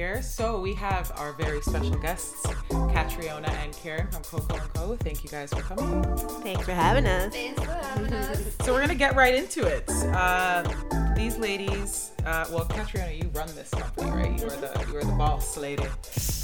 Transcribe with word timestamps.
Bianca 0.00 0.14
here. 0.14 0.22
So 0.22 0.60
we 0.60 0.74
have 0.74 1.12
our 1.16 1.32
very 1.34 1.60
special 1.60 1.96
guests, 1.96 2.46
Catriona 2.92 3.48
and 3.62 3.72
Karen 3.74 4.08
from 4.10 4.22
Coco 4.22 4.54
and 4.56 4.74
Co. 4.74 4.96
Thank 4.96 5.22
you 5.24 5.30
guys 5.30 5.50
for 5.52 5.60
coming. 5.62 6.02
Thanks 6.42 6.64
for 6.64 6.72
having 6.72 7.06
us. 7.06 7.32
Thanks 7.32 7.62
for 7.62 7.70
having 7.70 8.12
us. 8.12 8.56
So 8.64 8.72
we're 8.72 8.80
gonna 8.80 8.94
get 8.94 9.14
right 9.14 9.34
into 9.34 9.66
it. 9.66 9.88
Uh, 10.12 10.62
these 11.14 11.36
ladies, 11.36 12.12
uh, 12.24 12.46
well, 12.50 12.64
Catriona, 12.66 13.12
you 13.12 13.28
run 13.34 13.48
this 13.54 13.70
company, 13.70 14.10
right? 14.10 14.38
You 14.38 14.46
are 14.46 14.56
the 14.56 14.86
you 14.90 14.96
are 14.98 15.04
the 15.04 15.12
boss 15.12 15.56
lady. 15.56 15.84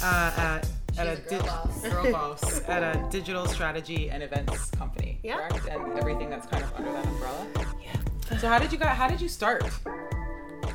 Uh, 0.03 0.31
at, 0.37 0.69
at 0.97 1.07
a 1.07 1.15
She's 1.15 1.25
a 1.25 1.29
girl 1.29 1.39
di- 1.39 1.45
boss. 1.47 1.81
girl 1.81 2.11
boss 2.11 2.61
at 2.67 2.83
a 2.83 3.07
digital 3.09 3.45
strategy 3.47 4.09
and 4.11 4.21
events 4.23 4.69
company, 4.71 5.19
Yeah. 5.23 5.35
correct? 5.47 5.67
And 5.69 5.97
everything 5.99 6.29
that's 6.29 6.45
kind 6.47 6.63
of 6.63 6.73
under 6.75 6.91
that 6.91 7.05
umbrella. 7.07 7.47
Yeah. 7.83 8.37
So 8.39 8.47
how 8.47 8.59
did 8.59 8.71
you 8.71 8.77
got? 8.77 8.95
How 8.95 9.07
did 9.07 9.19
you 9.21 9.29
start? 9.29 9.63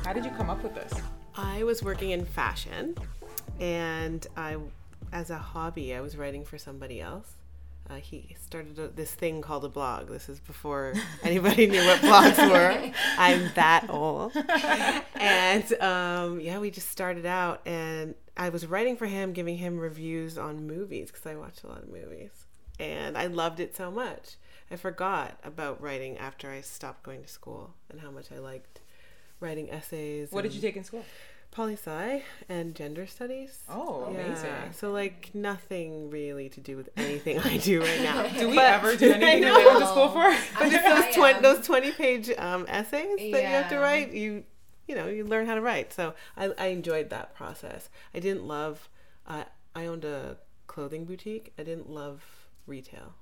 How 0.05 0.11
did 0.11 0.25
you 0.25 0.31
come 0.31 0.49
up 0.49 0.61
with 0.63 0.75
this? 0.75 0.91
I 1.35 1.63
was 1.63 1.81
working 1.81 2.11
in 2.11 2.25
fashion, 2.25 2.95
and 3.59 4.25
I, 4.37 4.57
as 5.11 5.29
a 5.29 5.37
hobby, 5.37 5.95
I 5.95 6.01
was 6.01 6.15
writing 6.15 6.45
for 6.45 6.57
somebody 6.57 7.01
else. 7.01 7.35
Uh, 7.89 7.95
he 7.95 8.35
started 8.39 8.77
a, 8.79 8.87
this 8.87 9.13
thing 9.13 9.41
called 9.41 9.65
a 9.65 9.69
blog. 9.69 10.07
This 10.07 10.29
is 10.29 10.39
before 10.39 10.93
anybody 11.23 11.67
knew 11.67 11.83
what 11.85 11.99
blogs 11.99 12.37
were. 12.49 12.93
I'm 13.17 13.51
that 13.55 13.89
old. 13.89 14.33
And 15.15 15.73
um, 15.81 16.39
yeah, 16.39 16.59
we 16.59 16.71
just 16.71 16.89
started 16.89 17.25
out, 17.25 17.61
and 17.65 18.13
I 18.37 18.49
was 18.49 18.65
writing 18.67 18.95
for 18.95 19.07
him, 19.07 19.33
giving 19.33 19.57
him 19.57 19.79
reviews 19.79 20.37
on 20.37 20.67
movies 20.67 21.11
because 21.11 21.25
I 21.25 21.35
watch 21.35 21.63
a 21.63 21.67
lot 21.67 21.83
of 21.83 21.89
movies, 21.89 22.45
and 22.79 23.17
I 23.17 23.25
loved 23.25 23.59
it 23.59 23.75
so 23.75 23.89
much. 23.89 24.35
I 24.69 24.75
forgot 24.75 25.37
about 25.43 25.81
writing 25.81 26.17
after 26.17 26.49
I 26.49 26.61
stopped 26.61 27.03
going 27.03 27.21
to 27.23 27.27
school 27.27 27.73
and 27.89 27.99
how 27.99 28.11
much 28.11 28.31
I 28.31 28.39
liked 28.39 28.79
writing 29.43 29.69
essays. 29.69 30.31
What 30.31 30.41
did 30.43 30.53
you 30.53 30.61
take 30.61 30.75
in 30.77 30.83
school? 30.83 31.03
poli 31.51 31.73
sci 31.75 32.23
and 32.49 32.73
gender 32.73 33.05
studies. 33.05 33.59
Oh, 33.69 34.05
amazing. 34.05 34.49
So 34.71 34.91
like 34.91 35.29
nothing 35.35 36.09
really 36.09 36.49
to 36.49 36.59
do 36.59 36.75
with 36.75 36.89
anything 36.97 37.37
I 37.37 37.57
do 37.57 37.79
right 37.79 38.01
now. 38.01 38.23
Do 38.39 38.49
we 38.49 38.55
But- 38.55 38.65
ever 38.73 38.95
do 38.95 39.11
anything 39.13 39.41
that 39.41 39.47
know. 39.53 39.59
we 39.59 39.65
went 39.67 39.79
to 39.81 39.85
school 39.85 40.09
for? 40.09 40.35
But 40.57 40.73
it's 40.73 40.83
those 40.83 41.13
twenty 41.15 41.41
those 41.41 41.63
twenty 41.67 41.91
page 41.91 42.31
um, 42.39 42.65
essays 42.67 43.17
that 43.31 43.41
you 43.43 43.47
have 43.59 43.69
to 43.69 43.77
write. 43.77 44.13
You 44.13 44.45
you 44.87 44.95
know 44.95 45.07
you 45.07 45.25
learn 45.25 45.45
how 45.45 45.53
to 45.53 45.61
write. 45.61 45.93
So 45.93 46.15
I, 46.35 46.51
I 46.57 46.65
enjoyed 46.67 47.11
that 47.11 47.35
process. 47.35 47.87
I 48.15 48.19
didn't 48.19 48.47
love. 48.47 48.89
Uh, 49.27 49.43
I 49.75 49.85
owned 49.85 50.05
a 50.05 50.37
clothing 50.65 51.05
boutique. 51.05 51.53
I 51.59 51.61
didn't 51.63 51.87
love 51.87 52.23
retail 52.65 53.13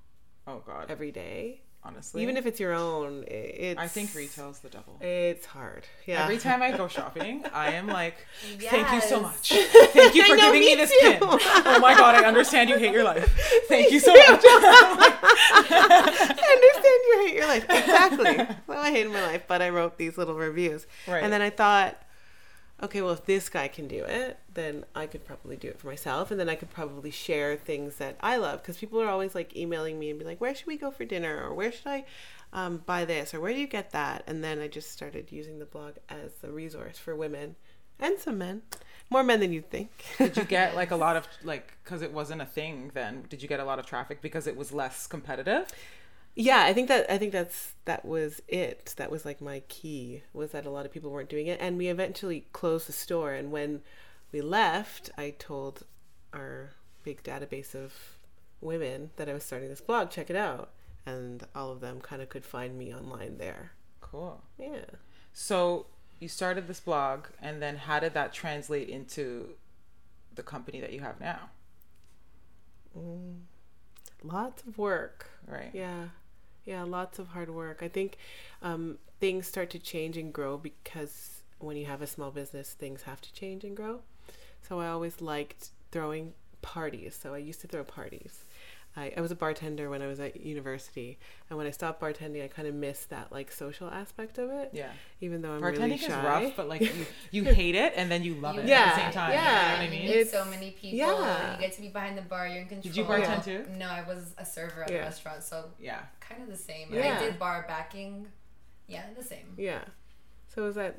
Oh 0.48 0.64
God, 0.66 0.86
every 0.90 1.12
day. 1.12 1.64
Honestly, 1.84 2.22
Even 2.24 2.38
if 2.38 2.46
it's 2.46 2.60
your 2.60 2.74
own, 2.74 3.24
i- 3.28 3.32
it's. 3.34 3.80
I 3.80 3.88
think 3.88 4.14
retail's 4.16 4.60
the 4.60 4.70
devil. 4.70 4.98
It's 5.02 5.46
hard. 5.46 5.84
Yeah. 6.06 6.24
Every 6.24 6.38
time 6.38 6.62
I 6.62 6.76
go 6.78 6.88
shopping, 6.88 7.44
I 7.54 7.74
am 7.74 7.88
like, 7.88 8.16
thank 8.60 8.92
you 8.92 9.02
so 9.02 9.22
much. 9.22 9.50
Thank 9.52 10.16
you 10.16 10.24
for 10.26 10.36
know, 10.36 10.48
giving 10.48 10.60
me 10.62 10.76
me 10.76 10.76
this 10.76 10.92
too. 10.92 10.98
pin. 11.12 11.20
Oh 11.22 11.80
my 11.82 11.96
God, 11.96 12.16
I 12.16 12.26
understand 12.26 12.70
you 12.70 12.78
hate 12.78 12.94
your 12.94 13.04
life. 13.04 13.28
Thank 13.68 13.92
you 13.92 14.00
so 14.00 14.14
much. 14.14 14.42
I 14.44 15.16
understand 16.56 17.02
you 17.08 17.26
hate 17.28 17.36
your 17.36 17.48
life. 17.48 17.66
Exactly. 17.70 18.56
well, 18.68 18.80
I 18.80 18.92
hated 18.92 19.12
my 19.12 19.22
life, 19.26 19.44
but 19.48 19.62
I 19.62 19.70
wrote 19.70 19.98
these 19.98 20.18
little 20.18 20.36
reviews. 20.36 20.86
Right. 21.08 21.24
And 21.24 21.32
then 21.32 21.42
I 21.42 21.50
thought, 21.50 22.02
okay, 22.84 23.02
well, 23.02 23.14
if 23.14 23.26
this 23.26 23.50
guy 23.50 23.68
can 23.68 23.88
do 23.88 24.04
it, 24.04 24.40
then 24.54 24.86
I 24.96 25.06
could 25.06 25.26
probably 25.26 25.56
do 25.56 25.68
it 25.68 25.80
for 25.80 25.88
myself. 25.88 26.32
And 26.32 26.40
then 26.40 26.50
I 26.50 26.56
could 26.56 26.72
probably 26.72 27.12
share 27.12 27.56
things 27.56 27.96
that 27.96 28.18
I 28.22 28.38
love. 28.38 28.62
Because 28.62 28.78
people 28.78 29.02
are 29.02 29.10
always 29.10 29.36
like 29.36 29.56
emailing 29.56 30.00
me 30.00 30.10
and 30.10 30.20
be 30.20 30.26
like, 30.26 30.42
where 30.42 30.56
should 30.56 30.68
we 30.68 30.78
go 30.78 30.92
for 30.92 31.06
dinner? 31.06 31.42
Or 31.44 31.54
where 31.54 31.72
should 31.72 31.88
I 31.88 32.06
um, 32.54 32.78
buy 32.86 33.06
this? 33.06 33.34
Or 33.34 33.40
where 33.40 33.54
do 33.54 33.60
you 33.60 33.68
get 33.68 33.92
that? 33.92 34.24
And 34.28 34.44
then 34.44 34.60
I 34.60 34.68
just 34.68 34.92
started 34.92 35.32
using 35.32 35.60
the 35.60 35.66
blog 35.66 35.96
as 36.10 36.32
a 36.44 36.52
resource 36.52 36.98
for 36.98 37.16
women 37.16 37.56
and 38.00 38.20
some 38.20 38.40
men. 38.40 38.64
More 39.10 39.24
men 39.24 39.42
than 39.42 39.52
you'd 39.54 39.70
think. 39.70 40.06
Did 40.18 40.38
you 40.38 40.44
get 40.44 40.76
like 40.76 40.92
a 40.92 40.96
lot 41.06 41.16
of 41.16 41.28
like 41.44 41.78
because 41.84 42.02
it 42.02 42.12
wasn't 42.12 42.42
a 42.42 42.46
thing 42.46 42.92
then? 42.94 43.26
Did 43.30 43.42
you 43.42 43.50
get 43.50 43.60
a 43.60 43.66
lot 43.66 43.78
of 43.78 43.86
traffic 43.86 44.22
because 44.22 44.48
it 44.48 44.56
was 44.56 44.72
less 44.72 45.06
competitive? 45.06 45.68
Yeah, 46.36 46.64
I 46.64 46.74
think 46.74 46.88
that 46.88 47.12
I 47.12 47.18
think 47.18 47.34
that's 47.34 47.74
that 47.86 48.06
was 48.06 48.42
it. 48.48 48.94
That 48.98 49.12
was 49.12 49.26
like 49.26 49.42
my 49.42 49.62
key 49.68 50.24
was 50.34 50.52
that 50.52 50.66
a 50.66 50.70
lot 50.70 50.86
of 50.86 50.92
people 50.92 51.12
weren't 51.12 51.30
doing 51.30 51.48
it, 51.48 51.60
and 51.62 51.78
we 51.78 51.88
eventually 51.88 52.46
closed 52.54 52.88
the 52.88 52.94
store. 52.94 53.34
And 53.34 53.52
when 53.52 53.82
we 54.32 54.42
left, 54.42 55.10
I 55.18 55.32
told 55.38 55.84
our 56.34 56.72
big 57.04 57.24
database 57.24 57.76
of 57.76 57.94
women 58.62 59.12
that 59.18 59.28
I 59.30 59.34
was 59.34 59.44
starting 59.44 59.70
this 59.70 59.82
blog. 59.82 60.10
Check 60.10 60.30
it 60.30 60.36
out, 60.38 60.70
and 61.06 61.46
all 61.54 61.72
of 61.72 61.82
them 61.82 62.00
kind 62.00 62.22
of 62.22 62.30
could 62.30 62.46
find 62.46 62.78
me 62.78 62.94
online 62.94 63.38
there. 63.38 63.72
Cool. 64.00 64.42
Yeah. 64.58 64.86
So 65.34 65.88
you 66.20 66.30
started 66.30 66.68
this 66.68 66.80
blog, 66.80 67.26
and 67.42 67.62
then 67.62 67.76
how 67.76 68.00
did 68.00 68.14
that 68.14 68.32
translate 68.34 68.88
into 68.88 69.56
the 70.34 70.44
company 70.44 70.80
that 70.80 70.94
you 70.94 71.02
have 71.02 71.20
now? 71.20 71.50
Mm, 72.98 73.42
lots 74.24 74.64
of 74.64 74.78
work. 74.78 75.30
Right. 75.48 75.72
Yeah. 75.74 76.08
Yeah, 76.72 76.84
lots 76.84 77.20
of 77.20 77.28
hard 77.28 77.50
work. 77.50 77.84
I 77.84 77.90
think 77.90 78.16
um, 78.62 78.98
things 79.20 79.46
start 79.46 79.70
to 79.72 79.80
change 79.80 80.16
and 80.16 80.32
grow 80.32 80.58
because 80.58 81.42
when 81.60 81.76
you 81.76 81.86
have 81.86 82.02
a 82.02 82.08
small 82.08 82.32
business, 82.32 82.72
things 82.72 83.02
have 83.02 83.20
to 83.20 83.34
change 83.34 83.66
and 83.66 83.76
grow. 83.76 84.00
So 84.66 84.80
I 84.80 84.88
always 84.88 85.20
liked 85.20 85.72
throwing 85.92 86.32
parties. 86.62 87.20
So 87.22 87.34
I 87.34 87.40
used 87.40 87.60
to 87.60 87.68
throw 87.68 87.84
parties. 87.84 88.46
I, 88.98 89.14
I 89.16 89.22
was 89.22 89.32
a 89.32 89.36
bartender 89.36 89.90
when 89.90 90.02
I 90.02 90.08
was 90.08 90.20
at 90.20 90.42
university, 90.42 91.18
and 91.50 91.58
when 91.58 91.66
I 91.66 91.72
stopped 91.72 92.02
bartending, 92.02 92.44
I 92.44 92.50
kind 92.50 92.68
of 92.68 92.74
missed 92.76 93.10
that 93.12 93.32
like 93.32 93.50
social 93.50 93.90
aspect 93.90 94.38
of 94.38 94.50
it. 94.50 94.72
Yeah. 94.74 94.90
Even 95.22 95.42
though 95.42 95.54
I'm 95.54 95.62
Bartending 95.62 95.78
really 95.80 95.94
is 95.94 96.02
shy. 96.02 96.26
rough, 96.26 96.56
but 96.58 96.68
like 96.68 96.82
you, 96.82 97.06
you 97.32 97.44
hate 97.46 97.76
it 97.76 97.94
and 97.96 98.12
then 98.12 98.22
you 98.24 98.36
love 98.36 98.58
it 98.58 98.66
yeah, 98.68 98.80
at 98.82 98.96
the 98.96 99.02
same 99.04 99.12
time. 99.14 99.32
yeah. 99.32 99.46
You 99.46 99.78
know 99.78 99.78
what 99.78 99.88
I 99.88 99.90
mean? 100.02 100.10
It's- 100.12 100.32
so 100.32 100.44
many 100.46 100.72
people. 100.72 100.98
yeah. 101.00 101.54
You 101.56 101.62
get 101.62 101.72
to 101.74 101.82
be 101.82 101.88
behind 101.88 102.18
the 102.18 102.22
bar. 102.24 102.48
You're 102.50 102.64
in 102.64 102.68
control. 102.68 102.82
Did 102.94 102.98
you 102.98 103.06
bartend 103.06 103.46
too? 103.46 103.66
No, 103.78 103.88
I 103.88 104.04
was 104.06 104.34
a 104.38 104.46
server 104.46 104.84
at 104.84 104.92
Yeah. 104.92 104.98
a 104.98 105.02
restaurant, 105.04 105.44
so 105.44 105.66
Yeah. 105.80 106.00
kind 106.20 106.42
of 106.44 106.50
the 106.50 106.58
same. 106.58 106.94
Yeah. 106.94 107.18
I 107.18 107.24
did 107.24 107.40
bar 107.40 107.64
backing. 107.68 108.28
Yeah, 108.88 109.06
the 109.18 109.24
same. 109.24 109.54
yeah. 109.58 109.86
So 110.54 110.66
is 110.68 110.76
that 110.76 110.98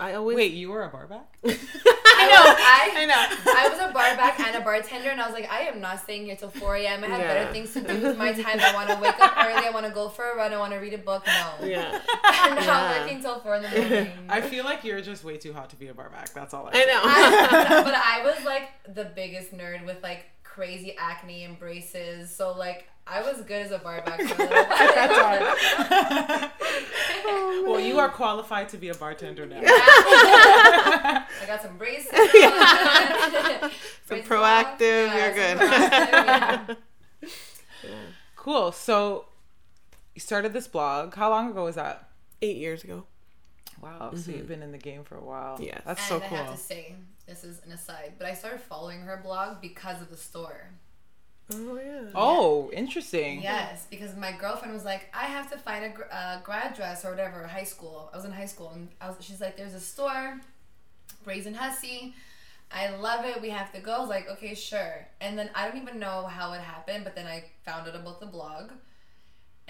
I 0.00 0.14
always 0.14 0.36
Wait, 0.36 0.52
you 0.52 0.70
were 0.70 0.82
a 0.84 0.88
barback? 0.88 1.36
I 1.44 2.28
know. 2.28 2.42
I, 2.44 2.92
I 2.96 3.04
know. 3.06 3.52
I 3.54 3.68
was 3.68 3.78
a 3.78 3.92
barback 3.92 4.38
and 4.40 4.56
a 4.56 4.60
bartender, 4.60 5.10
and 5.10 5.20
I 5.20 5.26
was 5.26 5.34
like, 5.34 5.50
I 5.50 5.60
am 5.62 5.80
not 5.80 6.00
staying 6.00 6.24
here 6.26 6.36
till 6.36 6.50
4 6.50 6.76
a.m. 6.76 7.02
I 7.04 7.06
have 7.08 7.18
Yeah. 7.20 7.28
better 7.34 7.52
things 7.52 7.72
to 7.74 7.80
do 7.80 8.00
with 8.00 8.16
my 8.16 8.32
time. 8.32 8.60
I 8.60 8.72
want 8.74 8.90
to 8.90 8.96
wake 8.96 9.18
up 9.20 9.36
early. 9.38 9.66
I 9.66 9.70
want 9.70 9.86
to 9.86 9.92
go 9.92 10.08
for 10.08 10.30
a 10.30 10.36
run. 10.36 10.52
I 10.52 10.58
want 10.58 10.72
to 10.72 10.78
read 10.78 10.94
a 10.94 10.98
book. 10.98 11.26
No. 11.26 11.66
Yeah. 11.66 12.00
I'm 12.24 12.54
not 12.54 12.64
Yeah. 12.66 13.00
working 13.02 13.20
till 13.22 13.40
4 13.40 13.56
in 13.56 13.62
the 13.62 13.68
morning. 13.70 14.10
I 14.28 14.40
feel 14.40 14.64
like 14.64 14.84
you're 14.84 15.00
just 15.00 15.24
way 15.24 15.36
too 15.36 15.52
hot 15.52 15.70
to 15.70 15.76
be 15.76 15.88
a 15.88 15.94
barback. 15.94 16.32
That's 16.32 16.54
all 16.54 16.66
I. 16.66 16.70
I 16.70 16.72
say. 16.74 16.86
know. 16.86 17.00
I, 17.02 17.82
but 17.84 17.94
I 17.94 18.22
was 18.24 18.44
like 18.44 18.68
the 18.94 19.04
biggest 19.04 19.52
nerd 19.52 19.84
with 19.86 20.02
like 20.02 20.24
crazy 20.44 20.94
acne 20.98 21.44
and 21.44 21.58
braces. 21.58 22.34
So 22.34 22.52
like 22.52 22.86
I 23.06 23.20
was 23.22 23.40
good 23.42 23.62
as 23.62 23.72
a 23.72 23.78
bar 23.78 24.00
back 24.02 24.20
for 24.20 24.42
a 24.42 24.46
little 24.46 24.64
while. 25.22 25.56
well, 27.72 27.80
you 27.80 27.98
are 27.98 28.08
qualified 28.08 28.68
to 28.70 28.76
be 28.78 28.88
a 28.90 28.94
bartender 28.94 29.44
now. 29.46 29.60
I 29.64 31.24
got 31.46 31.62
some 31.62 31.76
braces. 31.76 32.10
Some 34.06 34.20
Proactiv, 34.22 35.10
on. 35.10 35.16
you're 35.16 35.34
good. 35.34 35.58
Proactiv, 35.58 36.76
yeah. 37.82 37.90
Cool. 38.36 38.72
So 38.72 39.26
you 40.14 40.20
started 40.20 40.52
this 40.52 40.68
blog. 40.68 41.14
How 41.14 41.30
long 41.30 41.50
ago 41.50 41.64
was 41.64 41.76
that? 41.76 42.08
Eight 42.40 42.56
years 42.56 42.84
ago. 42.84 43.04
Wow. 43.80 44.10
So 44.12 44.16
mm-hmm. 44.16 44.30
you've 44.32 44.48
been 44.48 44.62
in 44.62 44.72
the 44.72 44.78
game 44.78 45.04
for 45.04 45.16
a 45.16 45.24
while. 45.24 45.58
Yeah. 45.60 45.78
That's 45.84 46.00
And 46.10 46.20
so 46.20 46.24
I 46.24 46.28
cool. 46.28 46.38
have 46.38 46.52
to 46.52 46.60
say, 46.60 46.94
this 47.26 47.44
is 47.44 47.60
an 47.64 47.72
aside, 47.72 48.14
but 48.18 48.26
I 48.26 48.34
started 48.34 48.60
following 48.60 49.00
her 49.00 49.20
blog 49.22 49.60
because 49.60 50.00
of 50.00 50.10
the 50.10 50.16
store. 50.16 50.70
Oh 51.52 51.78
yeah. 51.78 52.08
Oh, 52.14 52.70
interesting. 52.72 53.42
Yes, 53.42 53.86
because 53.90 54.16
my 54.16 54.32
girlfriend 54.32 54.72
was 54.72 54.84
like, 54.84 55.12
I 55.14 55.24
have 55.24 55.50
to 55.50 55.58
find 55.58 55.84
a 55.84 55.88
gr- 55.90 56.02
uh, 56.10 56.40
grad 56.40 56.74
dress 56.74 57.04
or 57.04 57.10
whatever, 57.10 57.46
high 57.46 57.64
school. 57.64 58.10
I 58.12 58.16
was 58.16 58.24
in 58.24 58.32
high 58.32 58.46
school, 58.46 58.70
and 58.74 58.88
I 59.00 59.08
was, 59.08 59.16
she's 59.20 59.40
like, 59.40 59.56
there's 59.56 59.74
a 59.74 59.80
store, 59.80 60.40
Brazen 61.24 61.54
Hussy. 61.54 62.14
I 62.74 62.88
love 62.96 63.24
it. 63.26 63.42
We 63.42 63.50
have 63.50 63.70
to 63.72 63.80
go. 63.80 63.92
I 63.92 63.98
was 64.00 64.08
like, 64.08 64.30
okay, 64.30 64.54
sure. 64.54 65.06
And 65.20 65.38
then 65.38 65.50
I 65.54 65.68
don't 65.68 65.80
even 65.80 65.98
know 65.98 66.24
how 66.24 66.52
it 66.54 66.60
happened, 66.60 67.04
but 67.04 67.14
then 67.14 67.26
I 67.26 67.44
found 67.66 67.86
out 67.86 67.94
about 67.94 68.18
the 68.20 68.26
blog. 68.26 68.70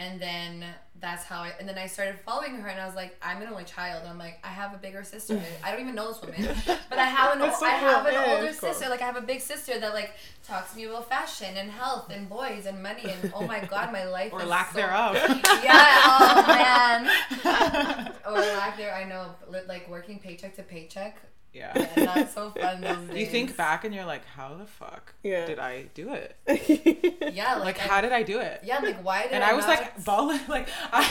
And 0.03 0.21
then 0.21 0.65
that's 1.01 1.25
how 1.25 1.41
I, 1.43 1.53
and 1.61 1.69
then 1.69 1.79
I 1.79 1.87
started 1.87 2.19
following 2.27 2.57
her, 2.57 2.69
and 2.69 2.81
I 2.81 2.87
was 2.87 2.97
like, 2.97 3.17
I'm 3.23 3.41
an 3.43 3.49
only 3.49 3.63
child. 3.65 4.03
I'm 4.09 4.19
like, 4.19 4.39
I 4.43 4.49
have 4.49 4.75
a 4.75 4.79
bigger 4.79 5.03
sister. 5.05 5.41
I 5.65 5.71
don't 5.71 5.81
even 5.81 5.95
know 5.95 6.09
this 6.13 6.21
woman, 6.23 6.43
but 6.91 6.99
I 6.99 7.05
have 7.05 7.35
an, 7.35 7.39
That's 7.41 7.61
so 7.61 7.67
I 7.67 7.71
have 7.71 7.99
cool. 8.05 8.07
an 8.09 8.13
Yeah, 8.15 8.35
older 8.35 8.47
it's 8.49 8.59
cool. 8.61 8.73
sister. 8.73 8.89
Like 8.89 9.01
I 9.03 9.07
have 9.07 9.17
a 9.17 9.21
big 9.33 9.41
sister 9.41 9.79
that 9.79 9.95
like 9.95 10.13
talks 10.47 10.71
to 10.73 10.77
me 10.77 10.85
about 10.85 11.09
fashion 11.09 11.57
and 11.57 11.71
health 11.71 12.11
and 12.11 12.29
boys 12.29 12.67
and 12.67 12.83
money 12.83 13.05
and 13.05 13.33
oh 13.35 13.47
my 13.47 13.61
god, 13.65 13.93
my 13.93 14.05
life 14.05 14.33
Or 14.33 14.43
is 14.43 14.49
lack 14.49 14.73
so- 14.73 14.79
thereof. 14.79 15.15
Yeah, 15.69 16.01
oh 16.13 16.45
man. 16.49 18.13
or 18.27 18.33
lack 18.57 18.77
there. 18.77 18.95
I 18.95 19.05
know, 19.05 19.27
li- 19.49 19.61
like 19.69 19.89
working 19.89 20.19
paycheck 20.19 20.57
to 20.57 20.63
paycheck. 20.63 21.17
Yeah. 21.53 21.73
Yeah, 21.97 22.05
not 22.05 22.31
so 22.31 22.51
fun 22.61 22.81
those 22.81 23.09
days. 23.09 23.19
You 23.19 23.27
think 23.27 23.57
back 23.57 23.85
and 23.85 23.95
you're 23.95 24.05
like, 24.07 24.25
how 24.25 24.55
the 24.55 24.67
fuck 24.67 25.15
Yeah. 25.23 25.47
did 25.47 25.59
I 25.59 25.85
do 25.95 26.13
it? 26.15 26.37
Yeah, 27.35 27.55
Like, 27.57 27.65
like, 27.65 27.79
how 27.79 28.01
did 28.01 28.13
I 28.13 28.23
do 28.23 28.41
it? 28.41 28.61
yeah, 28.65 28.79
like 28.81 29.03
why 29.05 29.23
did 29.23 29.33
and 29.33 29.45
I, 29.45 29.51
I 29.51 29.53
was 29.55 29.67
not- 29.67 29.79
like 29.81 30.05
balling, 30.05 30.41
like 30.49 30.69
I, 30.93 31.03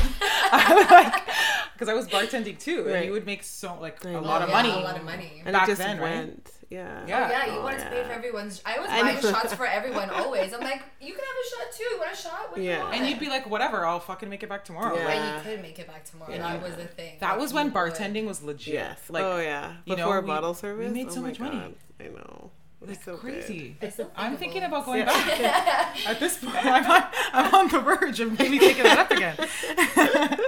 I 0.52 0.74
was 0.76 0.92
like, 0.92 1.26
because 1.74 1.90
I 1.90 1.94
was 1.94 2.08
bartending 2.08 2.60
too, 2.60 2.88
and 2.90 3.06
you 3.06 3.12
would 3.12 3.26
make 3.26 3.44
so 3.44 3.78
like 3.80 4.06
I 4.06 4.10
a 4.10 4.14
know. 4.14 4.22
lot 4.22 4.42
of 4.42 4.50
Oh, 4.50 4.52
yeah, 4.52 4.62
money. 4.62 4.70
a 4.72 4.84
lot 4.84 4.98
of 4.98 5.04
money. 5.04 5.42
and 5.46 5.54
back 5.54 5.68
it 5.68 5.72
just 5.72 5.80
then, 5.82 6.00
right? 6.00 6.51
Went. 6.72 7.08
Yeah. 7.08 7.30
Yeah. 7.30 7.30
Yeah, 7.30 7.54
you 7.54 7.60
Oh, 7.60 7.64
wanted 7.64 7.80
to 7.80 7.90
pay 7.90 8.04
for 8.04 8.12
everyone's. 8.12 8.62
I 8.66 8.80
was 8.80 8.90
I 8.90 9.02
buying 9.02 9.22
shots 9.22 9.54
for 9.54 9.66
everyone 9.66 10.10
always. 10.14 10.54
I'm 10.54 10.62
like, 10.62 10.82
you 11.00 11.14
can 11.14 11.20
have 11.20 11.36
a 11.46 11.50
shot 11.66 11.78
too. 11.78 11.84
You 11.84 11.98
want 12.00 12.12
a 12.12 12.16
shot? 12.16 12.50
What 12.50 12.56
do 12.56 12.62
Yeah. 12.62 12.78
you 12.78 12.84
want? 12.84 12.96
And 12.96 13.10
you'd 13.10 13.20
be 13.20 13.28
like, 13.30 13.50
whatever, 13.50 13.86
I'll 13.86 14.00
fucking 14.00 14.30
make 14.30 14.44
it 14.44 14.50
back 14.50 14.66
tomorrow. 14.66 14.96
Yeah. 14.98 15.06
Like, 15.06 15.16
and 15.18 15.46
you 15.46 15.52
could 15.52 15.62
make 15.62 15.80
it 15.80 15.88
back 15.88 16.06
tomorrow. 16.06 16.32
Yeah. 16.32 16.38
That 16.40 16.62
was 16.62 16.76
the 16.76 16.86
thing. 16.86 17.18
that 17.20 17.32
Like, 17.32 17.40
was 17.40 17.54
when 17.54 17.68
you 17.68 17.72
would. 17.74 17.94
bartending 17.94 18.26
was 18.26 18.42
legit. 18.44 18.74
Yes. 18.74 19.00
Like, 19.10 19.24
oh 19.24 19.40
yeah. 19.40 19.74
you 19.86 19.96
know, 19.96 20.04
Before 20.06 20.22
we- 20.22 20.28
bottle 20.28 20.52
we 20.52 20.58
service. 20.58 20.94
made 20.94 21.08
oh 21.08 21.12
so 21.12 21.22
my 21.22 21.28
much 21.30 21.40
money. 21.40 21.58
God. 21.60 21.76
I 22.00 22.04
know. 22.06 22.52
It 22.82 22.88
was 22.88 22.98
like 22.98 23.04
so 23.06 23.16
crazy. 23.16 23.78
It's 23.80 24.00
I'm 24.16 24.38
thinking 24.38 24.64
about 24.64 24.86
going 24.88 25.00
Yeah. 25.02 25.06
back. 25.06 26.08
At 26.08 26.20
this 26.20 26.40
point, 26.40 26.66
I'm 26.66 26.90
on, 26.90 27.04
I'm 27.32 27.54
on 27.54 27.68
the 27.68 27.80
verge 27.80 28.20
of 28.20 28.40
maybe 28.40 28.58
taking 28.58 28.88
it 28.88 28.98
up 28.98 29.12
again. 29.12 29.36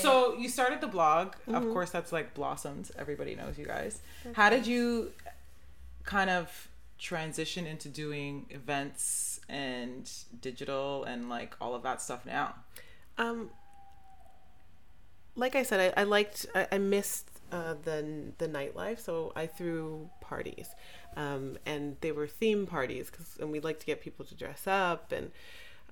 so 0.00 0.36
you 0.36 0.50
started 0.50 0.82
the 0.82 0.86
blog. 0.86 1.28
Of 1.46 1.54
mm-hmm. 1.54 1.72
course, 1.72 1.88
that's 1.88 2.12
like 2.12 2.34
blossomed. 2.34 2.90
Everybody 2.98 3.34
knows 3.36 3.56
you 3.56 3.64
guys. 3.64 4.02
How 4.34 4.50
did 4.50 4.66
you 4.66 5.12
kind 6.04 6.30
of 6.30 6.68
transition 6.98 7.66
into 7.66 7.88
doing 7.88 8.46
events 8.50 9.40
and 9.48 10.10
digital 10.40 11.04
and 11.04 11.28
like 11.28 11.54
all 11.60 11.74
of 11.74 11.82
that 11.82 12.00
stuff 12.00 12.24
now? 12.24 12.54
Um, 13.18 13.50
like 15.34 15.56
I 15.56 15.62
said, 15.62 15.94
I, 15.96 16.00
I 16.02 16.04
liked, 16.04 16.46
I, 16.54 16.68
I 16.72 16.78
missed 16.78 17.28
uh, 17.50 17.74
the 17.82 18.32
the 18.38 18.48
nightlife, 18.48 18.98
so 18.98 19.32
I 19.36 19.46
threw 19.46 20.08
parties, 20.20 20.68
um, 21.16 21.58
and 21.66 21.96
they 22.00 22.10
were 22.10 22.26
theme 22.26 22.66
parties 22.66 23.10
because, 23.10 23.36
and 23.38 23.52
we 23.52 23.60
like 23.60 23.78
to 23.80 23.86
get 23.86 24.00
people 24.00 24.24
to 24.24 24.34
dress 24.34 24.66
up, 24.66 25.12
and 25.12 25.30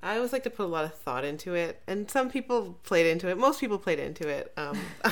I 0.02 0.16
always 0.16 0.32
like 0.32 0.44
to 0.44 0.50
put 0.50 0.64
a 0.64 0.68
lot 0.68 0.84
of 0.86 0.94
thought 0.94 1.24
into 1.24 1.54
it. 1.54 1.82
And 1.86 2.10
some 2.10 2.30
people 2.30 2.78
played 2.84 3.06
into 3.06 3.28
it. 3.28 3.36
Most 3.36 3.60
people 3.60 3.78
played 3.78 3.98
into 3.98 4.28
it. 4.28 4.52
Um, 4.56 4.78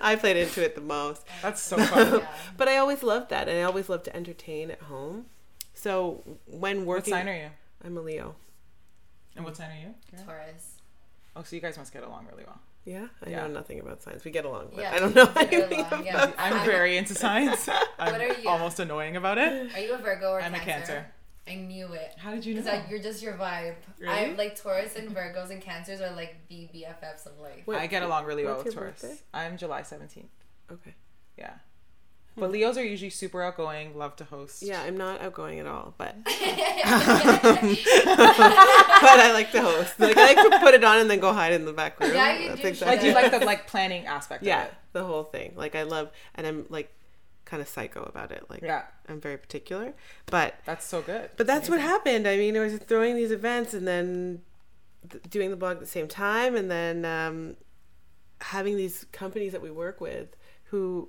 I 0.00 0.16
played 0.20 0.36
into 0.36 0.62
it 0.64 0.74
the 0.74 0.80
most. 0.82 1.24
That's 1.42 1.62
so 1.62 1.78
fun. 1.78 2.20
Yeah. 2.20 2.28
But 2.56 2.68
I 2.68 2.76
always 2.78 3.02
loved 3.02 3.30
that, 3.30 3.48
and 3.48 3.58
I 3.58 3.62
always 3.62 3.88
loved 3.88 4.04
to 4.06 4.14
entertain 4.16 4.70
at 4.70 4.82
home. 4.82 5.26
So 5.74 6.22
when 6.46 6.84
working, 6.84 6.86
what 6.86 6.94
working, 6.96 7.12
sign 7.14 7.28
are 7.28 7.36
you? 7.36 7.50
I'm 7.84 7.96
a 7.96 8.00
Leo. 8.00 8.34
And 9.34 9.44
what 9.44 9.56
sign 9.56 9.70
are 9.70 9.80
you? 9.80 9.94
Karen? 10.10 10.26
Taurus. 10.26 10.74
Oh, 11.34 11.42
so 11.42 11.54
you 11.56 11.60
guys 11.62 11.76
must 11.76 11.92
get 11.92 12.02
along 12.02 12.26
really 12.30 12.44
well. 12.44 12.58
Yeah, 12.86 13.08
I 13.24 13.30
Yeah. 13.30 13.42
know 13.42 13.48
nothing 13.48 13.80
about 13.80 14.02
science. 14.02 14.24
We 14.24 14.30
get 14.30 14.44
along, 14.44 14.68
but 14.74 14.80
Yeah, 14.82 14.92
I 14.94 14.98
don't 15.00 15.14
know 15.14 15.30
anything 15.36 15.80
along, 15.80 15.92
about. 15.92 16.04
yeah. 16.04 16.32
I'm 16.38 16.52
I'm- 16.54 16.66
very 16.66 16.96
into 16.96 17.14
science. 17.14 17.68
I'm 17.98 18.12
What 18.12 18.20
are 18.20 18.32
you? 18.40 18.48
almost 18.48 18.78
annoying 18.80 19.16
about 19.16 19.36
it. 19.38 19.74
Are 19.74 19.80
you 19.80 19.92
a 19.94 19.98
Virgo 19.98 20.30
or 20.32 20.40
I'm 20.40 20.54
a 20.54 20.58
Cancer? 20.58 21.06
Cancer. 21.46 21.60
I 21.60 21.64
knew 21.66 21.86
it. 21.92 22.14
How 22.18 22.32
did 22.32 22.44
you 22.44 22.54
know? 22.54 22.62
Because 22.62 22.90
you're 22.90 23.00
just 23.02 23.22
your 23.22 23.34
vibe. 23.34 23.74
I 24.06 24.24
Really? 24.24 24.36
like 24.36 24.60
Taurus 24.60 24.96
and 24.96 25.14
Virgos 25.14 25.50
and 25.50 25.62
Cancers 25.62 26.00
are 26.00 26.14
like 26.14 26.36
the 26.48 26.68
BFFs 26.74 27.26
of 27.26 27.38
life. 27.40 27.62
What- 27.66 27.78
I 27.78 27.86
get 27.86 28.02
along 28.02 28.24
really 28.26 28.44
well 28.44 28.62
with 28.62 28.74
Taurus. 28.74 29.00
birthday? 29.02 29.16
I'm 29.32 29.56
July 29.56 29.82
17th. 29.82 30.26
Okay. 30.72 30.94
Yeah. 31.38 31.52
Hmm. 32.34 32.40
But 32.40 32.50
Leos 32.52 32.76
are 32.76 32.84
usually 32.84 33.10
super 33.10 33.42
outgoing, 33.42 33.96
love 33.96 34.16
to 34.16 34.24
host. 34.24 34.62
Yeah, 34.62 34.82
I'm 34.82 34.96
not 34.98 35.20
outgoing 35.22 35.58
at 35.60 35.66
all, 35.66 35.94
but 35.96 36.14
but 36.24 36.32
I 36.36 36.40
like 39.32 39.52
to 39.52 39.62
host. 39.62 39.98
Like 39.98 40.16
I 40.16 40.34
like 40.34 40.50
to 40.50 40.58
put 40.60 40.74
it 40.74 40.84
on 40.84 40.98
and 40.98 41.10
then 41.10 41.20
go 41.20 41.32
hide 41.32 41.52
in 41.52 41.64
the 41.64 41.72
back 41.72 41.98
room. 42.00 42.12
Yeah, 42.14 42.38
you 42.38 42.48
That's 42.48 42.60
do 42.60 42.68
exactly. 42.68 42.96
Like 42.96 43.06
you 43.06 43.12
like 43.14 43.30
the 43.40 43.46
like 43.52 43.66
planning 43.66 44.06
aspect 44.06 44.42
yeah, 44.44 44.62
of 44.64 44.68
it. 44.68 44.74
the 44.92 45.04
whole 45.04 45.24
thing. 45.24 45.54
Like 45.56 45.74
I 45.74 45.84
love, 45.84 46.10
and 46.34 46.46
I'm 46.46 46.66
like 46.68 46.92
kind 47.46 47.62
of 47.62 47.68
psycho 47.68 48.02
about 48.02 48.30
it. 48.32 48.44
Like 48.50 48.60
Yeah. 48.62 48.82
I'm 49.08 49.20
very 49.20 49.38
particular, 49.38 49.94
but 50.26 50.56
That's 50.66 50.84
so 50.84 51.00
good. 51.00 51.30
but 51.38 51.46
that's 51.46 51.68
what 51.70 51.80
happened. 51.80 52.26
I 52.28 52.36
mean, 52.36 52.56
I 52.56 52.60
was 52.60 52.74
throwing 52.78 53.16
these 53.16 53.30
events 53.30 53.72
and 53.72 53.86
then 53.88 54.42
th- 55.10 55.22
doing 55.30 55.50
the 55.50 55.56
blog 55.56 55.76
at 55.76 55.80
the 55.80 55.86
same 55.86 56.08
time, 56.08 56.54
and 56.56 56.70
then 56.70 57.04
um, 57.04 57.56
having 58.40 58.76
these 58.76 59.06
companies 59.12 59.52
that 59.52 59.62
we 59.62 59.70
work 59.70 60.00
with 60.00 60.36
who 60.64 61.08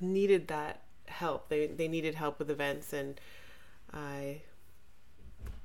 needed 0.00 0.48
that 0.48 0.82
help. 1.06 1.48
They 1.48 1.66
they 1.68 1.86
needed 1.88 2.14
help 2.14 2.38
with 2.38 2.50
events, 2.50 2.92
and 2.92 3.20
I 3.92 4.42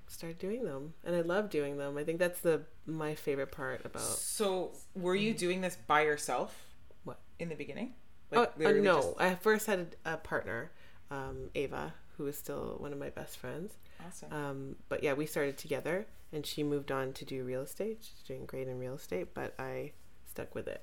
started 0.07 0.37
doing 0.37 0.65
them, 0.65 0.93
and 1.03 1.15
I 1.15 1.21
love 1.21 1.49
doing 1.49 1.77
them. 1.77 1.97
I 1.97 2.03
think 2.03 2.19
that's 2.19 2.41
the 2.41 2.61
my 2.85 3.15
favorite 3.15 3.51
part 3.51 3.85
about. 3.85 4.01
So 4.01 4.73
were 4.95 5.15
you 5.15 5.33
doing 5.33 5.61
this 5.61 5.77
by 5.87 6.01
yourself? 6.01 6.65
What? 7.05 7.19
In 7.39 7.49
the 7.49 7.55
beginning? 7.55 7.93
Oh, 8.35 8.43
uh, 8.43 8.47
literally 8.57 8.81
no, 8.81 9.01
just- 9.01 9.21
I 9.21 9.35
first 9.35 9.67
had 9.67 9.95
a, 10.05 10.13
a 10.13 10.17
partner, 10.17 10.71
um, 11.11 11.49
Ava, 11.55 11.93
who 12.17 12.27
is 12.27 12.37
still 12.37 12.75
one 12.79 12.91
of 12.93 12.99
my 12.99 13.09
best 13.09 13.37
friends. 13.37 13.73
awesome. 14.05 14.31
Um, 14.33 14.75
but 14.89 15.03
yeah, 15.03 15.13
we 15.13 15.25
started 15.25 15.57
together, 15.57 16.05
and 16.33 16.45
she 16.45 16.63
moved 16.63 16.91
on 16.91 17.13
to 17.13 17.25
do 17.25 17.43
real 17.43 17.61
estate. 17.61 17.99
She's 18.01 18.23
doing 18.27 18.45
great 18.45 18.67
in 18.67 18.77
real 18.79 18.95
estate, 18.95 19.33
but 19.33 19.53
I 19.59 19.91
stuck 20.29 20.53
with 20.55 20.67
it. 20.67 20.81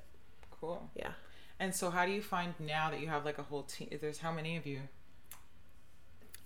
cool. 0.51 0.89
Yeah, 0.95 1.11
And 1.59 1.73
so 1.75 1.89
how 1.89 2.05
do 2.05 2.11
you 2.11 2.21
find 2.21 2.53
now 2.59 2.89
that 2.91 2.99
you 3.01 3.07
have 3.07 3.25
like 3.25 3.37
a 3.37 3.43
whole 3.43 3.63
team? 3.63 3.89
There's 4.01 4.19
how 4.19 4.31
many 4.31 4.57
of 4.57 4.65
you? 4.65 4.79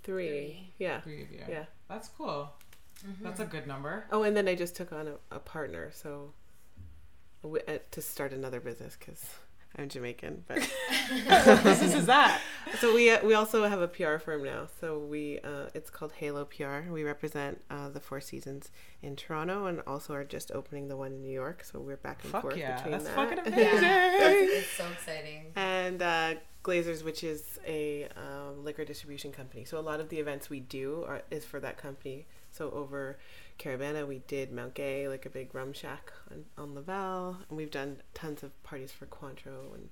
three. 0.03 0.27
Three. 0.27 0.73
Yeah, 0.79 1.01
Three 1.01 1.23
of 1.23 1.31
you. 1.31 1.41
yeah. 1.47 1.65
That's 1.89 2.07
cool. 2.09 2.49
That's 3.21 3.39
a 3.39 3.45
good 3.45 3.67
number. 3.67 4.05
Oh, 4.11 4.23
and 4.23 4.35
then 4.35 4.47
I 4.47 4.55
just 4.55 4.75
took 4.75 4.91
on 4.91 5.07
a, 5.07 5.35
a 5.35 5.39
partner, 5.39 5.91
so 5.93 6.33
w- 7.43 7.63
uh, 7.67 7.77
to 7.91 8.01
start 8.01 8.33
another 8.33 8.59
business 8.59 8.97
because 8.99 9.23
I'm 9.77 9.89
Jamaican. 9.89 10.43
But 10.47 10.59
what 11.25 11.63
business 11.63 11.93
is 11.93 12.05
that? 12.07 12.41
so 12.79 12.93
we 12.93 13.11
uh, 13.11 13.23
we 13.25 13.33
also 13.33 13.63
have 13.65 13.81
a 13.81 13.87
PR 13.87 14.17
firm 14.17 14.43
now. 14.43 14.67
So 14.79 14.97
we 14.99 15.39
uh, 15.43 15.67
it's 15.73 15.89
called 15.89 16.13
Halo 16.13 16.45
PR. 16.45 16.89
We 16.91 17.03
represent 17.03 17.61
uh, 17.69 17.89
the 17.89 17.99
Four 17.99 18.19
Seasons 18.21 18.71
in 19.01 19.15
Toronto, 19.15 19.65
and 19.67 19.81
also 19.85 20.13
are 20.13 20.23
just 20.23 20.51
opening 20.51 20.87
the 20.87 20.97
one 20.97 21.11
in 21.13 21.21
New 21.21 21.31
York. 21.31 21.63
So 21.63 21.79
we're 21.79 21.97
back 21.97 22.23
and 22.23 22.31
Fuck 22.31 22.41
forth 22.43 22.57
yeah. 22.57 22.75
between 22.77 22.91
That's 22.93 23.05
that. 23.05 23.15
fucking 23.15 23.37
Yeah, 23.57 23.77
amazing. 23.77 24.47
it's, 24.49 24.57
it's 24.67 24.71
so 24.77 24.85
exciting. 24.91 25.45
and 25.55 26.01
uh, 26.01 26.33
Glazers, 26.63 27.03
which 27.03 27.23
is 27.23 27.59
a 27.65 28.07
um, 28.17 28.63
liquor 28.63 28.83
distribution 28.83 29.31
company. 29.31 29.63
So 29.63 29.77
a 29.77 29.81
lot 29.81 29.99
of 29.99 30.09
the 30.09 30.17
events 30.19 30.49
we 30.49 30.59
do 30.59 31.05
are, 31.07 31.21
is 31.31 31.45
for 31.45 31.59
that 31.61 31.77
company. 31.77 32.25
So 32.51 32.71
over 32.71 33.19
Caribana, 33.59 34.07
we 34.07 34.19
did 34.27 34.51
Mount 34.51 34.73
Gay, 34.75 35.07
like 35.07 35.25
a 35.25 35.29
big 35.29 35.53
rum 35.55 35.73
shack 35.73 36.11
on, 36.31 36.45
on 36.57 36.75
Laval, 36.75 37.37
and 37.49 37.57
we've 37.57 37.71
done 37.71 37.97
tons 38.13 38.43
of 38.43 38.61
parties 38.63 38.91
for 38.91 39.05
Cointreau 39.07 39.73
and 39.73 39.89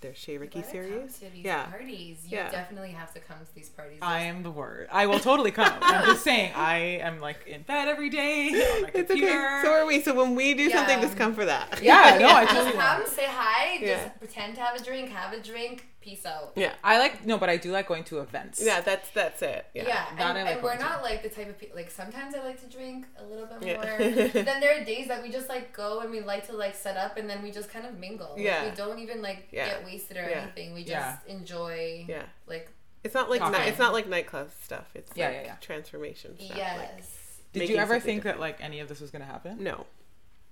their 0.00 0.14
Shea 0.14 0.38
Ricky 0.38 0.60
gotta 0.60 0.72
come 0.78 0.86
series. 0.90 1.18
to 1.18 1.28
these 1.30 1.44
Yeah. 1.44 1.64
parties. 1.66 2.18
You 2.28 2.36
Yeah. 2.38 2.50
definitely 2.50 2.90
have 2.92 3.12
to 3.14 3.20
come 3.20 3.38
to 3.44 3.52
these 3.54 3.68
parties. 3.68 3.98
I 4.00 4.20
am 4.20 4.44
the 4.44 4.50
word. 4.50 4.86
I 4.92 5.06
will 5.06 5.18
totally 5.18 5.50
come. 5.50 5.72
I'm 5.82 6.04
just 6.04 6.22
saying, 6.22 6.52
I 6.54 6.76
am 7.02 7.20
like 7.20 7.44
in 7.48 7.62
bed 7.62 7.88
every 7.88 8.08
day 8.08 8.48
on 8.50 8.82
my 8.82 8.90
It's 8.94 9.08
computer. 9.10 9.32
okay. 9.32 9.60
So 9.64 9.72
are 9.72 9.86
we. 9.86 10.00
So 10.00 10.14
when 10.14 10.36
we 10.36 10.54
do 10.54 10.70
something, 10.70 11.00
just 11.00 11.16
come 11.16 11.34
for 11.34 11.44
that. 11.46 11.82
Yeah, 11.82 12.16
no, 12.20 12.28
I 12.28 12.44
Just 12.44 12.54
totally 12.54 12.72
come, 12.74 12.98
will. 13.00 13.06
say 13.08 13.26
hi, 13.26 13.78
Yeah. 13.80 14.04
just 14.04 14.18
pretend 14.20 14.54
to 14.54 14.60
have 14.60 14.80
a 14.80 14.84
drink, 14.84 15.10
have 15.10 15.32
a 15.32 15.40
drink, 15.42 15.88
peace 16.00 16.24
out. 16.24 16.52
Yeah. 16.56 16.72
I 16.84 16.98
like 16.98 17.26
no, 17.26 17.38
but 17.38 17.48
I 17.48 17.56
do 17.56 17.70
like 17.72 17.88
going 17.88 18.04
to 18.04 18.20
events. 18.20 18.60
Yeah, 18.62 18.80
that's 18.80 19.10
that's 19.10 19.42
it. 19.42 19.66
Yeah, 19.74 19.84
Yeah. 19.86 20.06
and, 20.10 20.18
like 20.18 20.36
and 20.54 20.62
we're 20.62 20.68
going 20.68 20.78
to. 20.78 20.84
not 20.84 21.02
like 21.02 21.22
the 21.22 21.28
type 21.28 21.48
of 21.48 21.58
people. 21.58 21.76
Like 21.76 21.90
sometimes 21.90 22.34
I 22.34 22.42
like 22.44 22.60
to 22.60 22.68
drink 22.68 23.06
a 23.18 23.24
little 23.24 23.46
bit 23.46 23.62
Yeah. 23.66 23.74
more. 23.76 24.28
but 24.32 24.32
then 24.46 24.60
there 24.60 24.80
are 24.80 24.84
days 24.84 25.08
that 25.08 25.22
we 25.22 25.30
just 25.30 25.48
like 25.48 25.72
go 25.72 26.00
and 26.00 26.10
we 26.10 26.20
like 26.20 26.46
to 26.46 26.52
like 26.54 26.74
set 26.74 26.96
up 26.96 27.16
and 27.16 27.28
then 27.28 27.42
we 27.42 27.50
just 27.50 27.68
kind 27.70 27.84
of 27.86 27.98
mingle. 27.98 28.32
Like, 28.36 28.44
Yeah. 28.44 28.70
we 28.70 28.76
don't 28.76 28.98
even 29.00 29.20
like 29.22 29.48
Yeah. 29.50 29.66
get 29.66 29.84
wasted 29.84 30.16
or 30.16 30.28
Yeah. 30.28 30.42
anything. 30.42 30.72
We 30.74 30.80
just 30.80 30.90
Yeah. 30.92 31.16
enjoy. 31.26 32.04
Yeah. 32.08 32.22
Like 32.46 32.70
It's 33.04 33.14
not 33.14 33.28
like 33.30 33.40
Talking. 33.40 33.60
ni- 33.60 33.68
it's 33.68 33.78
not 33.78 33.92
like 33.92 34.08
nightclub 34.08 34.50
stuff. 34.64 34.86
It's 34.94 35.12
Yeah, 35.14 35.26
like 35.28 35.34
yeah, 35.36 35.42
yeah. 35.44 35.54
transformation 35.60 36.36
stuff. 36.38 36.56
yes. 36.56 36.78
Like, 36.78 37.04
Did 37.52 37.68
you 37.70 37.76
ever 37.76 37.94
something 37.94 38.06
think 38.06 38.22
that 38.24 38.38
like 38.40 38.62
any 38.62 38.80
of 38.80 38.88
this 38.88 39.00
was 39.00 39.10
gonna 39.10 39.24
happen? 39.24 39.62
no, 39.62 39.86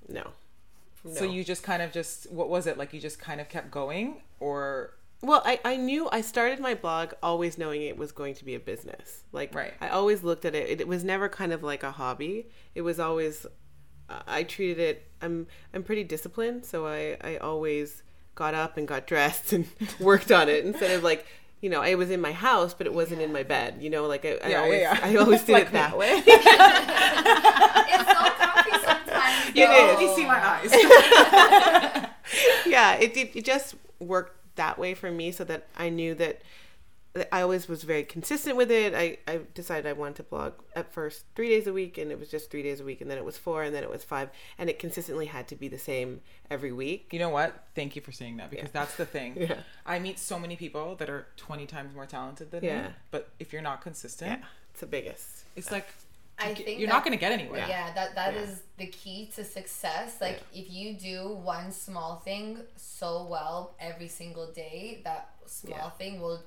no. 0.09 0.33
So 1.15 1.25
you 1.25 1.45
just 1.45 1.63
kind 1.63 1.83
of 1.83 1.93
just 1.93 2.31
what 2.33 2.49
was 2.49 2.67
it 2.67 2.77
like? 2.79 2.93
You 2.93 2.99
just 3.01 3.21
kind 3.21 3.41
of 3.41 3.49
kept 3.49 3.71
going, 3.71 4.23
or 4.41 4.91
Well, 5.23 5.43
I, 5.45 5.59
I 5.65 5.77
knew 5.77 6.09
I 6.13 6.21
started 6.21 6.61
my 6.61 6.75
blog 6.75 7.13
always 7.23 7.57
knowing 7.59 7.83
it 7.83 7.97
was 7.97 8.13
going 8.13 8.35
to 8.35 8.45
be 8.45 8.55
a 8.55 8.61
business. 8.61 9.25
Like 9.33 9.55
Right. 9.55 9.73
I 9.81 9.89
always 9.89 10.23
looked 10.23 10.45
at 10.45 10.55
it. 10.55 10.81
It 10.81 10.87
was 10.87 11.03
never 11.05 11.29
kind 11.29 11.53
of 11.53 11.63
like 11.63 11.83
a 11.83 11.91
hobby. 11.91 12.49
It 12.75 12.83
was 12.83 13.01
always 13.01 13.47
uh, 14.09 14.23
I 14.27 14.43
treated 14.45 14.79
it. 14.79 15.11
I'm 15.21 15.47
I'm 15.75 15.83
pretty 15.83 16.05
disciplined, 16.05 16.65
so 16.65 16.87
I 16.87 17.17
I 17.23 17.37
always 17.39 18.03
got 18.35 18.55
up 18.55 18.77
and 18.77 18.87
got 18.87 19.07
dressed 19.13 19.53
and 19.53 19.67
worked 20.01 20.31
on 20.31 20.49
it 20.49 20.65
instead 20.65 20.91
of 20.93 21.03
like. 21.03 21.27
You 21.63 21.71
know, 21.71 21.81
I 21.81 21.95
was 21.95 22.11
in 22.11 22.21
my 22.21 22.33
house, 22.33 22.75
but 22.75 22.87
it 22.87 22.93
wasn't 22.93 23.23
in 23.23 23.33
my 23.33 23.43
bed. 23.43 23.77
You 23.81 23.89
know, 23.89 24.07
like 24.07 24.27
I, 24.27 24.33
I 24.45 24.49
Yeah, 24.49 24.49
yeah, 24.49 24.61
always, 24.61 24.81
yeah. 24.83 25.01
I 25.03 25.17
always 25.17 25.43
did 25.47 25.53
Like 25.55 25.67
it 25.69 25.73
that 25.73 25.97
way. 25.97 26.23
it's 26.27 28.13
so 28.13 28.31
comfy 28.37 28.71
sometimes. 28.85 29.49
It 29.57 29.67
though. 29.67 29.95
is. 29.95 30.01
you 30.03 30.15
see 30.15 30.27
my 30.27 30.47
eyes. 30.47 30.71
yeah, 32.67 32.95
it, 32.97 33.17
it, 33.17 33.35
it 33.37 33.45
just 33.45 33.75
worked 33.99 34.37
that 34.57 34.79
way 34.79 34.95
for 34.95 35.11
me 35.11 35.31
so 35.33 35.45
that 35.45 35.67
I 35.77 35.89
knew 35.89 36.15
that 36.17 36.43
I 37.33 37.41
always 37.41 37.67
was 37.67 37.83
very 37.83 38.05
consistent 38.05 38.59
with 38.59 38.71
it. 38.71 38.93
I, 38.95 39.17
I 39.27 39.41
decided 39.55 39.87
I 39.87 39.95
wanted 39.95 40.17
to 40.17 40.23
blog 40.25 40.53
at 40.75 40.93
first 40.93 41.25
three 41.35 41.49
days 41.49 41.67
a 41.67 41.73
week, 41.73 41.97
and 41.97 42.11
it 42.13 42.19
was 42.21 42.29
just 42.29 42.51
three 42.51 42.63
days 42.63 42.79
a 42.81 42.85
week, 42.85 43.01
and 43.01 43.11
then 43.11 43.17
it 43.17 43.25
was 43.25 43.39
four, 43.39 43.63
and 43.63 43.75
then 43.75 43.83
it 43.83 43.89
was 43.89 44.05
five, 44.05 44.29
and 44.59 44.69
it 44.69 44.79
consistently 44.79 45.25
had 45.25 45.49
to 45.49 45.57
be 45.57 45.67
the 45.67 45.79
same 45.79 46.21
every 46.51 46.73
week. 46.73 47.09
You 47.13 47.19
know 47.19 47.31
what? 47.31 47.69
Thank 47.75 47.97
you 47.97 48.03
for 48.03 48.13
saying 48.13 48.37
that 48.37 48.51
because 48.51 48.71
that's 48.71 48.97
the 48.97 49.07
thing. 49.07 49.35
Yeah. 49.49 49.61
I 49.87 49.99
meet 49.99 50.19
so 50.19 50.39
many 50.39 50.57
people 50.57 50.95
that 50.97 51.09
are 51.09 51.27
20 51.39 51.65
times 51.65 51.95
more 51.95 52.05
talented 52.05 52.51
than 52.51 52.63
Yeah. 52.63 52.83
me, 52.83 52.89
but 53.11 53.31
if 53.39 53.51
you're 53.51 53.63
not 53.63 53.81
consistent, 53.81 54.33
Yeah, 54.41 54.47
it's 54.73 54.81
the 54.81 54.87
biggest. 54.87 55.45
it's 55.57 55.73
like 55.73 55.87
I 56.39 56.51
you- 56.51 56.55
think 56.57 56.79
you're 56.79 56.89
that- 56.89 56.93
not 56.95 57.05
going 57.05 57.17
to 57.17 57.21
get 57.21 57.33
anywhere. 57.33 57.67
Yeah, 57.69 57.93
that 57.95 58.15
that 58.15 58.35
is 58.35 58.51
Yeah. 58.51 58.57
the 58.79 58.87
key 58.89 59.31
to 59.37 59.45
success. 59.45 60.21
Like 60.21 60.41
if 60.53 60.71
you 60.71 60.95
do 60.95 61.29
one 61.35 61.73
small 61.73 62.17
thing 62.21 62.63
so 62.77 63.25
well 63.27 63.75
every 63.81 64.09
single 64.09 64.53
day, 64.53 65.01
that 65.05 65.31
small 65.47 65.77
Yeah. 65.79 65.91
thing 65.91 66.21
will 66.21 66.43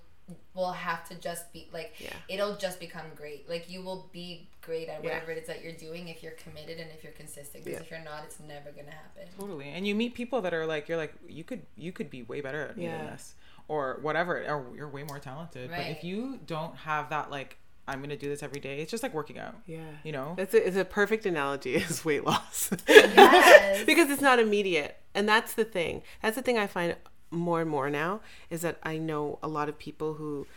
will 0.54 0.74
have 0.74 1.10
to 1.10 1.16
just 1.16 1.52
be 1.52 1.68
like 1.74 1.96
Yeah. 2.00 2.14
it'll 2.28 2.56
just 2.56 2.80
become 2.80 3.06
great. 3.16 3.50
Like 3.50 3.68
you 3.68 3.82
will 3.82 4.10
be 4.14 4.48
great 4.62 4.88
at 4.88 5.04
Yeah. 5.04 5.10
whatever 5.16 5.32
it 5.32 5.40
is 5.40 5.48
that 5.48 5.64
you're 5.64 5.72
doing 5.88 6.08
if 6.08 6.22
you're 6.22 6.34
committed 6.34 6.80
and 6.80 6.92
if 6.92 7.04
you're 7.04 7.14
consistent. 7.14 7.64
Because 7.66 7.80
Yeah. 7.80 7.84
if 7.86 7.90
you're 7.90 8.00
not, 8.12 8.26
it's 8.26 8.40
never 8.40 8.70
gonna 8.72 8.92
happen. 8.92 9.28
Totally. 9.40 9.70
And 9.70 9.88
you 9.88 9.96
meet 9.96 10.14
people 10.14 10.40
that 10.42 10.54
are 10.54 10.68
like, 10.68 10.88
you're 10.88 11.00
like, 11.00 11.14
you 11.28 11.44
could, 11.44 11.66
you 11.76 11.92
could 11.92 12.12
be 12.12 12.22
way 12.22 12.42
better 12.42 12.68
at 12.68 12.78
me 12.78 12.86
than 12.86 13.06
Yeah. 13.06 13.12
this, 13.12 13.34
or 13.68 13.98
whatever, 14.04 14.38
or 14.46 14.76
you're 14.76 14.88
way 14.90 15.02
more 15.02 15.18
talented. 15.18 15.72
But 15.72 15.88
if 15.88 16.04
you 16.04 16.38
don't 16.46 16.76
have 16.78 17.10
that, 17.10 17.32
like, 17.32 17.58
I'm 17.90 18.02
gonna 18.02 18.16
do 18.18 18.30
this 18.30 18.44
every 18.44 18.60
day, 18.60 18.80
it's 18.82 18.92
just 18.92 19.04
like 19.04 19.14
working 19.14 19.38
out. 19.40 19.56
Yeah. 19.66 19.80
You 20.04 20.12
know. 20.12 20.34
That's 20.38 20.54
a, 20.54 20.68
it's 20.68 20.78
a 20.78 20.86
perfect 20.86 21.26
analogy 21.26 21.76
is 21.76 22.04
weight 22.06 22.26
loss. 22.26 22.70
Yes. 22.88 23.84
because 23.86 24.10
it's 24.10 24.22
not 24.22 24.40
immediate. 24.40 24.98
And 25.16 25.28
that's 25.28 25.54
the 25.54 25.66
thing. 25.66 26.04
That's 26.22 26.36
the 26.36 26.42
thing 26.42 26.58
I 26.58 26.68
find 26.68 26.96
more 27.32 27.62
and 27.62 27.70
more 27.70 27.90
now 27.90 28.22
is 28.50 28.62
that 28.62 28.80
I 28.84 28.98
know 28.98 29.40
a 29.44 29.48
lot 29.48 29.70
of 29.70 29.78
people 29.78 30.16
who 30.16 30.48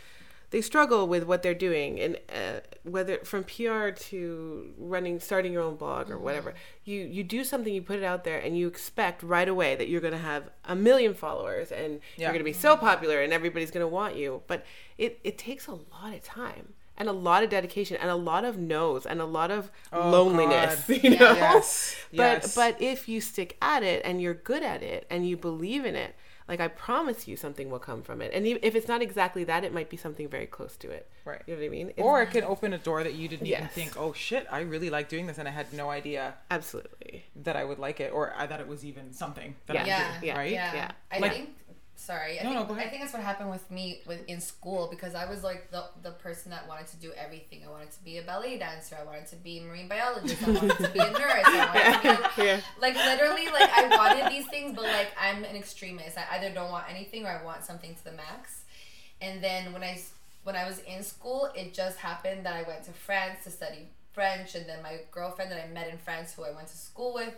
they 0.51 0.61
struggle 0.61 1.07
with 1.07 1.23
what 1.23 1.41
they're 1.41 1.55
doing 1.55 1.99
and 1.99 2.15
uh, 2.29 2.59
whether 2.83 3.17
from 3.19 3.43
PR 3.43 3.89
to 3.89 4.71
running 4.77 5.19
starting 5.19 5.51
your 5.51 5.63
own 5.63 5.75
blog 5.77 6.11
or 6.11 6.19
whatever. 6.19 6.53
You 6.85 7.01
you 7.01 7.23
do 7.23 7.43
something, 7.43 7.73
you 7.73 7.81
put 7.81 7.97
it 7.97 8.03
out 8.03 8.23
there 8.23 8.37
and 8.37 8.55
you 8.55 8.67
expect 8.67 9.23
right 9.23 9.49
away 9.49 9.75
that 9.75 9.87
you're 9.89 10.01
going 10.01 10.13
to 10.13 10.19
have 10.19 10.51
a 10.65 10.75
million 10.75 11.15
followers 11.15 11.71
and 11.71 11.99
Yeah. 12.17 12.25
you're 12.27 12.33
going 12.33 12.39
to 12.39 12.43
be 12.43 12.53
so 12.53 12.77
popular 12.77 13.23
and 13.23 13.33
everybody's 13.33 13.71
going 13.71 13.83
to 13.83 13.87
want 13.87 14.15
you. 14.15 14.43
But 14.45 14.63
it 14.99 15.19
it 15.23 15.39
takes 15.39 15.65
a 15.65 15.71
lot 15.73 16.13
of 16.13 16.21
time. 16.23 16.73
And 16.95 17.09
a 17.09 17.11
lot 17.13 17.43
of 17.43 17.49
dedication 17.49 17.97
and 17.99 18.09
a 18.09 18.15
lot 18.15 18.45
of 18.45 18.57
no's 18.57 19.05
and 19.05 19.19
a 19.19 19.25
lot 19.25 19.49
of 19.51 19.71
oh, 19.91 20.09
loneliness, 20.11 20.85
God. 20.87 21.03
you 21.03 21.09
know. 21.11 21.33
Yes. 21.33 21.95
But 22.11 22.17
Yes. 22.43 22.55
but 22.55 22.81
if 22.81 23.09
you 23.09 23.19
stick 23.19 23.57
at 23.61 23.81
it 23.83 24.01
and 24.05 24.21
you're 24.21 24.35
good 24.35 24.61
at 24.63 24.83
it 24.83 25.07
and 25.09 25.27
you 25.27 25.35
believe 25.35 25.85
in 25.85 25.95
it, 25.95 26.15
like 26.47 26.59
I 26.59 26.67
promise 26.67 27.27
you, 27.27 27.35
something 27.37 27.71
will 27.71 27.79
come 27.79 28.03
from 28.03 28.21
it. 28.21 28.31
And 28.33 28.45
e- 28.45 28.59
if 28.61 28.75
it's 28.75 28.87
not 28.87 29.01
exactly 29.01 29.43
that, 29.45 29.63
it 29.63 29.73
might 29.73 29.89
be 29.89 29.95
something 29.97 30.27
very 30.27 30.45
close 30.45 30.75
to 30.77 30.89
it. 30.91 31.09
Right. 31.25 31.41
You 31.47 31.53
know 31.55 31.61
what 31.61 31.65
I 31.65 31.69
mean? 31.69 31.89
It's- 31.89 32.03
or 32.05 32.21
it 32.21 32.27
could 32.31 32.43
open 32.43 32.73
a 32.73 32.77
door 32.77 33.01
that 33.03 33.13
you 33.13 33.27
didn't 33.27 33.47
even 33.47 33.67
think. 33.69 33.95
Oh 33.97 34.11
shit! 34.13 34.45
I 34.51 34.59
really 34.59 34.89
like 34.89 35.07
doing 35.09 35.25
this, 35.25 35.37
and 35.37 35.47
I 35.47 35.51
had 35.51 35.71
no 35.73 35.89
idea 35.89 36.33
absolutely. 36.51 37.25
that 37.43 37.55
I 37.55 37.63
would 37.63 37.79
like 37.79 37.99
it, 38.01 38.11
or 38.13 38.31
uh, 38.33 38.43
I 38.43 38.47
thought 38.47 38.59
it 38.59 38.67
was 38.67 38.83
even 38.85 39.13
something 39.13 39.55
that 39.67 39.77
I 39.77 39.85
Yeah. 39.85 39.85
would 39.85 40.13
yeah, 40.15 40.19
do. 40.19 40.27
Yeah. 40.27 40.37
Right. 40.37 40.51
Yeah. 40.51 40.73
Yeah. 40.75 40.91
I 41.11 41.17
Like- 41.19 41.31
think. 41.33 41.49
Sorry, 42.05 42.37
I 42.39 42.43
No, 42.43 42.49
no, 42.49 42.55
think 42.57 42.67
go 42.67 42.73
ahead. 42.75 42.87
I 42.87 42.89
think 42.89 43.01
that's 43.03 43.13
what 43.13 43.23
happened 43.23 43.49
with 43.49 43.69
me 43.71 44.01
with 44.05 44.25
in 44.27 44.41
school 44.41 44.87
because 44.91 45.15
I 45.15 45.25
was 45.29 45.41
like 45.41 45.71
the 45.71 45.85
the 46.01 46.11
person 46.11 46.51
that 46.51 46.67
wanted 46.67 46.87
to 46.87 46.97
do 46.97 47.11
everything. 47.17 47.61
I 47.65 47.69
wanted 47.71 47.91
to 47.91 48.03
be 48.03 48.17
a 48.17 48.23
ballet 48.23 48.57
dancer. 48.57 48.97
I 48.99 49.05
wanted 49.05 49.27
to 49.27 49.37
be 49.37 49.59
a 49.59 49.61
marine 49.61 49.87
biologist. 49.87 50.43
I 50.45 50.51
wanted 50.51 50.77
to 50.79 50.89
be 50.89 50.99
a 50.99 51.11
nurse. 51.11 51.45
I 51.45 51.93
wanted 52.01 52.23
to 52.23 52.29
be 52.35 52.43
Yeah. 52.47 52.59
like 52.81 52.95
literally 52.95 53.45
like 53.57 53.69
I 53.71 53.87
wanted 53.87 54.29
these 54.29 54.47
things, 54.47 54.73
but 54.75 54.83
like 54.83 55.11
I'm 55.19 55.45
an 55.45 55.55
extremist. 55.55 56.17
I 56.17 56.25
either 56.35 56.49
don't 56.53 56.71
want 56.71 56.89
anything 56.89 57.25
or 57.25 57.29
I 57.29 57.41
want 57.43 57.63
something 57.63 57.95
to 57.95 58.03
the 58.03 58.11
max. 58.11 58.63
And 59.21 59.41
then 59.41 59.71
when 59.71 59.83
I 59.83 59.91
s- 59.93 60.11
when 60.43 60.57
I 60.57 60.65
was 60.67 60.79
in 60.79 61.03
school, 61.03 61.49
it 61.55 61.73
just 61.73 61.97
happened 61.99 62.45
that 62.45 62.53
I 62.53 62.63
went 62.63 62.83
to 62.83 62.91
France 62.91 63.45
to 63.45 63.49
study 63.49 63.87
French, 64.11 64.55
and 64.55 64.67
then 64.67 64.83
my 64.83 64.97
girlfriend 65.11 65.49
that 65.51 65.63
I 65.63 65.67
met 65.69 65.87
in 65.89 65.97
France, 65.97 66.33
who 66.33 66.43
I 66.43 66.51
went 66.51 66.67
to 66.67 66.77
school 66.77 67.13
with, 67.13 67.33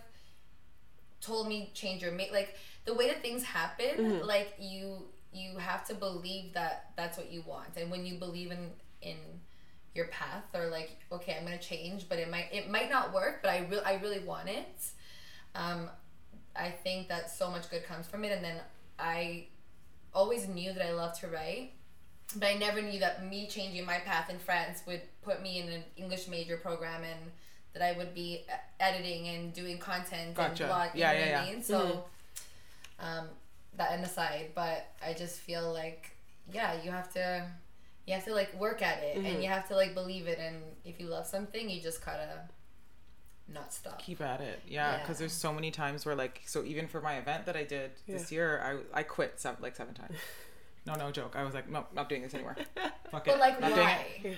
told 1.26 1.48
me 1.48 1.72
change 1.74 2.02
your 2.02 2.12
mate. 2.12 2.32
Like 2.32 2.56
the 2.86 2.94
way 2.94 3.08
that 3.08 3.22
things 3.22 3.44
happen, 3.44 4.26
like 4.26 4.54
you 4.60 5.06
you 5.34 5.58
have 5.58 5.86
to 5.88 5.96
believe 5.96 6.54
that 6.54 6.92
that's 6.96 7.18
what 7.18 7.32
you 7.32 7.44
want, 7.46 7.78
and 7.78 7.90
when 7.92 8.06
you 8.06 8.16
believe 8.16 8.52
in 8.52 8.72
in 9.02 9.18
your 9.96 10.08
path 10.08 10.44
or 10.54 10.68
like 10.68 10.98
okay 11.12 11.36
i'm 11.40 11.46
gonna 11.46 11.58
change 11.58 12.08
but 12.10 12.20
it 12.20 12.30
might 12.30 12.48
it 12.52 12.70
might 12.70 12.90
not 12.90 13.14
work 13.14 13.40
but 13.42 13.50
i 13.50 13.66
really 13.70 13.84
i 13.86 13.96
really 13.96 14.20
want 14.20 14.50
it 14.50 14.92
um 15.56 15.90
i 16.56 16.70
think 16.70 17.08
that 17.08 17.32
so 17.32 17.50
much 17.50 17.70
good 17.70 17.84
comes 17.86 18.06
from 18.06 18.26
it 18.26 18.32
and 18.34 18.44
then 18.44 18.58
i 19.00 19.48
always 20.14 20.48
knew 20.50 20.74
that 20.74 20.86
i 20.86 20.92
loved 20.92 21.20
to 21.20 21.28
write 21.28 21.72
but 22.36 22.46
i 22.46 22.56
never 22.56 22.82
knew 22.82 23.00
that 23.00 23.26
me 23.26 23.48
changing 23.48 23.86
my 23.86 23.98
path 24.00 24.30
in 24.30 24.38
france 24.38 24.84
would 24.86 25.02
put 25.22 25.42
me 25.42 25.62
in 25.62 25.70
an 25.70 25.84
english 25.96 26.28
major 26.28 26.58
program 26.58 27.02
and 27.04 27.32
that 27.76 27.84
i 27.84 27.92
would 27.98 28.14
be 28.16 28.34
e- 28.36 28.44
editing 28.80 29.28
and 29.28 29.54
doing 29.54 29.78
content 29.78 30.34
Gotcha. 30.34 30.64
and 30.64 30.70
blog 30.72 30.90
you 30.96 31.02
Yeah, 31.02 31.14
know 31.14 31.20
yeah, 31.20 31.26
what 31.26 31.30
yeah. 31.30 31.42
i 31.42 31.54
mean? 31.54 31.64
So 31.64 32.06
um 33.00 33.28
that 33.78 33.92
an 33.92 34.04
aside 34.04 34.52
but 34.56 34.88
i 35.06 35.14
just 35.14 35.40
feel 35.40 35.72
like 35.72 36.16
yeah 36.52 36.82
you 36.84 36.90
have 36.92 37.12
to 37.14 37.46
you 38.08 38.14
have 38.14 38.24
to 38.26 38.34
like 38.34 38.54
work 38.60 38.82
at 38.82 39.04
it 39.04 39.18
Mm-hmm. 39.18 39.26
and 39.28 39.44
you 39.44 39.50
have 39.50 39.68
to 39.70 39.76
like 39.76 39.94
believe 39.96 40.28
it. 40.28 40.38
And 40.40 40.58
if 40.86 41.00
you 41.00 41.08
love 41.08 41.26
something 41.26 41.70
you 41.70 41.82
just 41.82 42.06
gotta 42.06 42.42
not 43.48 43.72
stop. 43.74 44.00
Keep 44.00 44.22
at 44.22 44.42
it. 44.42 44.60
Yeah 44.68 44.98
because 45.00 45.18
Yeah. 45.18 45.20
there's 45.22 45.34
so 45.34 45.54
many 45.54 45.70
times 45.72 46.06
where 46.06 46.16
like 46.16 46.42
so 46.46 46.64
even 46.64 46.88
for 46.88 47.00
my 47.02 47.18
event 47.18 47.46
that 47.48 47.56
i 47.56 47.64
did 47.64 47.92
this 48.08 48.32
year 48.32 48.82
i 48.94 49.00
i 49.00 49.04
quit 49.04 49.40
seven, 49.40 49.58
like 49.62 49.76
seven 49.76 49.94
times. 49.94 50.16
No 50.88 50.94
no 50.94 51.10
joke. 51.10 51.36
I 51.36 51.44
was 51.44 51.56
like 51.56 51.68
no 51.68 51.84
not 51.96 52.10
doing 52.10 52.22
this 52.22 52.36
anymore. 52.36 52.56
Fuck 53.12 53.28
it. 53.28 53.32
but 53.32 53.40
like 53.40 53.60
not 53.60 53.74
doing 53.74 53.88
why? 53.88 54.06
It 54.24 54.38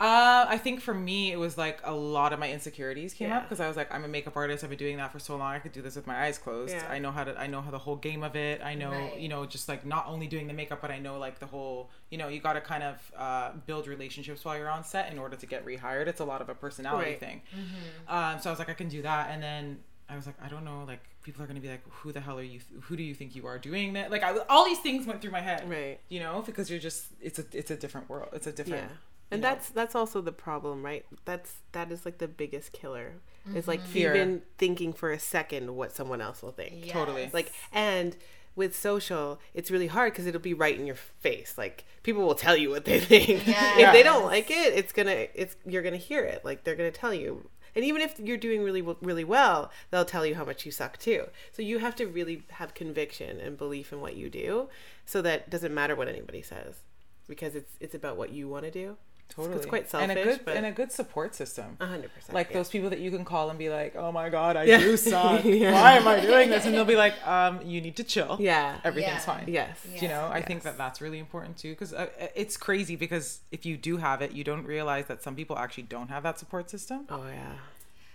uh 0.00 0.46
i 0.48 0.56
think 0.56 0.80
for 0.80 0.94
me 0.94 1.30
it 1.30 1.36
was 1.38 1.58
like 1.58 1.78
a 1.84 1.92
lot 1.92 2.32
of 2.32 2.38
my 2.38 2.50
insecurities 2.50 3.12
came 3.12 3.30
up 3.30 3.42
because 3.44 3.60
i 3.60 3.68
was 3.68 3.76
like 3.76 3.92
i'm 3.94 4.02
a 4.02 4.08
makeup 4.08 4.34
artist 4.34 4.64
i've 4.64 4.70
been 4.70 4.78
doing 4.78 4.96
that 4.96 5.12
for 5.12 5.18
so 5.18 5.36
long 5.36 5.52
i 5.52 5.58
could 5.58 5.72
do 5.72 5.82
this 5.82 5.94
with 5.94 6.06
my 6.06 6.24
eyes 6.24 6.38
closed 6.38 6.72
Yeah. 6.74 6.86
i 6.90 6.98
know 6.98 7.10
how 7.10 7.22
to 7.24 7.38
i 7.38 7.46
know 7.46 7.60
how 7.60 7.70
the 7.70 7.78
whole 7.78 7.96
game 7.96 8.22
of 8.22 8.34
it 8.34 8.62
i 8.64 8.74
know 8.74 8.90
Right. 8.90 9.18
you 9.18 9.28
know 9.28 9.44
just 9.44 9.68
like 9.68 9.84
not 9.84 10.06
only 10.08 10.26
doing 10.26 10.46
the 10.46 10.54
makeup 10.54 10.80
but 10.80 10.90
i 10.90 10.98
know 10.98 11.18
like 11.18 11.38
the 11.38 11.46
whole 11.46 11.90
you 12.10 12.16
know 12.16 12.28
you 12.28 12.40
got 12.40 12.54
to 12.54 12.62
kind 12.62 12.82
of 12.82 13.12
uh, 13.16 13.50
build 13.66 13.86
relationships 13.86 14.42
while 14.44 14.56
you're 14.56 14.70
on 14.70 14.84
set 14.84 15.12
in 15.12 15.18
order 15.18 15.36
to 15.36 15.46
get 15.46 15.66
rehired 15.66 16.06
it's 16.06 16.20
a 16.20 16.24
lot 16.24 16.40
of 16.40 16.48
a 16.48 16.54
personality 16.54 17.10
Right. 17.10 17.20
thing 17.20 17.42
Mm-hmm. 17.54 18.14
um, 18.16 18.40
so 18.40 18.48
I 18.48 18.52
was 18.52 18.58
like, 18.58 18.70
I 18.70 18.74
can 18.74 18.88
do 18.88 19.02
that. 19.02 19.28
And 19.30 19.42
then 19.42 19.80
I 20.08 20.16
was 20.16 20.26
like, 20.26 20.34
I 20.42 20.48
don't 20.48 20.64
know, 20.64 20.84
like 20.86 21.02
people 21.22 21.42
are 21.42 21.46
gonna 21.46 21.60
be 21.60 21.68
like, 21.68 21.82
who 21.88 22.10
the 22.12 22.20
hell 22.20 22.38
are 22.38 22.42
you? 22.42 22.60
Who 22.82 22.96
do 22.96 23.02
you 23.02 23.14
think 23.14 23.36
you 23.36 23.46
are 23.46 23.58
doing 23.58 23.92
that? 23.94 24.10
Like 24.10 24.22
I, 24.22 24.34
all 24.48 24.64
these 24.64 24.78
things 24.80 25.06
went 25.06 25.20
through 25.20 25.30
my 25.30 25.40
head, 25.40 25.68
Right. 25.68 26.00
You 26.08 26.20
know, 26.20 26.42
because 26.44 26.70
you're 26.70 26.80
just 26.80 27.06
it's 27.20 27.38
a 27.38 27.44
it's 27.52 27.70
a 27.70 27.76
different 27.76 28.08
world. 28.08 28.30
It's 28.32 28.46
a 28.46 28.52
different. 28.52 28.84
Yeah. 28.90 28.96
And 29.30 29.42
know. 29.42 29.48
that's 29.48 29.68
that's 29.70 29.94
also 29.94 30.20
the 30.20 30.32
problem, 30.32 30.84
right? 30.84 31.04
That's 31.24 31.54
that 31.72 31.92
is 31.92 32.04
like 32.04 32.18
the 32.18 32.28
biggest 32.28 32.72
killer. 32.72 33.14
Is 33.54 33.66
like 33.66 33.80
mm-hmm. 33.80 33.92
Fear. 33.92 34.14
even 34.14 34.42
thinking 34.58 34.92
for 34.92 35.10
a 35.10 35.18
second 35.18 35.74
what 35.74 35.92
someone 35.92 36.20
else 36.20 36.42
will 36.42 36.52
think. 36.52 36.86
Yes. 36.86 36.92
Totally. 36.92 37.30
Like 37.32 37.52
and 37.72 38.16
with 38.54 38.76
social, 38.76 39.40
it's 39.54 39.70
really 39.70 39.86
hard 39.86 40.12
because 40.12 40.26
it'll 40.26 40.40
be 40.40 40.54
right 40.54 40.78
in 40.78 40.86
your 40.86 40.96
face. 40.96 41.54
Like 41.56 41.84
people 42.02 42.22
will 42.22 42.34
tell 42.34 42.56
you 42.56 42.70
what 42.70 42.84
they 42.84 43.00
think. 43.00 43.42
if 43.46 43.92
they 43.92 44.02
don't 44.02 44.24
like 44.24 44.50
it, 44.50 44.74
it's 44.74 44.92
gonna 44.92 45.26
it's 45.34 45.56
you're 45.66 45.82
gonna 45.82 45.96
hear 45.96 46.24
it. 46.24 46.44
Like 46.44 46.64
they're 46.64 46.76
gonna 46.76 46.90
tell 46.90 47.14
you. 47.14 47.48
And 47.74 47.84
even 47.84 48.02
if 48.02 48.18
you're 48.18 48.36
doing 48.36 48.62
really 48.62 48.82
really 48.82 49.24
well, 49.24 49.70
they'll 49.90 50.04
tell 50.04 50.26
you 50.26 50.34
how 50.34 50.44
much 50.44 50.66
you 50.66 50.72
suck 50.72 50.98
too. 50.98 51.26
So 51.52 51.62
you 51.62 51.78
have 51.78 51.94
to 51.96 52.06
really 52.06 52.42
have 52.50 52.74
conviction 52.74 53.40
and 53.40 53.56
belief 53.56 53.92
in 53.92 54.00
what 54.00 54.16
you 54.16 54.28
do, 54.28 54.68
so 55.06 55.22
that 55.22 55.50
doesn't 55.50 55.72
matter 55.72 55.94
what 55.94 56.08
anybody 56.08 56.42
says, 56.42 56.80
because 57.28 57.54
it's 57.54 57.72
it's 57.80 57.94
about 57.94 58.16
what 58.16 58.30
you 58.30 58.48
want 58.48 58.64
to 58.64 58.70
do. 58.70 58.96
Totally 59.30 59.56
it's 59.56 59.66
quite 59.66 59.92
and 59.94 60.10
a 60.12 60.14
good 60.14 60.40
but- 60.44 60.56
and 60.56 60.66
a 60.66 60.72
good 60.72 60.92
support 60.92 61.34
system. 61.34 61.76
Hundred 61.80 62.12
percent. 62.14 62.34
Like 62.34 62.48
yeah. 62.50 62.56
those 62.58 62.68
people 62.68 62.90
that 62.90 62.98
you 63.00 63.10
can 63.10 63.24
call 63.24 63.48
and 63.50 63.58
be 63.58 63.70
like, 63.70 63.96
"Oh 63.96 64.12
my 64.12 64.28
god, 64.28 64.56
I 64.56 64.64
Yeah. 64.64 64.78
do 64.78 64.96
suck. 65.10 65.44
Yeah. 65.44 65.72
Why 65.72 65.92
am 65.98 66.06
I 66.06 66.20
doing 66.20 66.50
this?" 66.50 66.66
And 66.66 66.74
they'll 66.74 66.84
be 66.84 66.96
like, 66.96 67.14
"Um, 67.26 67.60
you 67.64 67.80
need 67.80 67.96
to 67.96 68.04
chill. 68.04 68.36
Yeah. 68.40 68.78
everything's 68.84 69.14
Yeah. 69.26 69.32
fine." 69.34 69.44
Yes. 69.48 69.86
You 70.02 70.08
know, 70.08 70.28
I 70.32 70.42
think 70.42 70.62
that 70.64 70.76
that's 70.76 71.00
really 71.00 71.18
important 71.18 71.56
too 71.56 71.70
because 71.70 71.92
uh, 71.92 72.08
it's 72.34 72.56
crazy 72.56 72.96
because 72.96 73.40
if 73.50 73.64
you 73.64 73.76
do 73.76 73.96
have 73.98 74.20
it, 74.22 74.32
you 74.32 74.44
don't 74.44 74.64
realize 74.66 75.06
that 75.06 75.22
some 75.22 75.34
people 75.36 75.56
actually 75.58 75.84
don't 75.84 76.08
have 76.08 76.22
that 76.24 76.38
support 76.38 76.68
system. 76.70 77.06
Oh 77.08 77.26
yeah. 77.26 77.54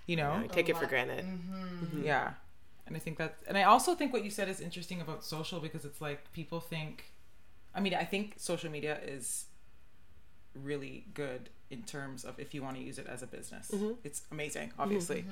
You 0.05 0.17
know, 0.17 0.31
I 0.43 0.47
take 0.47 0.69
it 0.69 0.75
for 0.75 0.81
lot. 0.83 0.89
granted. 0.89 1.25
Yeah. 2.03 2.33
And 2.87 2.95
I 2.95 2.99
think 2.99 3.17
that, 3.17 3.37
and 3.47 3.57
I 3.57 3.63
also 3.63 3.95
think 3.95 4.13
what 4.13 4.23
you 4.23 4.29
said 4.29 4.47
is 4.47 4.61
interesting 4.61 5.01
about 5.01 5.25
social 5.25 5.59
because 5.59 5.85
it's 5.85 5.99
like 5.99 6.31
people 6.33 6.59
think, 6.59 7.05
I 7.73 7.79
mean, 7.79 7.95
I 7.95 8.03
think 8.03 8.35
social 8.37 8.69
media 8.69 8.99
is 9.03 9.45
really 10.63 11.05
good 11.13 11.49
in 11.69 11.81
terms 11.83 12.23
of 12.23 12.39
if 12.39 12.53
you 12.53 12.61
want 12.61 12.75
to 12.77 12.81
use 12.83 12.97
it 12.99 13.07
as 13.07 13.21
a 13.23 13.27
business. 13.27 13.73
It's 14.03 14.21
amazing, 14.31 14.71
obviously. 14.79 15.25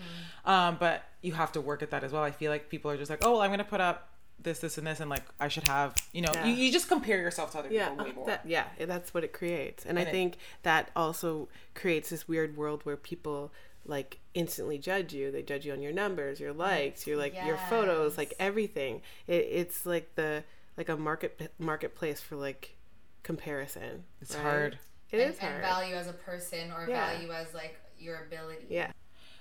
Um, 0.46 0.78
but 0.80 1.04
you 1.22 1.34
have 1.34 1.52
to 1.54 1.62
work 1.62 1.82
at 1.84 1.92
that 1.92 2.04
as 2.04 2.12
well. 2.12 2.24
I 2.24 2.32
feel 2.32 2.52
like 2.52 2.70
people 2.70 2.90
are 2.92 2.98
just 2.98 3.10
like, 3.10 3.20
oh, 3.24 3.34
well, 3.34 3.42
I'm 3.42 3.50
going 3.50 3.60
to 3.60 3.64
put 3.64 3.82
up 3.82 4.10
this, 4.42 4.60
this, 4.60 4.78
and 4.78 4.86
this, 4.88 5.00
and 5.00 5.10
like 5.10 5.24
I 5.40 5.48
should 5.48 5.68
have, 5.68 5.96
you 6.12 6.22
know, 6.22 6.32
Yeah. 6.34 6.46
you, 6.48 6.54
you 6.56 6.72
just 6.72 6.88
compare 6.90 7.18
yourself 7.18 7.52
to 7.52 7.60
other 7.60 7.70
Yeah, 7.72 7.90
people 7.90 8.06
way 8.06 8.12
uh, 8.12 8.14
more. 8.16 8.26
that, 8.26 8.42
yeah, 8.46 8.66
that's 8.80 9.14
what 9.14 9.24
it 9.24 9.32
creates, 9.32 9.86
and, 9.86 9.98
And 9.98 10.06
I 10.08 10.10
it- 10.10 10.12
think 10.12 10.38
that 10.64 10.90
also 10.96 11.48
creates 11.76 12.10
this 12.10 12.28
weird 12.28 12.58
world 12.58 12.82
where 12.84 12.98
people 12.98 13.54
like 13.86 14.20
instantly 14.34 14.78
judge 14.78 15.14
you. 15.14 15.30
They 15.32 15.44
judge 15.44 15.66
you 15.66 15.72
on 15.74 15.82
your 15.82 15.92
numbers, 15.92 16.40
your 16.40 16.52
likes, 16.54 17.06
your 17.06 17.18
like 17.18 17.36
your 17.46 17.58
photos, 17.70 18.18
like 18.18 18.34
everything. 18.40 19.02
It, 19.28 19.46
it's 19.52 19.86
like 19.86 20.16
the 20.16 20.44
like 20.78 20.88
a 20.90 20.96
market 20.98 21.52
marketplace 21.60 22.20
for 22.22 22.36
like 22.38 22.76
comparison. 23.24 24.04
It's 24.22 24.34
right? 24.36 24.42
hard. 24.44 24.80
It 25.14 25.22
and, 25.22 25.34
is 25.34 25.40
and 25.40 25.62
value 25.62 25.96
as 25.96 26.08
a 26.08 26.14
person 26.14 26.72
or 26.72 26.88
Yeah. 26.90 27.12
value 27.14 27.32
as 27.32 27.54
like 27.54 27.80
your 27.98 28.24
ability 28.26 28.66
Yeah. 28.70 28.92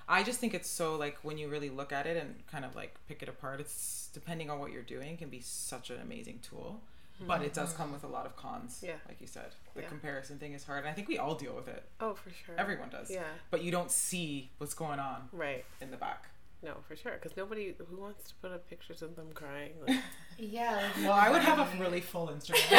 I 0.09 0.23
just 0.23 0.39
think 0.39 0.53
it's 0.53 0.69
so 0.69 0.97
like 0.97 1.19
when 1.23 1.39
you 1.39 1.49
really 1.49 1.71
look 1.71 1.93
at 1.93 2.07
it 2.07 2.17
and 2.17 2.47
kind 2.47 2.65
of 2.65 2.77
like 2.77 2.95
pick 3.09 3.23
it 3.23 3.29
apart, 3.29 3.61
it's 3.61 4.11
depending 4.13 4.51
on 4.51 4.59
what 4.59 4.71
you're 4.71 4.83
doing, 4.83 5.17
can 5.17 5.31
be 5.31 5.41
such 5.41 5.91
an 5.91 6.01
amazing 6.01 6.41
tool. 6.49 6.81
but 7.25 7.41
it 7.43 7.55
does 7.55 7.73
come 7.75 7.87
mm-hmm. 7.87 7.95
with 7.95 8.05
a 8.05 8.09
lot 8.09 8.27
of 8.27 8.35
cons. 8.37 8.81
Yeah. 8.85 8.95
like 9.07 9.21
you 9.21 9.29
said, 9.29 9.55
the 9.75 9.83
Yeah. 9.83 9.89
comparison 9.89 10.39
thing 10.41 10.55
is 10.55 10.65
hard, 10.65 10.81
and 10.81 10.89
I 10.89 10.93
think 10.93 11.07
we 11.07 11.19
all 11.19 11.37
deal 11.37 11.55
with 11.55 11.69
it. 11.69 11.85
Oh, 12.01 12.15
for 12.15 12.31
sure. 12.31 12.57
Everyone 12.59 12.89
does. 12.89 13.11
Yeah. 13.11 13.23
but 13.51 13.63
you 13.63 13.71
don't 13.71 13.93
see 13.93 14.51
what's 14.59 14.75
going 14.75 14.99
on 14.99 15.29
Right. 15.31 15.65
in 15.81 15.93
the 15.93 15.97
back. 15.97 16.27
No, 16.65 16.75
for 16.87 16.95
sure. 16.95 17.19
Because 17.21 17.37
nobody 17.37 17.75
who 17.91 17.97
wants 18.01 18.29
to 18.29 18.35
put 18.37 18.53
up 18.53 18.69
pictures 18.71 19.03
of 19.03 19.17
them 19.17 19.27
crying. 19.35 19.73
Like, 19.87 19.97
Yeah. 20.39 20.77
Like, 20.97 21.05
Well, 21.05 21.13
I 21.13 21.29
would 21.31 21.43
have 21.43 21.59
a 21.59 21.69
really 21.83 22.01
full 22.01 22.29
Instagram 22.29 22.71
me 22.71 22.77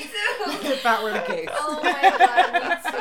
too. 0.00 0.68
if 0.72 0.82
that 0.82 1.02
were 1.02 1.12
the 1.12 1.20
case. 1.20 1.48
Oh 1.52 1.80
my 1.82 2.02
god, 2.18 2.52
me 2.54 2.60
too. 2.90 2.98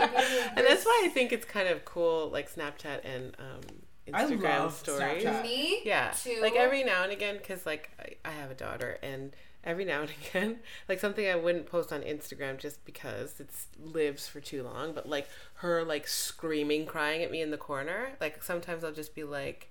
and 0.57 0.65
that's 0.67 0.85
why 0.85 1.03
I 1.05 1.07
think 1.09 1.31
it's 1.31 1.45
kind 1.45 1.67
of 1.69 1.85
cool, 1.85 2.29
like 2.29 2.53
Snapchat 2.53 3.01
and 3.05 3.35
um, 3.39 3.61
I 4.13 4.23
Instagram 4.25 4.59
love 4.59 4.73
stories. 4.73 5.23
Snapchat. 5.23 5.43
Me 5.43 5.81
Yeah, 5.85 6.11
too. 6.11 6.39
like 6.41 6.55
every 6.55 6.83
now 6.83 7.03
and 7.03 7.11
again, 7.11 7.37
because 7.37 7.65
like 7.65 7.89
I, 7.99 8.15
I 8.29 8.31
have 8.31 8.51
a 8.51 8.55
daughter, 8.55 8.97
and 9.01 9.31
every 9.63 9.85
now 9.85 10.01
and 10.01 10.11
again, 10.29 10.59
like 10.89 10.99
something 10.99 11.27
I 11.27 11.35
wouldn't 11.35 11.65
post 11.65 11.91
on 11.93 12.01
Instagram 12.01 12.57
just 12.57 12.83
because 12.85 13.39
it 13.39 13.49
lives 13.79 14.27
for 14.27 14.39
too 14.39 14.63
long. 14.63 14.93
But 14.93 15.07
like 15.09 15.27
her 15.55 15.83
like 15.83 16.07
screaming, 16.07 16.85
crying 16.85 17.23
at 17.23 17.31
me 17.31 17.41
in 17.41 17.51
the 17.51 17.57
corner, 17.57 18.11
like 18.19 18.43
sometimes 18.43 18.83
I'll 18.83 18.91
just 18.91 19.13
be 19.15 19.23
like, 19.23 19.69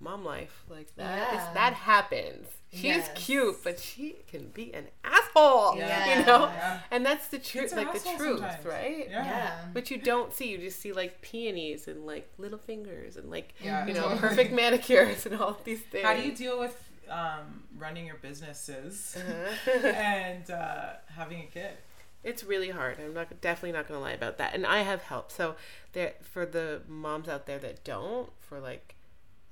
"Mom 0.00 0.24
life, 0.24 0.64
like 0.68 0.94
that 0.96 1.28
is 1.34 1.34
Yeah. 1.40 1.50
that 1.54 1.72
happens." 1.74 2.46
She's 2.72 2.82
Yes. 2.82 3.10
cute, 3.14 3.62
but 3.62 3.78
she 3.78 4.16
can 4.26 4.48
be 4.48 4.74
an 4.74 4.88
asshole. 5.04 5.76
Yeah. 5.76 6.18
You 6.18 6.26
know, 6.26 6.46
Yeah. 6.46 6.80
and 6.90 7.06
that's 7.06 7.28
the 7.28 7.38
truth, 7.38 7.72
like 7.72 7.92
the 7.92 8.00
truth, 8.00 8.40
sometimes. 8.40 8.64
right? 8.66 9.06
Yeah. 9.08 9.66
But 9.72 9.92
you 9.92 9.98
don't 9.98 10.32
see. 10.34 10.48
You 10.48 10.58
just 10.58 10.80
see 10.80 10.92
like 10.92 11.20
peonies 11.20 11.86
and 11.86 12.04
like 12.04 12.28
little 12.36 12.58
fingers 12.58 13.16
and 13.16 13.30
like 13.30 13.54
you 13.60 13.70
know 13.94 14.16
perfect 14.20 14.52
manicures 14.52 15.24
and 15.24 15.40
all 15.40 15.56
these 15.62 15.82
things. 15.82 16.04
How 16.04 16.14
do 16.14 16.22
you 16.22 16.32
deal 16.32 16.58
with 16.58 16.83
um, 17.08 17.64
running 17.76 18.06
your 18.06 18.16
businesses 18.16 19.16
Uh-huh. 19.18 19.70
and 19.88 20.50
uh, 20.50 20.92
having 21.16 21.40
a 21.42 21.46
kid? 21.46 21.76
it's 22.22 22.42
really 22.42 22.70
hard. 22.70 22.98
I'm 22.98 23.12
not 23.12 23.40
definitely 23.42 23.72
not 23.72 23.86
going 23.86 23.98
to 24.00 24.02
lie 24.04 24.12
about 24.12 24.38
that. 24.38 24.54
And 24.54 24.66
I 24.66 24.78
have 24.80 25.02
help. 25.02 25.30
So 25.30 25.56
there 25.92 26.14
for 26.22 26.46
the 26.46 26.80
moms 26.88 27.28
out 27.28 27.44
there 27.46 27.58
that 27.58 27.84
don't, 27.84 28.30
for 28.40 28.58
like 28.60 28.94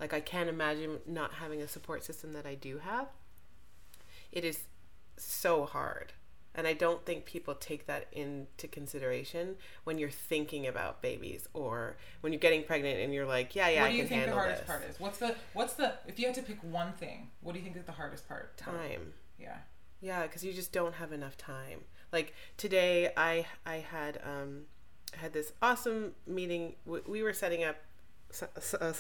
like 0.00 0.14
I 0.14 0.21
can't 0.21 0.49
imagine 0.49 0.99
not 1.06 1.35
having 1.35 1.61
a 1.61 1.68
support 1.68 2.02
system 2.02 2.32
that 2.32 2.47
I 2.47 2.54
do 2.54 2.78
have. 2.78 3.09
It 4.32 4.44
is 4.44 4.64
so 5.18 5.66
hard. 5.66 6.14
And 6.54 6.66
I 6.66 6.75
don't 6.75 7.04
think 7.06 7.25
people 7.25 7.54
take 7.54 7.87
that 7.87 8.06
into 8.12 8.68
consideration 8.68 9.56
when 9.85 9.99
you're 9.99 10.11
thinking 10.11 10.66
about 10.66 11.00
babies 11.00 11.49
or 11.54 11.97
when 12.21 12.32
you're 12.32 12.40
getting 12.40 12.62
pregnant 12.62 13.00
and 13.00 13.14
you're 13.14 13.26
like, 13.26 13.54
yeah, 13.54 13.68
yeah, 13.68 13.82
what 13.82 13.90
do 13.90 13.97
you 13.97 14.06
think 14.06 14.26
the 14.26 14.32
hardest 14.32 14.61
this. 14.61 14.66
part 14.66 14.85
is? 14.88 15.00
What's 15.00 15.18
the 15.18 15.35
what's 15.54 15.75
the 15.75 15.94
if 16.06 16.18
you 16.18 16.26
had 16.26 16.35
to 16.35 16.42
pick 16.42 16.62
one 16.62 16.92
thing, 16.92 17.30
what 17.40 17.52
do 17.52 17.59
you 17.59 17.64
think 17.64 17.76
is 17.76 17.85
the 17.85 17.92
hardest 17.92 18.28
part? 18.28 18.56
Time. 18.59 19.14
Yeah. 19.38 19.56
Yeah, 20.00 20.23
because 20.23 20.44
you 20.44 20.52
just 20.52 20.73
don't 20.73 20.94
have 20.94 21.12
enough 21.12 21.37
time. 21.37 21.85
Like 22.12 22.35
today, 22.56 23.12
I 23.16 23.47
I 23.64 23.76
had 23.76 24.21
um 24.25 24.62
had 25.14 25.32
this 25.32 25.52
awesome 25.62 26.12
meeting. 26.26 26.75
We, 26.85 27.00
we 27.06 27.23
were 27.23 27.32
setting 27.32 27.64
up 27.64 27.76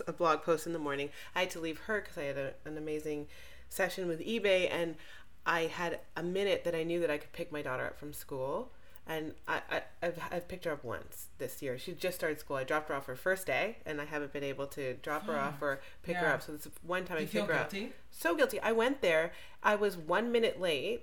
a 0.06 0.12
blog 0.12 0.42
post 0.42 0.66
in 0.66 0.72
the 0.72 0.78
morning. 0.78 1.10
I 1.34 1.40
had 1.40 1.50
to 1.50 1.60
leave 1.60 1.80
her 1.80 2.00
because 2.00 2.18
I 2.18 2.24
had 2.24 2.38
a, 2.38 2.54
an 2.64 2.76
amazing 2.76 3.28
session 3.68 4.06
with 4.06 4.20
eBay, 4.20 4.70
and 4.70 4.96
I 5.44 5.62
had 5.62 6.00
a 6.16 6.22
minute 6.22 6.64
that 6.64 6.74
I 6.74 6.82
knew 6.84 7.00
that 7.00 7.10
I 7.10 7.18
could 7.18 7.32
pick 7.32 7.50
my 7.52 7.62
daughter 7.62 7.84
up 7.86 7.98
from 7.98 8.12
school. 8.12 8.72
And 9.04 9.34
I, 9.48 9.60
I 9.68 9.82
I've, 10.00 10.18
I've 10.30 10.46
picked 10.48 10.64
her 10.64 10.70
up 10.70 10.84
once 10.84 11.26
this 11.38 11.60
year. 11.60 11.76
She 11.76 11.92
just 11.92 12.16
started 12.16 12.38
school. 12.38 12.56
I 12.56 12.62
dropped 12.62 12.88
her 12.88 12.94
off 12.94 13.06
her 13.06 13.16
first 13.16 13.46
day, 13.48 13.78
and 13.84 14.00
I 14.00 14.04
haven't 14.04 14.32
been 14.32 14.44
able 14.44 14.68
to 14.68 14.94
drop 14.94 15.26
her 15.26 15.36
off 15.36 15.60
or 15.60 15.80
pick 16.04 16.16
her 16.16 16.28
up. 16.34 16.42
So 16.42 16.52
it's 16.54 16.68
one 16.84 17.04
time 17.04 17.18
I 17.18 17.24
pick 17.24 17.46
her 17.48 17.54
up 17.54 17.70
guilty? 17.72 17.92
so 18.12 18.36
guilty. 18.36 18.60
I 18.60 18.70
went 18.70 19.00
there. 19.02 19.32
I 19.62 19.74
was 19.74 19.96
one 19.96 20.30
minute 20.30 20.60
late. 20.60 21.02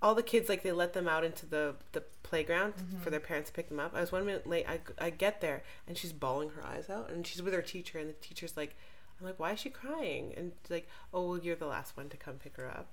All 0.00 0.14
the 0.14 0.22
kids 0.22 0.48
like 0.48 0.62
they 0.62 0.70
let 0.70 0.92
them 0.92 1.08
out 1.08 1.24
into 1.24 1.44
the 1.46 1.74
the 1.92 2.04
playground 2.22 2.74
for 3.02 3.10
their 3.10 3.20
parents 3.20 3.50
to 3.50 3.54
pick 3.54 3.68
them 3.68 3.80
up. 3.80 3.92
I 3.96 4.00
was 4.00 4.12
one 4.12 4.24
minute 4.26 4.46
late. 4.46 4.66
I, 4.68 4.80
I 4.98 5.10
get 5.10 5.40
there 5.40 5.62
and 5.88 5.96
she's 5.98 6.12
bawling 6.12 6.50
her 6.50 6.64
eyes 6.64 6.88
out 6.90 7.10
and 7.10 7.26
she's 7.26 7.42
with 7.42 7.54
her 7.54 7.62
teacher 7.62 7.98
and 7.98 8.08
the 8.08 8.14
teacher's 8.14 8.56
like, 8.56 8.76
I'm 9.18 9.26
like, 9.26 9.38
why 9.40 9.52
is 9.52 9.60
she 9.60 9.70
crying? 9.70 10.34
And 10.36 10.52
she's 10.62 10.70
like, 10.70 10.88
oh 11.12 11.28
well, 11.30 11.38
you're 11.38 11.56
the 11.56 11.66
last 11.66 11.96
one 11.96 12.08
to 12.10 12.16
come 12.16 12.34
pick 12.34 12.56
her 12.58 12.66
up. 12.68 12.88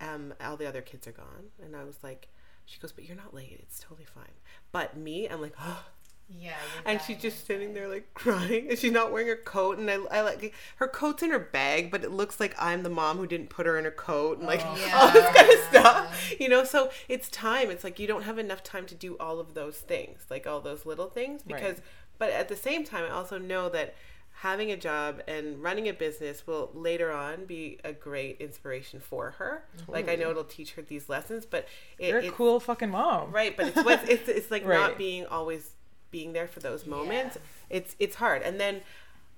Um, 0.00 0.34
all 0.40 0.56
the 0.56 0.66
other 0.68 0.80
kids 0.82 1.06
are 1.06 1.12
gone. 1.12 1.46
And 1.62 1.74
I 1.76 1.84
was 1.84 1.96
like, 2.02 2.28
she 2.66 2.78
goes, 2.78 2.92
but 2.92 3.04
you're 3.04 3.16
not 3.16 3.34
late. 3.34 3.58
It's 3.62 3.80
totally 3.80 4.04
fine. 4.06 4.34
But 4.72 4.96
me, 4.96 5.28
I'm 5.28 5.40
like, 5.40 5.54
oh. 5.60 5.84
Yeah. 6.30 6.52
And 6.84 7.00
she's 7.00 7.16
just 7.22 7.46
sitting 7.46 7.72
there 7.72 7.88
like 7.88 8.12
crying, 8.12 8.68
and 8.68 8.78
she's 8.78 8.92
not 8.92 9.10
wearing 9.12 9.28
her 9.28 9.36
coat. 9.36 9.78
And 9.78 9.90
I, 9.90 9.94
I 10.10 10.20
like 10.20 10.52
her 10.76 10.86
coat's 10.86 11.22
in 11.22 11.30
her 11.30 11.38
bag, 11.38 11.90
but 11.90 12.04
it 12.04 12.10
looks 12.10 12.38
like 12.38 12.54
I'm 12.58 12.82
the 12.82 12.90
mom 12.90 13.16
who 13.16 13.26
didn't 13.26 13.48
put 13.48 13.64
her 13.64 13.78
in 13.78 13.86
her 13.86 13.90
coat, 13.90 14.36
and 14.36 14.46
like 14.46 14.60
Oh. 14.62 14.90
all 14.94 15.10
this 15.10 15.24
kind 15.34 15.50
of 15.50 15.58
stuff, 15.70 16.34
you 16.38 16.50
know. 16.50 16.64
So 16.64 16.90
it's 17.08 17.30
time. 17.30 17.70
It's 17.70 17.82
like 17.82 17.98
you 17.98 18.06
don't 18.06 18.24
have 18.24 18.36
enough 18.38 18.62
time 18.62 18.84
to 18.88 18.94
do 18.94 19.16
all 19.18 19.40
of 19.40 19.54
those 19.54 19.78
things, 19.78 20.26
like 20.28 20.46
all 20.46 20.60
those 20.60 20.84
little 20.84 21.08
things, 21.08 21.40
Right. 21.48 21.62
because. 21.62 21.80
But 22.18 22.28
at 22.32 22.48
the 22.50 22.56
same 22.56 22.84
time, 22.84 23.04
I 23.04 23.10
also 23.14 23.38
know 23.38 23.70
that 23.70 23.94
having 24.40 24.70
a 24.70 24.76
job 24.76 25.20
and 25.26 25.60
running 25.62 25.88
a 25.88 25.92
business 25.92 26.46
will 26.46 26.70
later 26.72 27.10
on 27.10 27.44
be 27.44 27.78
a 27.82 27.92
great 27.92 28.40
inspiration 28.40 29.00
for 29.00 29.32
her. 29.32 29.64
Like 29.88 30.08
I 30.08 30.14
know 30.14 30.30
it'll 30.30 30.44
teach 30.44 30.72
her 30.74 30.82
these 30.82 31.08
lessons, 31.08 31.44
but 31.44 31.66
it, 31.98 32.10
You're 32.10 32.18
a 32.20 32.30
cool 32.30 32.60
fucking 32.60 32.90
mom. 32.90 33.32
right 33.32 33.56
but 33.56 33.68
it's 33.68 33.84
what 33.84 34.08
it's, 34.08 34.28
it's 34.28 34.50
like 34.50 34.64
Right. 34.64 34.78
not 34.78 34.98
being 34.98 35.26
always 35.26 35.72
being 36.10 36.32
there 36.32 36.48
for 36.48 36.60
those 36.60 36.86
moments 36.86 37.36
it's 37.68 37.94
it's 37.98 38.16
hard 38.16 38.40
and 38.42 38.58
then 38.58 38.80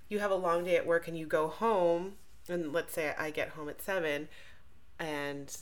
you 0.08 0.20
have 0.20 0.30
a 0.30 0.36
long 0.36 0.62
day 0.64 0.76
at 0.76 0.86
work 0.86 1.08
and 1.08 1.18
you 1.18 1.26
go 1.26 1.48
home 1.48 2.12
and 2.48 2.72
let's 2.72 2.94
say 2.94 3.12
i 3.18 3.30
get 3.30 3.48
home 3.50 3.68
at 3.68 3.82
seven 3.82 4.28
and 4.98 5.56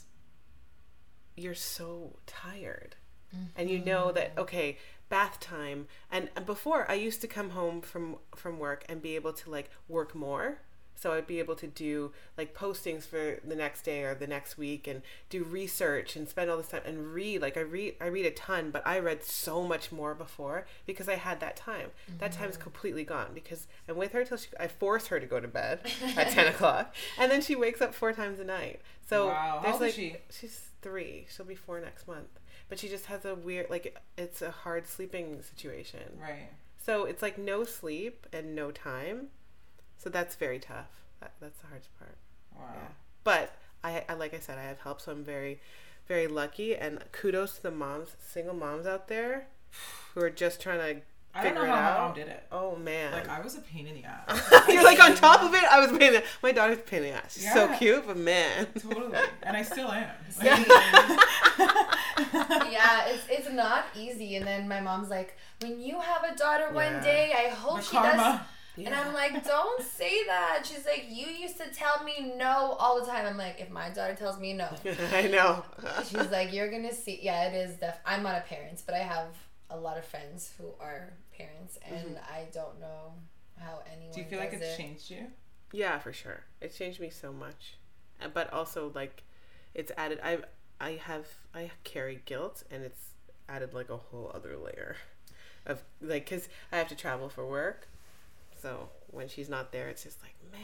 you're 1.35 1.55
so 1.55 2.15
tired 2.27 2.95
and 3.55 3.69
you 3.69 3.79
know 3.79 4.11
that 4.11 4.31
mm-hmm. 4.31 4.41
okay 4.41 4.77
bath 5.09 5.39
time. 5.39 5.87
And 6.11 6.29
before 6.45 6.89
i 6.89 6.93
used 6.93 7.21
to 7.21 7.27
come 7.27 7.51
home 7.51 7.81
from 7.81 8.17
from 8.35 8.59
work 8.59 8.85
and 8.87 9.01
be 9.01 9.15
able 9.15 9.33
to 9.33 9.49
like 9.49 9.69
work 9.87 10.15
more. 10.15 10.59
So 10.95 11.13
i'd 11.13 11.27
be 11.27 11.39
able 11.39 11.55
to 11.55 11.67
do 11.67 12.11
like 12.37 12.53
postings 12.53 13.03
for 13.03 13.39
the 13.47 13.55
next 13.55 13.83
day 13.83 14.03
or 14.03 14.13
the 14.13 14.27
next 14.27 14.57
week 14.57 14.85
and 14.85 15.01
do 15.29 15.43
research 15.43 16.17
and 16.17 16.27
spend 16.27 16.49
all 16.49 16.57
this 16.57 16.67
time 16.67 16.81
and 16.85 17.13
read. 17.13 17.41
Like 17.41 17.57
i 17.57 17.61
read 17.61 17.95
i 17.99 18.07
read 18.07 18.25
a 18.25 18.31
ton 18.31 18.71
but 18.71 18.85
i 18.85 18.99
read 18.99 19.23
so 19.23 19.63
much 19.63 19.91
more 19.91 20.13
before 20.13 20.65
because 20.85 21.09
i 21.09 21.15
had 21.15 21.39
that 21.39 21.55
time. 21.55 21.91
That 22.19 22.31
time 22.33 22.49
is 22.49 22.55
mm-hmm. 22.55 22.63
completely 22.63 23.03
gone 23.03 23.31
because 23.33 23.67
i'm 23.87 23.97
with 23.97 24.11
her 24.11 24.23
till 24.23 24.37
she 24.37 24.49
i 24.59 24.67
force 24.67 25.07
her 25.07 25.19
to 25.19 25.25
go 25.25 25.39
to 25.39 25.47
bed 25.47 25.79
at 26.17 26.29
10 26.29 26.47
o'clock 26.53 26.95
and 27.17 27.31
then 27.31 27.41
she 27.41 27.55
wakes 27.55 27.81
up 27.81 27.93
four 27.93 28.13
times 28.13 28.39
a 28.39 28.45
night. 28.45 28.81
So 29.07 29.27
Wow. 29.27 29.61
How 29.63 29.69
there's 29.69 29.81
like 29.81 29.93
she? 29.93 30.17
she's 30.29 30.69
three. 30.81 31.25
She'll 31.29 31.45
be 31.45 31.55
four 31.55 31.79
next 31.79 32.07
month 32.07 32.39
but 32.69 32.79
she 32.79 32.87
just 32.87 33.07
has 33.07 33.25
a 33.25 33.35
weird 33.35 33.69
like 33.69 33.97
it's 34.17 34.41
a 34.41 34.51
hard 34.51 34.87
sleeping 34.87 35.41
situation. 35.41 36.17
Right. 36.21 36.49
so 36.83 37.05
it's 37.05 37.21
like 37.21 37.37
no 37.37 37.63
sleep 37.63 38.27
and 38.31 38.55
no 38.55 38.71
time. 38.71 39.27
So 39.97 40.09
that's 40.09 40.35
very 40.35 40.59
tough. 40.59 41.01
That, 41.19 41.33
that's 41.41 41.59
the 41.59 41.67
hardest 41.67 41.89
part. 41.99 42.15
Wow. 42.55 42.69
yeah. 42.73 42.87
But 43.23 43.55
I, 43.83 44.03
I 44.09 44.13
like 44.13 44.33
i 44.33 44.39
said 44.39 44.57
i 44.57 44.63
have 44.63 44.81
help 44.81 44.99
so 44.99 45.11
i'm 45.11 45.23
very 45.23 45.59
very 46.07 46.27
lucky. 46.27 46.75
And 46.75 47.03
kudos 47.11 47.55
to 47.57 47.63
the 47.63 47.71
moms 47.71 48.15
single 48.19 48.55
moms 48.55 48.85
out 48.85 49.07
there 49.07 49.47
who 50.13 50.21
are 50.21 50.29
just 50.29 50.61
trying 50.61 50.79
to 50.79 51.01
I 51.35 51.43
don't 51.43 51.53
know 51.55 51.61
how 51.65 51.67
my 51.75 51.81
out 51.81 51.99
mom 52.07 52.15
did 52.15 52.27
it. 52.27 52.43
oh 52.51 52.75
man 52.75 53.11
Like 53.13 53.29
I 53.29 53.39
was 53.41 53.55
a 53.55 53.61
pain 53.61 53.85
in 53.87 53.95
the 53.95 54.03
ass. 54.05 54.67
you're 54.67 54.83
like 54.83 54.99
on 54.99 55.15
top 55.27 55.43
of 55.43 55.53
it 55.53 55.63
i 55.63 55.79
was 55.79 55.89
pain 55.91 56.11
paying 56.11 56.23
my 56.41 56.51
daughter's 56.51 56.79
a 56.79 56.81
pain 56.81 57.03
in 57.03 57.11
the 57.11 57.15
ass 57.17 57.33
she's 57.35 57.53
so 57.53 57.67
cute 57.77 58.05
but 58.07 58.17
man 58.17 58.65
totally. 58.79 59.17
And 59.43 59.55
I 59.55 59.61
still 59.61 59.91
am. 59.91 60.09
yeah, 62.71 63.05
it's 63.07 63.23
it's 63.29 63.49
not 63.51 63.85
easy. 63.95 64.35
And 64.35 64.45
then 64.45 64.67
my 64.67 64.79
mom's 64.81 65.09
like, 65.09 65.37
when 65.61 65.79
you 65.79 65.99
have 65.99 66.23
a 66.23 66.35
daughter 66.35 66.69
one 66.71 66.93
Yeah. 66.93 67.01
day, 67.03 67.33
I 67.35 67.49
hope 67.49 67.77
The 67.77 67.83
she 67.83 67.95
does. 67.95 68.15
karma. 68.15 68.45
And 68.77 68.95
I'm 68.95 69.13
like, 69.13 69.43
don't 69.45 69.81
say 69.83 70.23
that. 70.27 70.63
She's 70.65 70.85
like, 70.85 71.05
you 71.09 71.27
used 71.27 71.57
to 71.57 71.69
tell 71.73 72.01
me 72.03 72.33
no 72.37 72.77
all 72.79 72.99
the 73.01 73.05
time. 73.05 73.25
I'm 73.25 73.35
like, 73.37 73.59
if 73.59 73.69
my 73.69 73.89
daughter 73.89 74.15
tells 74.15 74.39
me 74.39 74.53
no, 74.53 74.69
i 75.11 75.27
know 75.27 75.63
she's 76.07 76.31
like, 76.31 76.53
you're 76.53 76.71
gonna 76.71 76.93
see. 76.93 77.19
Yeah, 77.21 77.47
it 77.49 77.55
is. 77.55 77.75
Def- 77.77 77.99
I'm 78.05 78.23
not 78.23 78.37
a 78.37 78.41
parent, 78.41 78.81
but 78.85 78.95
I 78.95 78.99
have 78.99 79.27
a 79.69 79.77
lot 79.77 79.97
of 79.97 80.05
friends 80.05 80.53
who 80.57 80.65
are 80.79 81.13
parents, 81.37 81.77
and 81.85 82.17
I 82.29 82.47
don't 82.53 82.79
know 82.79 83.13
how 83.57 83.79
anyone. 83.91 84.13
Do 84.13 84.21
you 84.21 84.27
feel 84.27 84.39
like 84.39 84.53
it's 84.53 84.63
it. 84.63 84.77
changed 84.77 85.09
you? 85.11 85.27
Yeah, 85.71 85.99
for 85.99 86.11
sure. 86.13 86.41
It 86.61 86.73
changed 86.75 86.99
me 86.99 87.09
so 87.09 87.31
much, 87.31 87.75
Uh, 88.21 88.27
but 88.29 88.51
also 88.51 88.91
like, 88.95 89.23
it's 89.73 89.91
added. 89.97 90.19
I 90.23 90.39
I 90.81 90.91
have 91.03 91.27
I 91.53 91.71
carry 91.83 92.21
guilt, 92.25 92.63
and 92.71 92.83
it's 92.83 93.09
added 93.47 93.73
like 93.73 93.89
a 93.89 93.97
whole 93.97 94.31
other 94.33 94.57
layer 94.57 94.95
of 95.65 95.83
like 96.01 96.25
because 96.25 96.47
I 96.71 96.77
have 96.77 96.87
to 96.89 96.95
travel 96.95 97.29
for 97.29 97.45
work, 97.47 97.87
so 98.61 98.89
when 99.11 99.27
she's 99.27 99.49
not 99.49 99.71
there, 99.71 99.87
it's 99.89 100.03
just 100.03 100.21
like 100.21 100.35
man. 100.51 100.59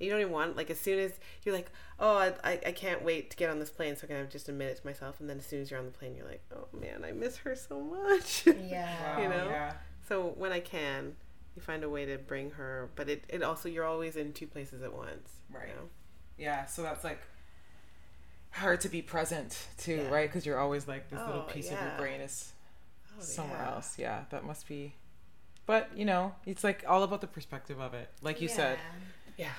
You 0.00 0.10
don't 0.10 0.20
even 0.20 0.32
want 0.32 0.56
like 0.56 0.70
as 0.70 0.80
soon 0.80 0.98
as 0.98 1.12
you're 1.44 1.54
like, 1.54 1.70
oh, 2.00 2.16
I, 2.16 2.32
I, 2.42 2.60
I 2.66 2.72
can't 2.72 3.02
wait 3.04 3.30
to 3.30 3.36
get 3.36 3.48
on 3.50 3.58
this 3.60 3.70
plane, 3.70 3.96
so 3.96 4.04
I 4.04 4.06
can 4.08 4.16
have 4.16 4.28
just 4.30 4.48
a 4.48 4.52
minute 4.52 4.76
to 4.80 4.86
myself. 4.86 5.20
And 5.20 5.30
then 5.30 5.38
as 5.38 5.46
soon 5.46 5.60
as 5.62 5.70
you're 5.70 5.78
on 5.78 5.86
the 5.86 5.92
plane, 5.92 6.14
you're 6.16 6.26
like, 6.26 6.42
oh 6.54 6.66
man, 6.78 7.04
I 7.04 7.12
miss 7.12 7.36
her 7.38 7.54
so 7.56 7.80
much. 7.80 8.46
Yeah. 8.68 9.16
Wow. 9.16 9.22
You 9.22 9.28
know? 9.28 9.48
Yeah. 9.48 9.72
So 10.08 10.34
when 10.36 10.52
I 10.52 10.60
can, 10.60 11.14
you 11.56 11.62
find 11.62 11.84
a 11.84 11.88
way 11.88 12.04
to 12.06 12.18
bring 12.18 12.50
her, 12.52 12.90
but 12.96 13.08
it, 13.08 13.24
it 13.28 13.42
also 13.42 13.68
you're 13.68 13.84
always 13.84 14.16
in 14.16 14.32
two 14.32 14.46
places 14.48 14.82
at 14.82 14.92
once. 14.92 15.30
you 15.50 15.56
Right. 15.58 15.68
know? 15.68 15.88
Yeah. 16.36 16.64
So 16.66 16.82
that's 16.82 17.04
like 17.04 17.20
hard 18.50 18.80
to 18.82 18.88
be 18.88 19.02
present 19.02 19.66
too, 19.78 19.96
Yeah. 19.96 20.08
right? 20.10 20.28
Because 20.28 20.44
you're 20.46 20.58
always 20.58 20.86
like 20.88 21.08
this 21.10 21.20
little 21.20 21.44
Oh, 21.48 21.52
piece 21.52 21.66
of 21.70 21.80
your 21.80 21.92
brain 21.98 22.20
is 22.20 22.52
Oh, 23.16 23.22
somewhere 23.22 23.60
yeah. 23.62 23.74
else. 23.74 23.98
Yeah, 23.98 24.24
that 24.30 24.44
must 24.44 24.66
be. 24.68 24.94
But 25.66 25.90
you 25.96 26.04
know, 26.04 26.34
it's 26.46 26.64
like 26.64 26.84
all 26.86 27.04
about 27.04 27.20
the 27.20 27.26
perspective 27.28 27.80
of 27.80 27.94
it. 27.94 28.10
Like 28.22 28.40
you 28.40 28.48
said, 28.48 28.78
Yeah. 29.36 29.52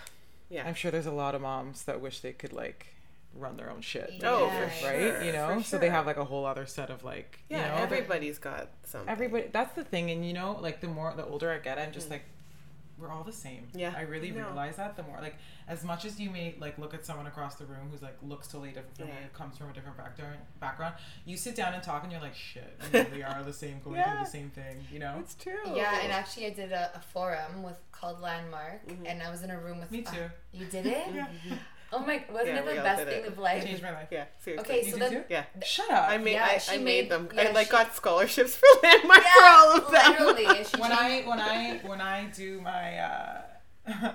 Yeah. 0.50 0.68
I'm 0.68 0.74
sure 0.76 0.92
there's 0.92 1.06
a 1.06 1.12
lot 1.12 1.36
of 1.36 1.42
moms 1.42 1.84
that 1.84 2.02
wish 2.02 2.20
they 2.20 2.34
could 2.34 2.54
like 2.54 2.88
run 3.34 3.58
their 3.58 3.70
own 3.70 3.82
shit. 3.82 4.22
Oh, 4.24 4.46
Yeah. 4.46 4.70
for 4.70 4.88
right? 4.88 5.00
sure. 5.00 5.24
you 5.24 5.32
know, 5.32 5.58
for 5.58 5.64
so 5.64 5.78
they 5.78 5.90
have 5.90 6.06
like 6.06 6.18
a 6.18 6.26
whole 6.26 6.46
other 6.46 6.66
set 6.66 6.90
of 6.90 7.04
like, 7.04 7.40
Yeah, 7.50 7.58
you 7.58 7.64
know, 7.64 7.84
everybody's 7.84 8.38
got 8.40 8.70
something. 8.84 9.10
everybody. 9.10 9.48
That's 9.52 9.76
the 9.76 9.84
thing, 9.84 10.12
and 10.12 10.26
you 10.26 10.34
know, 10.34 10.58
like 10.62 10.82
the 10.82 10.88
more 10.88 11.14
the 11.16 11.26
older 11.26 11.52
I 11.52 11.60
get, 11.60 11.78
I'm 11.78 11.92
just 11.92 12.08
mm. 12.08 12.12
like, 12.12 12.24
we're 12.98 13.12
all 13.12 13.24
the 13.24 13.32
same. 13.32 13.68
Yeah, 13.74 13.94
I 13.98 14.02
really 14.02 14.30
I 14.32 14.36
know. 14.36 14.46
realize 14.48 14.78
that 14.78 14.96
the 14.96 15.04
more 15.04 15.18
like 15.22 15.36
as 15.68 15.84
much 15.84 16.06
as 16.06 16.20
you 16.20 16.30
may 16.30 16.56
like 16.60 16.78
look 16.78 16.94
at 16.94 17.06
someone 17.06 17.28
across 17.28 17.56
the 17.56 17.66
room 17.66 17.90
who's 17.92 18.02
like 18.02 18.18
looks 18.24 18.48
totally 18.48 18.70
different 18.70 18.96
from 18.98 19.08
Yeah. 19.10 19.14
you, 19.24 19.30
comes 19.34 19.58
from 19.58 19.70
a 19.70 19.74
different 19.74 19.98
background, 19.98 20.38
background, 20.60 20.96
you 21.26 21.36
sit 21.38 21.56
down 21.56 21.74
and 21.74 21.84
talk, 21.84 22.04
and 22.04 22.12
you're 22.12 22.22
like, 22.22 22.36
shit, 22.36 22.80
we 22.94 23.00
really 23.02 23.24
are 23.32 23.44
the 23.44 23.54
same, 23.54 23.80
going 23.84 23.98
Yeah. 23.98 24.12
through 24.16 24.26
the 24.26 24.32
same 24.32 24.50
thing, 24.50 24.78
you 24.92 25.00
know. 25.00 25.18
It's 25.20 25.36
true. 25.36 25.54
Yeah, 25.76 26.00
and 26.04 26.12
actually, 26.12 26.46
I 26.48 26.52
did 26.52 26.72
a, 26.72 26.92
a 26.96 27.00
forum 27.00 27.64
with 27.64 27.78
called 27.92 28.22
Landmark, 28.22 28.88
Mhm. 28.88 29.06
and 29.08 29.22
I 29.24 29.30
was 29.30 29.44
in 29.44 29.50
a 29.52 29.60
room 29.60 29.80
with. 29.80 29.92
Me 29.92 30.04
uh, 30.06 30.12
too. 30.12 30.30
you 30.54 30.66
did 30.66 30.86
it? 30.86 31.08
Yeah. 31.14 31.28
Oh 31.94 32.00
my! 32.00 32.24
Wasn't 32.32 32.48
Yeah, 32.50 32.62
it 32.62 32.66
the 32.76 32.82
best 32.82 33.04
thing 33.06 33.24
it. 33.24 33.28
of 33.28 33.38
life? 33.38 33.64
Changed 33.64 33.84
my 33.84 33.92
life. 33.92 34.08
Yeah, 34.12 34.26
seriously. 34.40 34.66
Okay, 34.76 34.86
You 34.86 34.92
so 34.92 34.98
did 35.00 35.02
then 35.12 35.12
too? 35.22 35.24
Yeah. 35.30 35.44
Shut 35.64 35.90
up. 35.92 36.10
I 36.10 36.18
made 36.18 36.34
Yeah, 36.34 36.48
I, 36.52 36.58
she 36.58 36.72
I 36.74 36.78
made, 36.78 36.84
made- 36.84 37.10
them. 37.12 37.30
yeah, 37.34 37.42
I 37.44 37.52
like 37.52 37.68
she- 37.68 37.72
got 37.72 37.96
scholarships 37.96 38.56
for 38.56 38.66
Landmark 38.84 39.22
for 39.22 39.44
all 39.46 39.78
of 39.78 39.92
them. 39.92 40.12
Literally, 40.26 40.46
and 40.60 40.68
when 40.80 40.92
I 40.92 41.22
when 41.26 41.40
I 41.40 41.80
when 41.86 42.02
I 42.02 42.26
do 42.36 42.60
my 42.62 42.98
uh 43.00 43.42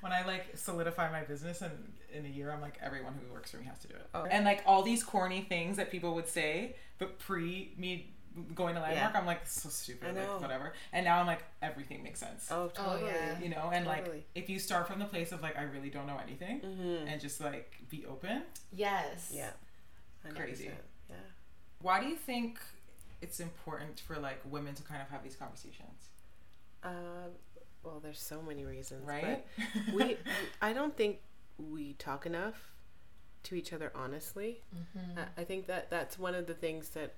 when 0.00 0.12
I 0.12 0.24
like 0.26 0.56
solidify 0.56 1.10
my 1.10 1.22
business 1.22 1.60
and 1.62 1.72
in 2.12 2.24
a 2.24 2.28
year 2.28 2.50
I'm 2.52 2.60
like 2.60 2.78
everyone 2.82 3.14
who 3.20 3.32
works 3.32 3.50
for 3.50 3.56
me 3.58 3.64
has 3.66 3.78
to 3.80 3.88
do 3.88 3.94
it. 3.94 4.06
Oh. 4.14 4.24
And 4.24 4.44
like 4.44 4.62
all 4.64 4.82
these 4.82 5.02
corny 5.02 5.42
things 5.48 5.76
that 5.76 5.90
people 5.90 6.14
would 6.14 6.28
say, 6.28 6.76
but 6.98 7.18
pre 7.18 7.72
me 7.76 8.14
going 8.54 8.74
to 8.74 8.80
landmark, 8.80 9.12
Yeah. 9.14 9.20
I'm 9.20 9.26
like 9.26 9.46
so 9.46 9.68
stupid, 9.68 10.16
like 10.16 10.40
whatever. 10.40 10.72
And 10.92 11.04
now 11.04 11.18
I'm 11.20 11.26
like 11.26 11.42
everything 11.62 12.02
makes 12.02 12.20
sense. 12.20 12.48
Oh, 12.50 12.68
totally. 12.74 13.10
yeah. 13.10 13.38
You 13.40 13.48
know, 13.50 13.70
and 13.72 13.86
like 13.86 14.26
if 14.34 14.48
you 14.48 14.58
start 14.58 14.86
from 14.88 14.98
the 14.98 15.04
place 15.06 15.32
of 15.32 15.42
like 15.42 15.56
I 15.58 15.62
really 15.62 15.90
don't 15.90 16.06
know 16.06 16.18
anything 16.22 16.60
Mm-hmm. 16.60 17.08
and 17.08 17.20
just 17.20 17.40
like 17.40 17.76
be 17.88 18.04
open. 18.06 18.42
yes. 18.72 19.30
Yeah. 19.34 19.50
100%. 20.28 20.36
Crazy. 20.36 20.70
Yeah. 21.08 21.16
Why 21.80 22.00
do 22.00 22.06
you 22.08 22.16
think 22.16 22.58
it's 23.22 23.40
important 23.40 24.00
for 24.00 24.16
like 24.16 24.40
women 24.50 24.74
to 24.74 24.82
kind 24.82 25.00
of 25.02 25.08
have 25.08 25.22
these 25.22 25.36
conversations? 25.36 26.08
Um, 26.82 27.32
well, 27.82 28.00
there's 28.02 28.20
so 28.20 28.42
many 28.42 28.64
reasons, 28.64 29.06
Right? 29.06 29.44
But 29.86 29.94
we, 29.94 30.16
I 30.62 30.72
don't 30.72 30.96
think 30.96 31.18
we 31.58 31.94
talk 31.94 32.26
enough 32.26 32.72
to 33.44 33.54
each 33.54 33.72
other 33.72 33.90
honestly. 33.94 34.60
Mm-hmm. 34.76 35.18
I, 35.18 35.40
I 35.42 35.44
think 35.44 35.66
that 35.68 35.90
that's 35.90 36.18
one 36.18 36.34
of 36.34 36.46
the 36.46 36.54
things 36.54 36.90
that 36.90 37.14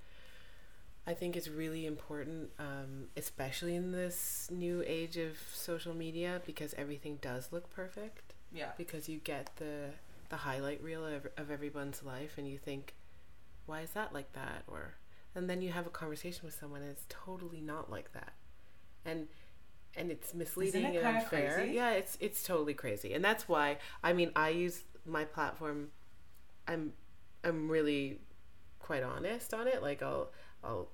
I 1.11 1.15
think 1.15 1.37
it's 1.37 1.49
really 1.49 1.87
important, 1.87 2.51
um, 2.61 3.09
especially 3.17 3.75
in 3.75 3.91
this 3.91 4.49
new 4.49 4.85
age 4.87 5.17
of 5.17 5.37
social 5.53 5.93
media, 5.93 6.41
because 6.47 6.73
everything 6.75 7.19
does 7.21 7.49
look 7.51 7.69
perfect. 7.69 8.35
yeah. 8.53 8.71
Because 8.77 9.09
you 9.09 9.19
get 9.19 9.51
the 9.57 9.91
the 10.29 10.37
highlight 10.37 10.81
reel 10.81 11.05
of, 11.05 11.27
of 11.37 11.51
everyone's 11.51 12.05
life, 12.05 12.35
and 12.39 12.47
you 12.49 12.59
think, 12.59 12.95
why 13.67 13.81
is 13.81 13.91
that 13.91 14.13
like 14.13 14.33
that? 14.35 14.63
Or 14.69 14.95
and 15.35 15.51
then 15.51 15.61
you 15.63 15.73
have 15.73 15.87
a 15.89 15.91
conversation 15.91 16.43
with 16.45 16.55
someone, 16.55 16.83
and 16.83 16.91
it's 16.93 17.07
totally 17.09 17.61
not 17.61 17.91
like 17.91 18.13
that, 18.13 18.35
and 19.05 19.27
and 19.97 20.13
it's 20.13 20.33
misleading 20.33 20.85
and 20.85 20.95
kinda 20.95 21.09
unfair. 21.09 21.57
crazy? 21.57 21.75
Yeah, 21.75 21.91
it's 21.91 22.17
it's 22.21 22.45
totally 22.45 22.75
crazy, 22.75 23.15
and 23.15 23.25
that's 23.25 23.49
why 23.49 23.79
I 24.05 24.13
mean 24.13 24.31
I 24.37 24.51
use 24.51 24.85
my 25.05 25.25
platform. 25.25 25.89
I'm 26.69 26.93
I'm 27.43 27.69
really 27.69 28.21
quite 28.79 29.03
honest 29.03 29.53
on 29.55 29.67
it. 29.67 29.83
Like 29.83 30.03
I'll 30.03 30.31
I'll 30.63 30.89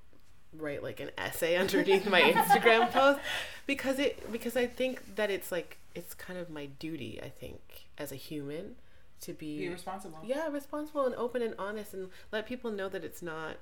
write 0.59 0.83
like 0.83 1.01
an 1.01 1.11
essay 1.19 1.57
underneath 1.57 2.09
my 2.09 2.21
Instagram 2.23 2.91
post 2.93 3.21
because 3.67 3.99
it 3.99 4.31
because 4.33 4.57
I 4.57 4.67
think 4.67 5.17
that 5.17 5.31
it's 5.31 5.51
like 5.53 5.79
it's 5.95 6.15
kind 6.15 6.39
of 6.39 6.51
my 6.51 6.67
duty. 6.67 7.21
I 7.23 7.29
think 7.29 7.87
as 7.99 8.13
a 8.13 8.17
human 8.17 8.77
to 9.23 9.33
be, 9.33 9.59
Be 9.61 9.69
responsible. 9.71 10.19
yeah 10.25 10.49
responsible 10.49 11.07
and 11.07 11.15
open 11.15 11.41
and 11.43 11.55
honest 11.59 11.95
and 11.95 12.11
let 12.33 12.47
people 12.47 12.71
know 12.71 12.89
that 12.91 13.03
it's 13.03 13.23
not 13.23 13.57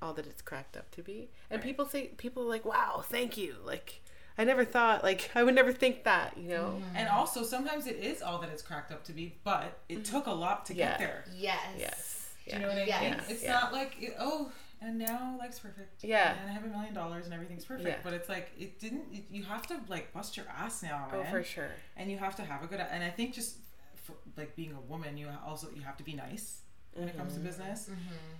all 0.00 0.12
that 0.14 0.26
it's 0.26 0.40
cracked 0.42 0.76
up 0.76 0.90
to 0.92 1.02
be. 1.02 1.28
And 1.50 1.58
Right. 1.58 1.66
people 1.66 1.86
say 1.86 2.06
people 2.16 2.44
are 2.44 2.48
like 2.48 2.64
wow 2.64 3.02
thank 3.04 3.36
you 3.36 3.56
like. 3.64 4.02
I 4.38 4.44
never 4.44 4.64
thought 4.64 5.02
like 5.02 5.30
I 5.34 5.42
would 5.42 5.54
never 5.54 5.72
think 5.72 6.04
that, 6.04 6.34
you 6.38 6.48
know. 6.48 6.76
Mm-hmm. 6.80 6.96
And 6.96 7.08
also, 7.10 7.42
sometimes 7.42 7.86
it 7.86 7.96
is 7.96 8.22
all 8.22 8.38
that 8.38 8.48
it's 8.48 8.62
cracked 8.62 8.90
up 8.90 9.04
to 9.04 9.12
be, 9.12 9.34
but 9.44 9.78
it 9.90 10.04
took 10.04 10.26
a 10.26 10.32
lot 10.32 10.64
to 10.66 10.72
Mm-hmm. 10.72 10.80
Yeah. 10.80 10.88
get 10.90 10.98
there. 10.98 11.24
Yes. 11.36 11.58
Yes. 11.78 12.16
Do 12.48 12.54
you 12.56 12.62
know 12.62 12.68
what 12.68 12.78
I 12.78 12.84
Yes. 12.84 13.00
mean? 13.02 13.12
Yes. 13.18 13.30
It's 13.30 13.42
Yeah. 13.42 13.52
not 13.60 13.72
like 13.74 14.14
oh, 14.18 14.50
and 14.80 14.98
now 14.98 15.36
life's 15.38 15.58
perfect. 15.58 16.04
Yeah. 16.04 16.34
And 16.40 16.50
I 16.50 16.52
have 16.52 16.64
a 16.64 16.68
million 16.68 16.94
dollars 16.94 17.24
and 17.26 17.34
everything's 17.34 17.64
perfect. 17.64 17.88
Yeah. 17.88 17.96
But 18.02 18.14
it's 18.14 18.28
like 18.28 18.50
it 18.58 18.78
didn't. 18.78 19.04
It, 19.12 19.24
you 19.30 19.44
have 19.44 19.66
to 19.68 19.80
like 19.88 20.12
bust 20.12 20.36
your 20.36 20.46
ass 20.48 20.82
now, 20.82 21.08
man. 21.10 21.24
Oh, 21.26 21.30
for 21.30 21.42
sure. 21.42 21.70
And 21.96 22.10
you 22.10 22.18
have 22.18 22.36
to 22.36 22.42
have 22.42 22.62
a 22.62 22.66
good. 22.66 22.80
And 22.80 23.04
I 23.04 23.10
think 23.10 23.34
just 23.34 23.56
for, 23.94 24.14
like 24.36 24.56
being 24.56 24.72
a 24.72 24.80
woman, 24.80 25.16
you 25.16 25.28
also 25.46 25.68
you 25.74 25.82
have 25.82 25.96
to 25.98 26.04
be 26.04 26.14
nice 26.14 26.62
when 26.94 27.08
it 27.08 27.16
comes 27.16 27.34
to 27.34 27.40
business 27.40 27.88
Mm-hmm. 27.88 28.34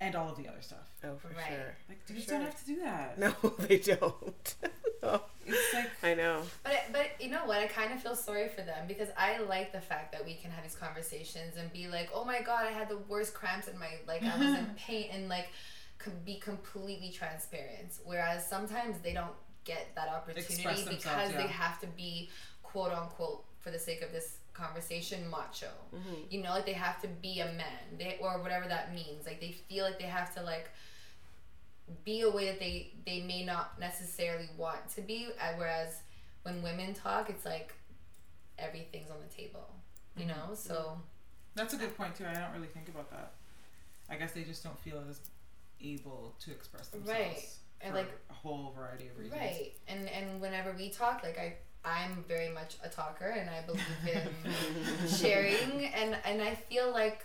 And 0.00 0.14
all 0.14 0.28
of 0.30 0.36
the 0.36 0.48
other 0.48 0.60
stuff. 0.62 0.88
Oh, 1.04 1.16
for 1.16 1.28
Right. 1.28 1.46
sure. 1.48 1.76
Like 1.88 2.06
dudes 2.06 2.24
sure. 2.24 2.34
don't 2.34 2.44
have 2.44 2.58
to 2.60 2.66
do 2.66 2.76
that. 2.80 3.18
No, 3.18 3.34
they 3.60 3.78
don't. 3.78 4.54
no. 4.62 4.68
Oh, 5.00 5.22
it's 5.46 5.74
like 5.74 5.90
I 6.02 6.14
know. 6.14 6.42
But 6.64 6.72
it, 6.72 6.80
but 6.92 7.06
you 7.20 7.30
know 7.30 7.46
what? 7.46 7.58
I 7.58 7.68
kind 7.68 7.92
of 7.92 8.02
feel 8.02 8.16
sorry 8.16 8.48
for 8.48 8.62
them 8.62 8.88
because 8.88 9.08
I 9.16 9.38
like 9.38 9.70
the 9.70 9.80
fact 9.80 10.10
that 10.10 10.24
we 10.24 10.34
can 10.34 10.50
have 10.50 10.64
these 10.64 10.74
conversations 10.74 11.56
and 11.56 11.72
be 11.72 11.86
like, 11.86 12.10
"Oh 12.12 12.24
my 12.24 12.40
god, 12.42 12.66
I 12.66 12.72
had 12.72 12.88
the 12.88 12.96
worst 13.08 13.32
cramps 13.32 13.68
in 13.68 13.78
my 13.78 13.90
like 14.08 14.24
I 14.24 14.36
was 14.36 14.58
in 14.58 14.66
pain," 14.76 15.10
and 15.12 15.28
like 15.28 15.50
com- 15.98 16.14
be 16.26 16.40
completely 16.40 17.10
transparent. 17.12 17.92
Whereas 18.04 18.44
sometimes 18.44 18.96
they 19.04 19.12
don't 19.12 19.30
get 19.62 19.86
that 19.94 20.08
opportunity 20.08 20.56
because 20.56 20.84
themselves, 20.84 21.32
they 21.34 21.46
have 21.46 21.80
to 21.82 21.86
be 21.86 22.28
quote 22.64 22.90
unquote 22.92 23.44
for 23.60 23.70
the 23.70 23.78
sake 23.78 24.02
of 24.02 24.10
this 24.10 24.38
conversation 24.58 25.28
macho. 25.30 25.70
Mm-hmm. 25.94 26.14
You 26.30 26.42
know, 26.42 26.50
like 26.50 26.66
they 26.66 26.72
have 26.72 27.00
to 27.02 27.08
be 27.08 27.40
a 27.40 27.46
man, 27.46 27.82
they 27.98 28.18
or 28.20 28.40
whatever 28.42 28.66
that 28.68 28.94
means. 28.94 29.26
Like 29.26 29.40
they 29.40 29.52
feel 29.52 29.84
like 29.84 29.98
they 29.98 30.06
have 30.06 30.34
to 30.34 30.42
like 30.42 30.68
be 32.04 32.20
a 32.22 32.30
way 32.30 32.46
that 32.46 32.58
they 32.58 32.92
they 33.06 33.20
may 33.22 33.44
not 33.44 33.78
necessarily 33.80 34.48
want 34.58 34.88
to 34.94 35.00
be 35.00 35.28
uh, 35.40 35.52
whereas 35.56 36.00
when 36.42 36.62
women 36.62 36.92
talk 36.92 37.30
it's 37.30 37.46
like 37.46 37.72
everything's 38.58 39.10
on 39.10 39.16
the 39.26 39.34
table 39.34 39.66
you 40.16 40.24
Mm-hmm. 40.26 40.28
know 40.50 40.54
so 40.54 40.98
that's 41.54 41.74
a 41.74 41.76
good 41.76 41.96
point 41.96 42.14
too. 42.14 42.24
I 42.28 42.34
don't 42.34 42.52
really 42.54 42.68
think 42.68 42.88
about 42.88 43.10
that. 43.10 43.32
I 44.10 44.14
guess 44.16 44.32
they 44.32 44.42
just 44.44 44.62
don't 44.62 44.78
feel 44.78 45.02
as 45.10 45.18
able 45.80 46.34
to 46.40 46.50
express 46.52 46.86
themselves. 46.88 47.18
Right. 47.18 47.48
And, 47.80 47.94
like- 47.94 48.10
a 48.30 48.32
whole 48.34 48.72
variety 48.76 49.06
of 49.08 49.16
reasons. 49.18 49.40
right 49.40 49.72
and 49.88 50.08
and 50.08 50.40
whenever 50.40 50.72
we 50.72 50.90
talk 50.90 51.22
like 51.22 51.38
i 51.38 51.54
i'm 51.88 52.24
very 52.28 52.48
much 52.50 52.76
a 52.84 52.88
talker 52.88 53.26
and 53.26 53.48
i 53.50 53.60
believe 53.66 53.82
in 54.06 55.08
sharing 55.08 55.86
and 55.86 56.16
and 56.24 56.42
i 56.42 56.54
feel 56.54 56.90
like 56.92 57.24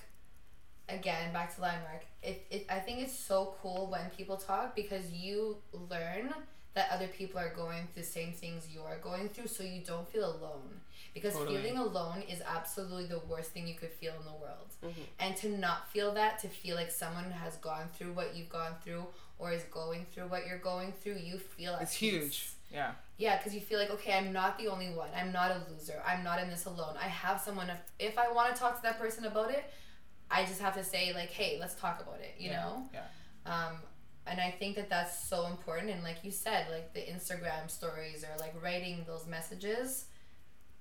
again 0.90 1.32
back 1.34 1.54
to 1.56 1.62
landmark 1.62 2.04
it, 2.22 2.46
it 2.50 2.66
i 2.70 2.80
think 2.80 3.00
it's 3.00 3.18
so 3.18 3.56
cool 3.62 3.88
when 3.90 4.10
people 4.18 4.38
talk 4.38 4.76
because 4.76 5.12
you 5.12 5.58
learn 5.90 6.34
that 6.74 6.90
other 6.92 7.08
people 7.08 7.40
are 7.40 7.54
going 7.54 7.88
through 7.94 8.02
the 8.02 8.08
same 8.08 8.34
things 8.34 8.68
you 8.74 8.82
are 8.82 8.98
going 8.98 9.30
through 9.30 9.48
so 9.48 9.64
you 9.64 9.82
don't 9.86 10.08
feel 10.10 10.26
alone 10.26 10.82
because 11.14 11.34
Totally. 11.34 11.58
feeling 11.58 11.78
alone 11.78 12.24
is 12.28 12.42
absolutely 12.42 13.06
the 13.06 13.20
worst 13.30 13.52
thing 13.52 13.68
you 13.68 13.76
could 13.76 13.92
feel 13.92 14.14
in 14.20 14.26
the 14.26 14.32
world 14.42 14.74
mm-hmm. 14.84 15.02
and 15.20 15.36
to 15.38 15.50
not 15.50 15.90
feel 15.92 16.14
that 16.16 16.40
to 16.40 16.48
feel 16.48 16.76
like 16.76 16.90
someone 16.92 17.30
has 17.32 17.58
gone 17.58 17.88
through 17.94 18.14
what 18.14 18.36
you've 18.36 18.50
gone 18.50 18.74
through 18.84 19.06
or 19.38 19.52
is 19.52 19.64
going 19.72 20.06
through 20.14 20.24
what 20.24 20.48
you're 20.48 20.58
going 20.58 20.92
through 20.92 21.16
you 21.16 21.38
feel 21.38 21.78
It's 21.80 21.98
peace. 21.98 22.12
huge. 22.12 22.50
Yeah. 22.74 22.92
Yeah, 23.18 23.38
because 23.38 23.54
you 23.54 23.62
feel 23.62 23.80
like, 23.80 23.92
okay, 23.92 24.14
I'm 24.14 24.34
not 24.34 24.58
the 24.58 24.68
only 24.68 24.90
one. 24.90 25.10
I'm 25.16 25.32
not 25.32 25.52
a 25.52 25.62
loser. 25.72 26.02
I'm 26.06 26.24
not 26.24 26.42
in 26.42 26.50
this 26.50 26.66
alone. 26.66 26.96
I 27.00 27.08
have 27.08 27.40
someone. 27.40 27.70
If, 27.70 27.78
if 28.00 28.18
I 28.18 28.32
want 28.32 28.54
to 28.54 28.60
talk 28.60 28.76
to 28.78 28.82
that 28.84 29.00
person 29.00 29.26
about 29.26 29.52
it, 29.52 29.64
I 30.32 30.46
just 30.46 30.60
have 30.62 30.76
to 30.76 30.84
say, 30.84 31.14
like, 31.14 31.30
hey, 31.30 31.58
let's 31.60 31.76
talk 31.76 32.02
about 32.02 32.20
it, 32.20 32.36
you 32.40 32.50
yeah. 32.50 32.62
know? 32.62 32.90
Yeah. 32.92 33.02
Um, 33.46 33.74
and 34.26 34.40
I 34.40 34.52
think 34.52 34.76
that 34.78 34.90
that's 34.90 35.28
so 35.28 35.46
important. 35.48 35.92
And 35.92 36.02
like 36.04 36.18
you 36.24 36.32
said, 36.32 36.68
like 36.72 36.94
the 36.94 37.02
Instagram 37.02 37.70
stories 37.70 38.24
or 38.24 38.40
like 38.40 38.56
writing 38.64 39.04
those 39.06 39.28
messages 39.28 40.06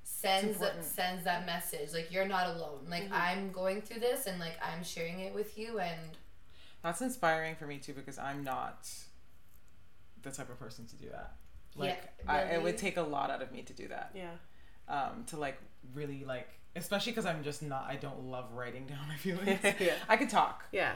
sends 0.05 0.59
that, 0.59 0.85
sends 0.85 1.25
that 1.25 1.45
message. 1.45 1.93
Like, 1.93 2.13
you're 2.13 2.27
not 2.27 2.57
alone. 2.57 2.87
Like, 2.89 3.11
I'm 3.13 3.53
going 3.53 3.83
through 3.83 4.01
this 4.01 4.27
and 4.27 4.39
like 4.39 4.55
I'm 4.63 4.83
sharing 4.85 5.21
it 5.21 5.35
with 5.35 5.59
you. 5.59 5.81
And 5.81 6.17
That's 6.83 7.03
inspiring 7.03 7.57
for 7.57 7.67
me 7.67 7.79
too 7.79 7.93
because 7.93 8.19
I'm 8.19 8.43
not 8.43 8.89
the 10.23 10.31
type 10.31 10.49
of 10.49 10.59
person 10.59 10.87
to 10.87 10.97
do 10.97 11.09
that. 11.11 11.35
Like 11.77 12.03
Yeah, 12.25 12.33
I, 12.33 12.39
it 12.55 12.63
would 12.63 12.77
take 12.79 12.97
a 12.97 13.03
lot 13.03 13.31
out 13.31 13.43
of 13.43 13.51
me 13.53 13.63
to 13.63 13.73
do 13.73 13.89
that. 13.89 14.13
Yeah. 14.15 14.31
Um, 14.89 15.25
to 15.29 15.37
like 15.37 15.59
really 15.95 16.25
like, 16.25 16.49
especially 16.77 17.13
because 17.13 17.27
I'm 17.27 17.43
just 17.43 17.63
not. 17.63 17.87
I 17.89 17.97
don't 17.97 18.25
love 18.31 18.53
writing 18.53 18.87
down 18.87 19.07
my 19.09 19.17
feelings. 19.27 19.61
Yeah. 19.81 19.95
I 20.09 20.17
could 20.17 20.31
talk, 20.31 20.65
Yeah. 20.73 20.93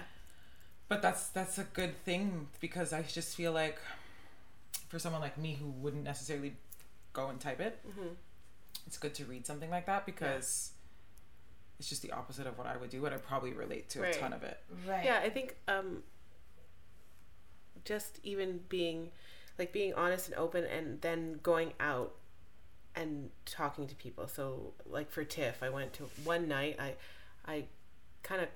but 0.89 1.03
that's 1.03 1.29
that's 1.29 1.59
a 1.59 1.65
good 1.65 1.97
thing 2.05 2.49
because 2.61 2.93
I 2.93 3.03
just 3.03 3.35
feel 3.37 3.53
like 3.53 3.79
for 4.89 4.99
someone 4.99 5.21
like 5.21 5.37
me 5.39 5.55
who 5.61 5.69
wouldn't 5.71 6.05
necessarily 6.05 6.55
go 7.13 7.29
and 7.29 7.41
type 7.41 7.61
it, 7.61 7.79
Mhm. 7.89 8.15
it's 8.87 8.99
good 8.99 9.15
to 9.15 9.25
read 9.25 9.47
something 9.47 9.71
like 9.71 9.87
that 9.87 10.05
because 10.07 10.73
it's 11.79 11.89
just 11.89 12.03
the 12.03 12.13
opposite 12.13 12.47
of 12.47 12.57
what 12.59 12.67
I 12.67 12.77
would 12.77 12.91
do, 12.91 13.01
but 13.03 13.13
I 13.13 13.17
probably 13.17 13.53
relate 13.53 13.89
to 13.91 14.01
Right. 14.03 14.15
a 14.15 14.19
ton 14.19 14.33
of 14.33 14.43
it. 14.43 14.59
Right. 14.87 15.05
Yeah, 15.05 15.19
I 15.23 15.29
think 15.31 15.57
um, 15.69 16.03
just 17.85 18.19
even 18.23 18.61
being 18.69 19.11
like 19.59 19.73
being 19.73 19.95
honest 19.95 20.29
and 20.29 20.37
open, 20.37 20.65
and 20.65 21.01
then 21.01 21.41
going 21.43 21.73
out 21.81 22.15
and 22.95 23.31
talking 23.45 23.87
to 23.89 23.95
people. 23.95 24.27
So 24.29 24.73
like 24.87 25.11
for 25.11 25.25
TIFF, 25.25 25.63
I 25.63 25.69
went 25.71 25.93
to 25.95 26.05
one 26.25 26.49
night. 26.49 26.77
I 26.79 26.95
I 27.47 27.65
kind 28.23 28.41
of 28.43 28.49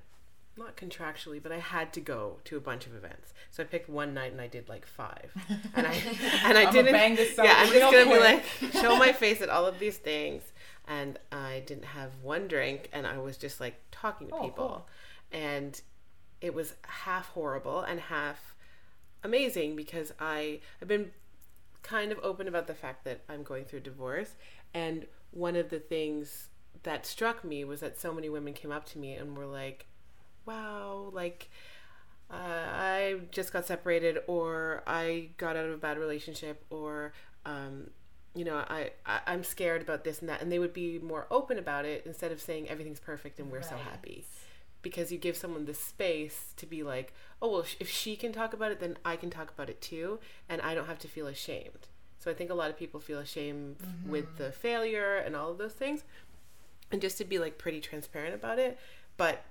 not 0.56 0.76
contractually, 0.76 1.42
but 1.42 1.52
I 1.52 1.58
had 1.58 1.92
to 1.94 2.00
go 2.00 2.38
to 2.44 2.56
a 2.56 2.60
bunch 2.60 2.86
of 2.86 2.94
events. 2.94 3.32
So 3.50 3.62
I 3.62 3.66
picked 3.66 3.88
one 3.88 4.12
night 4.14 4.32
and 4.32 4.40
I 4.40 4.46
did 4.46 4.68
like 4.68 4.84
five, 4.86 5.32
and 5.74 5.86
I 5.86 5.92
and 6.44 6.58
I 6.58 6.70
didn't. 6.70 6.92
bang 6.92 7.14
this 7.16 7.36
yeah, 7.38 7.54
I'm 7.58 7.68
just 7.68 7.80
gonna 7.80 8.04
quick. 8.04 8.42
be 8.60 8.66
like 8.68 8.72
show 8.74 8.96
my 8.96 9.12
face 9.12 9.40
at 9.40 9.48
all 9.48 9.64
of 9.66 9.78
these 9.78 9.96
things, 9.98 10.42
and 10.88 11.18
I 11.32 11.62
didn't 11.66 11.84
have 11.86 12.10
one 12.22 12.48
drink, 12.48 12.88
and 12.92 13.06
I 13.06 13.18
was 13.18 13.36
just 13.36 13.60
like 13.60 13.76
talking 13.90 14.28
to 14.28 14.34
Oh, 14.34 14.42
people, 14.42 14.68
cool. 14.68 14.86
and 15.32 15.80
it 16.40 16.52
was 16.54 16.74
half 16.86 17.28
horrible 17.28 17.80
and 17.82 18.00
half 18.00 18.54
amazing 19.22 19.76
because 19.76 20.12
I 20.18 20.60
I've 20.80 20.88
been 20.88 21.12
kind 21.82 22.12
of 22.12 22.18
open 22.22 22.48
about 22.48 22.66
the 22.66 22.74
fact 22.74 23.04
that 23.04 23.20
I'm 23.28 23.42
going 23.42 23.64
through 23.64 23.80
a 23.80 23.82
divorce. 23.82 24.34
And 24.74 25.06
one 25.30 25.56
of 25.56 25.70
the 25.70 25.78
things 25.78 26.48
that 26.82 27.06
struck 27.06 27.44
me 27.44 27.64
was 27.64 27.80
that 27.80 27.98
so 27.98 28.12
many 28.12 28.28
women 28.28 28.54
came 28.54 28.72
up 28.72 28.86
to 28.86 28.98
me 28.98 29.14
and 29.14 29.36
were 29.36 29.46
like 29.46 29.86
wow 30.46 31.10
like 31.12 31.50
uh, 32.30 32.36
I 32.36 33.20
just 33.32 33.52
got 33.52 33.66
separated 33.66 34.18
or 34.28 34.82
I 34.86 35.30
got 35.36 35.56
out 35.56 35.66
of 35.66 35.72
a 35.72 35.76
bad 35.76 35.98
relationship 35.98 36.64
or 36.70 37.12
um, 37.44 37.90
you 38.34 38.44
know 38.44 38.56
I, 38.56 38.92
I 39.04 39.20
I'm 39.26 39.42
scared 39.42 39.82
about 39.82 40.04
this 40.04 40.20
and 40.20 40.28
that. 40.28 40.40
And 40.40 40.50
they 40.50 40.58
would 40.58 40.72
be 40.72 40.98
more 41.00 41.26
open 41.30 41.58
about 41.58 41.84
it 41.84 42.04
instead 42.06 42.30
of 42.32 42.40
saying 42.40 42.68
everything's 42.68 43.00
perfect 43.00 43.40
and 43.40 43.50
we're 43.50 43.62
so 43.62 43.76
happy 43.76 44.24
because 44.82 45.12
you 45.12 45.18
give 45.18 45.36
someone 45.36 45.64
the 45.66 45.74
space 45.74 46.52
to 46.56 46.66
be 46.66 46.82
like, 46.82 47.12
oh 47.42 47.50
well, 47.50 47.64
if 47.78 47.88
she 47.88 48.16
can 48.16 48.32
talk 48.32 48.52
about 48.52 48.72
it, 48.72 48.80
then 48.80 48.96
I 49.04 49.16
can 49.16 49.30
talk 49.30 49.50
about 49.50 49.68
it 49.70 49.80
too, 49.80 50.18
and 50.48 50.60
I 50.62 50.74
don't 50.74 50.86
have 50.86 50.98
to 51.00 51.08
feel 51.08 51.26
ashamed. 51.26 51.88
So 52.18 52.30
I 52.30 52.34
think 52.34 52.50
a 52.50 52.54
lot 52.54 52.70
of 52.70 52.76
people 52.76 53.00
feel 53.00 53.18
ashamed 53.18 53.76
with 54.06 54.36
the 54.36 54.52
failure 54.52 55.16
and 55.16 55.34
all 55.34 55.50
of 55.50 55.58
those 55.58 55.72
things, 55.72 56.04
and 56.92 57.00
just 57.00 57.18
to 57.18 57.24
be 57.24 57.38
like 57.38 57.56
pretty 57.58 57.80
transparent 57.80 58.34
about 58.34 58.58
it, 58.58 58.78
but 59.16 59.44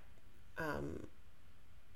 um, 0.57 1.07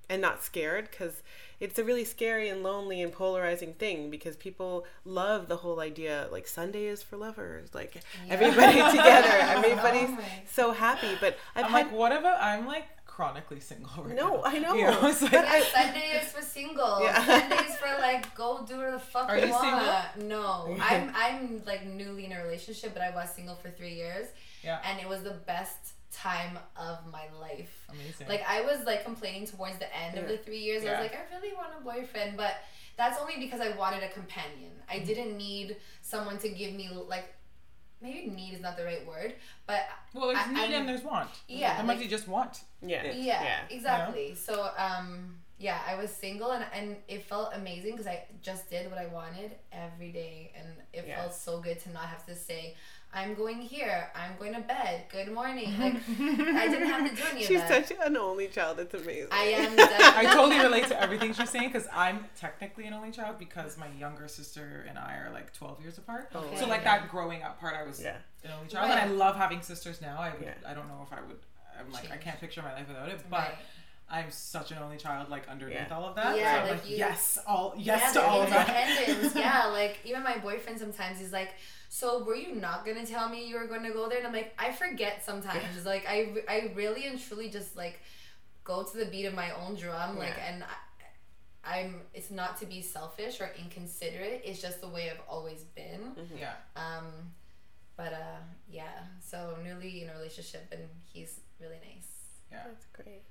and 0.09 0.21
not 0.21 0.43
scared 0.43 0.89
because 0.89 1.23
it's 1.59 1.79
a 1.79 1.83
really 1.83 2.05
scary 2.05 2.49
and 2.49 2.61
lonely 2.63 3.01
and 3.01 3.11
polarizing 3.11 3.73
thing 3.73 4.09
because 4.09 4.35
people 4.35 4.85
love 5.05 5.47
the 5.47 5.57
whole 5.57 5.79
idea 5.79 6.27
like 6.31 6.47
Sunday 6.47 6.85
is 6.85 7.01
for 7.01 7.17
lovers, 7.17 7.73
like 7.73 8.01
everybody 8.29 8.73
together, 8.91 9.29
everybody's 9.41 10.09
Oh 10.19 10.23
so 10.51 10.71
happy. 10.71 11.17
But 11.19 11.37
I've 11.55 11.65
I'm 11.65 11.71
had 11.71 11.85
like, 11.85 11.91
what 11.91 12.11
about 12.11 12.41
I'm 12.41 12.65
like 12.67 12.85
chronically 13.15 13.59
single 13.59 14.03
right 14.05 14.15
No, 14.15 14.37
now. 14.37 14.41
I 14.45 14.57
know. 14.59 14.73
You 14.73 14.85
know, 14.87 15.07
it's 15.07 15.21
like, 15.21 15.31
But 15.31 15.45
I- 15.45 15.61
Sunday 15.77 16.07
is 16.21 16.31
for 16.31 16.41
single. 16.41 17.03
Yeah. 17.03 17.25
Sundays 17.25 17.75
for 17.81 17.91
like 18.07 18.33
go 18.35 18.65
do 18.67 18.77
whatever 18.77 18.91
the 18.97 18.99
fuck 19.13 19.29
Are 19.29 19.37
you, 19.37 19.45
you 19.45 19.51
want. 19.51 20.23
No, 20.35 20.75
I'm 20.81 21.11
I'm 21.15 21.61
like 21.71 21.85
newly 21.85 22.25
in 22.25 22.31
a 22.31 22.41
relationship, 22.43 22.89
but 22.95 23.03
I 23.03 23.11
was 23.19 23.29
single 23.37 23.55
for 23.55 23.69
three 23.69 23.93
years, 24.03 24.27
yeah, 24.63 24.79
and 24.87 24.99
it 24.99 25.07
was 25.07 25.21
the 25.23 25.37
best 25.53 25.81
time 26.11 26.57
of 26.87 26.97
my 27.11 27.25
life. 27.39 27.73
amazing. 27.89 28.27
Like 28.27 28.43
I 28.47 28.61
was 28.61 28.79
like 28.85 29.03
complaining 29.03 29.45
towards 29.47 29.77
the 29.83 29.89
end 30.03 30.17
of 30.17 30.27
the 30.27 30.37
three 30.37 30.59
years. 30.67 30.83
Yeah. 30.83 30.91
I 30.91 31.01
was 31.01 31.01
like, 31.11 31.17
I 31.21 31.35
really 31.35 31.53
want 31.55 31.69
a 31.79 31.83
boyfriend, 31.83 32.37
but 32.37 32.53
that's 32.97 33.19
only 33.19 33.37
because 33.39 33.61
I 33.61 33.69
wanted 33.77 34.03
a 34.03 34.09
companion. 34.09 34.71
I 34.89 34.95
Mm-hmm. 34.97 35.05
didn't 35.05 35.37
need 35.37 35.77
someone 36.01 36.37
to 36.39 36.49
give 36.49 36.73
me 36.81 36.85
like 37.13 37.27
maybe 38.03 38.29
need 38.29 38.53
is 38.53 38.61
not 38.61 38.75
the 38.77 38.83
right 38.85 39.05
word, 39.07 39.33
but 39.65 39.81
well, 40.13 40.27
there's 40.27 40.39
I- 40.39 40.51
need 40.51 40.59
I'm- 40.59 40.73
and 40.73 40.89
there's 40.89 41.03
want. 41.03 41.29
Yeah, 41.47 41.77
Sometimes 41.77 41.87
like- 41.97 42.03
you 42.03 42.09
just 42.17 42.27
want. 42.27 42.61
yeah, 42.81 43.03
it. 43.03 43.15
yeah, 43.15 43.61
exactly. 43.69 44.35
So 44.35 44.69
um 44.77 45.39
yeah, 45.59 45.79
I 45.87 45.95
was 45.95 46.11
single 46.11 46.51
and 46.51 46.65
and 46.73 46.97
it 47.07 47.23
felt 47.25 47.53
amazing 47.55 47.91
because 47.91 48.07
I 48.07 48.25
just 48.41 48.69
did 48.69 48.89
what 48.91 48.99
I 48.99 49.05
wanted 49.07 49.51
every 49.71 50.11
day 50.11 50.51
and 50.57 50.67
it 50.91 51.05
Yeah. 51.07 51.21
felt 51.21 51.33
so 51.33 51.59
good 51.61 51.79
to 51.83 51.89
not 51.91 52.05
have 52.13 52.25
to 52.25 52.35
say 52.35 52.75
I'm 53.15 53.35
going 53.35 53.59
here, 53.61 54.09
I'm 54.15 54.31
going 54.39 54.53
to 54.55 54.61
bed, 54.61 55.03
good 55.11 55.31
morning. 55.31 55.77
Like 55.79 55.93
I 56.19 56.67
didn't 56.67 56.87
have 56.87 57.07
to 57.09 57.15
do 57.15 57.21
any 57.31 57.41
of 57.41 57.47
She's 57.47 57.59
that. 57.59 57.87
such 57.87 57.97
an 58.03 58.17
only 58.17 58.47
child. 58.47 58.79
It's 58.79 58.93
amazing. 58.93 59.27
I 59.31 59.43
am 59.43 59.75
I 59.79 60.33
totally 60.33 60.59
relate 60.59 60.87
to 60.87 60.99
everything 60.99 61.31
she's 61.33 61.49
saying 61.51 61.69
because 61.71 61.87
I'm 61.93 62.25
technically 62.35 62.85
an 62.87 62.93
only 62.93 63.11
child 63.11 63.37
because 63.37 63.77
my 63.77 63.87
younger 63.99 64.27
sister 64.27 64.85
and 64.89 64.97
I 64.97 65.17
are 65.17 65.29
like 65.31 65.53
12 65.53 65.81
years 65.81 65.97
apart. 65.99 66.29
Okay. 66.35 66.57
So 66.57 66.67
like 66.67 66.83
that 66.85 67.07
growing 67.09 67.43
up 67.43 67.59
part, 67.59 67.75
I 67.75 67.83
was 67.83 68.01
Yeah. 68.01 68.15
an 68.43 68.51
only 68.57 68.67
child, 68.67 68.89
and 68.89 68.99
I 68.99 69.05
love 69.13 69.35
having 69.35 69.61
sisters 69.61 70.01
now. 70.01 70.17
I 70.19 70.31
would, 70.31 70.41
Yeah. 70.41 70.53
I 70.67 70.73
don't 70.73 70.87
know 70.87 71.05
if 71.05 71.13
I 71.15 71.21
would. 71.21 71.37
I'm 71.79 71.91
like 71.91 72.11
I 72.11 72.17
can't 72.17 72.39
picture 72.39 72.61
my 72.63 72.73
life 72.73 72.87
without 72.87 73.09
it, 73.09 73.19
but. 73.29 73.39
Right. 73.39 73.55
I'm 74.09 74.29
such 74.29 74.71
an 74.71 74.77
only 74.79 74.97
child, 74.97 75.29
like 75.29 75.47
underneath 75.47 75.75
Yeah. 75.89 75.95
all 75.95 76.05
of 76.05 76.15
that. 76.15 76.37
Yeah, 76.37 76.53
so 76.53 76.57
I'm 76.59 76.67
like 76.69 76.81
like, 76.83 76.89
you- 76.89 76.97
yes, 76.97 77.39
all 77.47 77.73
yes 77.77 78.01
yeah, 78.15 78.21
to 78.21 78.27
all 78.27 78.41
of 78.43 78.49
that. 78.49 79.31
yeah, 79.35 79.65
like 79.67 79.99
even 80.05 80.23
my 80.23 80.37
boyfriend 80.37 80.77
sometimes 80.79 81.19
he's 81.19 81.31
like, 81.33 81.51
"So 81.89 82.23
were 82.23 82.35
you 82.35 82.53
not 82.55 82.85
gonna 82.85 83.05
tell 83.05 83.27
me 83.29 83.47
you 83.47 83.57
were 83.57 83.65
going 83.67 83.83
to 83.83 83.91
go 83.91 84.07
there?" 84.09 84.19
And 84.19 84.27
I'm 84.27 84.33
like, 84.33 84.53
I 84.59 84.71
forget 84.71 85.23
sometimes. 85.25 85.85
like 85.85 86.05
I, 86.07 86.33
I 86.47 86.71
really 86.75 87.07
and 87.07 87.19
truly 87.19 87.49
just 87.49 87.75
like 87.75 87.99
go 88.63 88.83
to 88.83 88.97
the 88.97 89.05
beat 89.05 89.25
of 89.25 89.33
my 89.33 89.51
own 89.51 89.75
drum. 89.75 90.17
Like, 90.17 90.35
Yeah. 90.37 90.53
and 90.53 90.63
I, 90.63 91.79
I'm. 91.79 92.01
It's 92.13 92.29
not 92.29 92.57
to 92.59 92.65
be 92.65 92.81
selfish 92.81 93.39
or 93.41 93.49
inconsiderate. 93.57 94.41
It's 94.45 94.61
just 94.61 94.81
the 94.81 94.87
way 94.89 95.09
I've 95.09 95.21
always 95.29 95.63
been. 95.75 96.11
Yeah. 96.37 96.53
Um, 96.75 97.05
but 97.95 98.11
uh, 98.13 98.41
yeah. 98.69 98.99
So 99.21 99.55
newly 99.63 100.03
in 100.03 100.09
a 100.09 100.13
relationship, 100.13 100.67
and 100.71 100.81
he's 101.11 101.39
really 101.61 101.79
nice. 101.87 102.07
Yeah. 102.51 102.63
That's 102.67 102.85
great. 102.93 103.23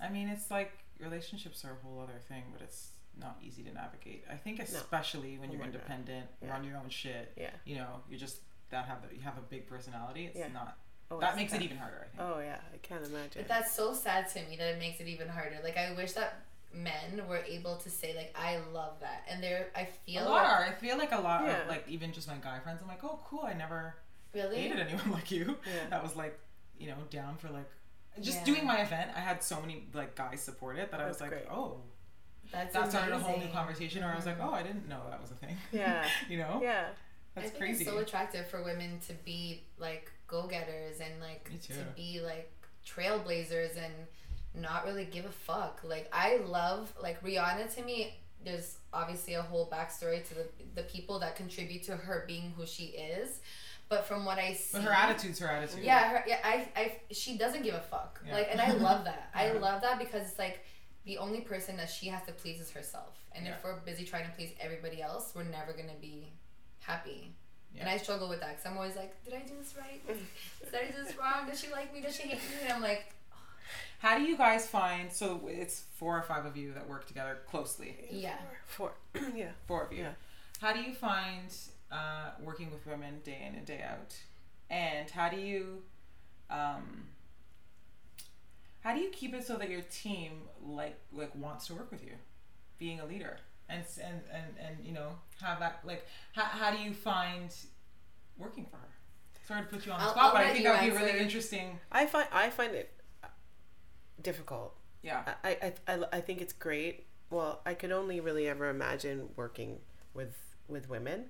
I 0.00 0.08
mean, 0.08 0.28
it's 0.28 0.50
like 0.50 0.72
relationships 0.98 1.64
are 1.64 1.72
a 1.72 1.86
whole 1.86 2.00
other 2.00 2.18
thing, 2.28 2.42
but 2.52 2.62
it's 2.62 2.90
not 3.18 3.36
easy 3.42 3.62
to 3.64 3.72
navigate. 3.72 4.24
I 4.30 4.36
think 4.36 4.60
especially 4.60 5.38
when 5.38 5.48
Oh 5.50 5.52
you're 5.52 5.60
my 5.60 5.66
God. 5.66 5.74
independent, 5.76 6.26
Yeah. 6.42 6.50
run 6.50 6.64
your 6.64 6.76
own 6.76 6.88
shit. 6.88 7.32
Yeah. 7.36 7.50
You 7.64 7.76
know, 7.76 8.00
you're 8.08 8.18
just 8.20 8.38
that 8.70 8.84
have 8.84 9.02
the, 9.08 9.14
you 9.14 9.22
have 9.22 9.38
a 9.38 9.42
big 9.42 9.66
personality. 9.66 10.26
It's 10.26 10.36
Yeah. 10.38 10.48
not 10.48 10.76
Oh, 11.10 11.18
that 11.20 11.36
makes 11.36 11.52
tough. 11.52 11.62
it 11.62 11.64
even 11.64 11.78
harder. 11.78 12.00
I 12.06 12.16
think. 12.16 12.20
Oh 12.22 12.38
yeah, 12.38 12.58
I 12.72 12.76
can't 12.78 13.04
imagine. 13.06 13.42
But 13.42 13.48
that's 13.48 13.72
so 13.72 13.94
sad 13.94 14.28
to 14.30 14.42
me 14.48 14.56
that 14.56 14.74
it 14.74 14.78
makes 14.78 15.00
it 15.00 15.06
even 15.08 15.26
harder. 15.28 15.58
Like 15.64 15.76
I 15.78 15.92
wish 15.94 16.12
that 16.12 16.42
men 16.72 17.26
were 17.26 17.38
able 17.38 17.76
to 17.76 17.88
say 17.90 18.14
like 18.14 18.36
I 18.38 18.58
love 18.74 19.00
that, 19.00 19.24
and 19.28 19.42
they're 19.42 19.68
I 19.74 19.86
feel 20.04 20.24
a 20.24 20.28
lot 20.28 20.32
like, 20.44 20.46
are. 20.52 20.64
I 20.66 20.72
feel 20.72 20.98
like 20.98 21.12
a 21.12 21.18
lot 21.20 21.44
Yeah. 21.46 21.62
of 21.62 21.68
like 21.68 21.88
even 21.88 22.12
just 22.12 22.28
my 22.28 22.34
guy 22.36 22.58
friends. 22.60 22.80
I'm 22.82 22.88
like, 22.88 23.02
oh, 23.02 23.18
cool. 23.24 23.44
I 23.44 23.54
never 23.54 23.96
really. 24.34 24.56
dated 24.56 24.80
anyone 24.80 25.10
like 25.18 25.30
you. 25.30 25.56
Yeah. 25.66 25.88
That 25.90 26.02
was 26.02 26.14
like, 26.14 26.38
you 26.78 26.88
know, 26.88 26.96
down 27.10 27.36
for 27.38 27.48
like 27.48 27.70
just 28.20 28.38
Yeah. 28.38 28.44
doing 28.44 28.66
my 28.66 28.80
event. 28.80 29.10
I 29.16 29.20
had 29.20 29.42
so 29.42 29.60
many 29.60 29.86
like 29.94 30.14
guys 30.14 30.40
support 30.40 30.78
it 30.78 30.90
that 30.90 31.00
I 31.00 31.06
was 31.08 31.18
That's 31.18 31.32
like, 31.32 31.50
oh, 31.50 31.80
That's 32.52 32.72
that 32.74 32.90
started 32.90 33.14
a 33.14 33.18
whole 33.18 33.30
new 33.32 33.36
amazing. 33.36 33.52
conversation. 33.52 34.04
Or 34.04 34.08
I 34.08 34.16
was 34.16 34.26
like, 34.26 34.38
mm-hmm. 34.38 34.48
oh, 34.48 34.52
I 34.52 34.62
didn't 34.62 34.88
know 34.88 35.00
that 35.10 35.20
was 35.20 35.30
a 35.30 35.34
thing. 35.34 35.56
yeah, 35.72 36.06
you 36.28 36.38
know, 36.38 36.60
yeah, 36.62 36.86
that's 37.34 37.46
I 37.46 37.50
think 37.50 37.60
crazy. 37.60 37.84
it's 37.84 37.90
so 37.92 37.98
attractive 37.98 38.48
for 38.48 38.62
women 38.62 39.00
to 39.08 39.12
be 39.24 39.62
like 39.78 40.10
go 40.26 40.46
getters 40.46 41.00
and 41.00 41.20
like 41.20 41.44
to 41.62 41.74
be 41.96 42.20
like 42.22 42.52
trailblazers 42.86 43.76
and 43.76 43.92
not 44.54 44.84
really 44.84 45.04
give 45.04 45.24
a 45.24 45.30
fuck. 45.32 45.80
Like 45.84 46.08
I 46.12 46.38
love 46.46 46.92
like 47.02 47.22
Rihanna 47.22 47.74
to 47.76 47.82
me. 47.82 48.18
There's 48.44 48.78
obviously 48.92 49.34
a 49.34 49.42
whole 49.42 49.68
backstory 49.70 50.26
to 50.28 50.34
the 50.34 50.46
the 50.74 50.82
people 50.84 51.18
that 51.20 51.36
contribute 51.36 51.82
to 51.84 51.96
her 51.96 52.24
being 52.26 52.52
who 52.56 52.64
she 52.66 52.84
is, 52.86 53.40
but 53.88 54.06
from 54.06 54.24
what 54.24 54.38
I 54.38 54.52
see, 54.52 54.78
but 54.78 54.82
her 54.82 54.92
attitude's 54.92 55.38
her 55.38 55.48
attitude. 55.48 55.82
Yeah, 55.82 56.08
her, 56.10 56.24
yeah, 56.26 56.38
I, 56.44 56.68
I, 56.76 56.92
she 57.10 57.38
doesn't 57.38 57.62
give 57.62 57.74
a 57.74 57.80
fuck. 57.80 58.20
Yeah. 58.26 58.34
Like, 58.34 58.48
and 58.50 58.60
I 58.60 58.72
love 58.88 59.04
that. 59.04 59.30
I 59.34 59.52
love 59.52 59.80
that 59.82 59.98
because 59.98 60.28
it's 60.28 60.38
like 60.38 60.60
the 61.04 61.18
only 61.18 61.40
person 61.40 61.76
that 61.78 61.88
she 61.88 62.08
has 62.08 62.24
to 62.26 62.32
please 62.32 62.60
is 62.60 62.70
herself. 62.70 63.16
And 63.34 63.46
if 63.46 63.62
we're 63.64 63.78
busy 63.80 64.04
trying 64.04 64.24
to 64.24 64.30
please 64.32 64.52
everybody 64.60 65.00
else, 65.00 65.32
we're 65.34 65.44
never 65.44 65.72
gonna 65.72 65.98
be 66.00 66.32
happy. 66.80 67.34
Yeah. 67.74 67.82
And 67.82 67.90
I 67.90 67.96
struggle 67.98 68.28
with 68.28 68.40
that 68.40 68.56
because 68.56 68.66
I'm 68.66 68.76
always 68.76 68.96
like, 68.96 69.22
did 69.24 69.34
I 69.34 69.40
do 69.40 69.54
this 69.58 69.74
right? 69.78 70.06
Did 70.06 70.74
I 70.74 70.86
do 70.90 71.04
this 71.04 71.16
wrong? 71.16 71.46
Does 71.48 71.60
she 71.60 71.70
like 71.70 71.92
me? 71.94 72.00
Does 72.00 72.16
she 72.16 72.22
hate 72.24 72.38
me? 72.38 72.64
And 72.64 72.72
I'm 72.72 72.82
like, 72.82 73.12
How 73.98 74.16
do 74.18 74.24
you 74.24 74.36
guys 74.36 74.66
find? 74.66 75.12
So 75.12 75.40
it's 75.46 75.84
four 75.94 76.16
or 76.18 76.22
five 76.22 76.46
of 76.46 76.56
you 76.56 76.72
that 76.72 76.88
work 76.88 77.06
together 77.06 77.38
closely. 77.48 77.94
yeah. 78.10 78.36
four, 78.66 78.92
yeah. 79.34 79.50
Four 79.66 79.84
of 79.84 79.92
you. 79.92 80.00
Yeah. 80.00 80.12
How 80.60 80.72
do 80.72 80.80
you 80.80 80.92
find 80.92 81.54
uh, 81.90 82.30
working 82.42 82.70
with 82.70 82.86
women 82.86 83.20
day 83.24 83.38
in 83.48 83.54
and 83.54 83.66
day 83.66 83.82
out? 83.82 84.14
And 84.70 85.10
how 85.10 85.28
do 85.28 85.36
you, 85.36 85.82
um, 86.50 87.04
how 88.80 88.94
do 88.94 89.00
you 89.00 89.10
keep 89.10 89.34
it 89.34 89.46
so 89.46 89.56
that 89.56 89.70
your 89.70 89.82
team 89.82 90.42
like 90.64 90.98
like 91.12 91.34
wants 91.34 91.66
to 91.68 91.74
work 91.74 91.90
with 91.90 92.04
you, 92.04 92.12
being 92.78 93.00
a 93.00 93.06
leader, 93.06 93.38
and 93.68 93.82
and 94.02 94.20
and, 94.32 94.44
and 94.60 94.86
you 94.86 94.92
know 94.92 95.10
have 95.40 95.58
that 95.60 95.80
like 95.84 96.06
how, 96.32 96.42
how 96.44 96.70
do 96.70 96.78
you 96.78 96.92
find 96.92 97.54
working 98.36 98.66
for 98.66 98.76
her? 98.76 98.88
Sorry 99.46 99.62
to 99.62 99.66
put 99.68 99.86
you 99.86 99.92
on 99.92 99.98
the 99.98 100.04
I'll- 100.04 100.10
spot, 100.12 100.24
I'll 100.26 100.32
but 100.32 100.42
I 100.42 100.52
think 100.52 100.64
that 100.64 100.82
would 100.82 100.90
be 100.92 100.96
really 100.96 101.18
interesting. 101.18 101.78
I 101.90 102.04
find 102.06 102.28
I 102.32 102.50
find 102.50 102.74
it 102.74 102.92
uh, 103.24 103.28
difficult. 104.22 104.74
Yeah. 105.02 105.22
I, 105.44 105.50
I, 105.62 105.72
I, 105.94 106.04
I 106.14 106.20
think 106.20 106.40
it's 106.40 106.52
great. 106.52 107.06
Well, 107.30 107.60
I 107.64 107.74
could 107.74 107.92
only 107.92 108.20
really 108.20 108.48
ever 108.48 108.68
imagine 108.68 109.30
working 109.36 109.78
with 110.12 110.36
with 110.68 110.90
women 110.90 111.26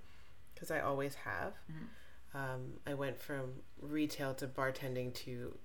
because 0.59 0.71
I 0.73 0.81
always 0.81 1.15
have. 1.17 1.53
Mhm. 1.71 1.87
Um, 2.35 2.81
I 2.87 2.95
went 2.95 3.21
from 3.21 3.63
retail 3.81 4.35
to 4.35 4.47
bartending 4.47 5.15
to 5.25 5.57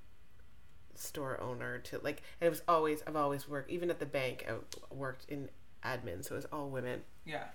store 0.95 1.39
owner 1.41 1.79
to 1.79 1.99
like 2.03 2.21
it 2.39 2.49
was 2.49 2.61
always 2.67 3.01
I've 3.07 3.15
always 3.15 3.49
worked 3.49 3.69
even 3.71 3.89
at 3.89 3.99
the 3.99 4.05
bank 4.05 4.45
I 4.47 4.53
worked 4.93 5.25
in 5.27 5.49
admin 5.83 6.23
so 6.23 6.35
it 6.35 6.37
was 6.37 6.45
all 6.53 6.69
women 6.69 7.01
Yeah. 7.25 7.45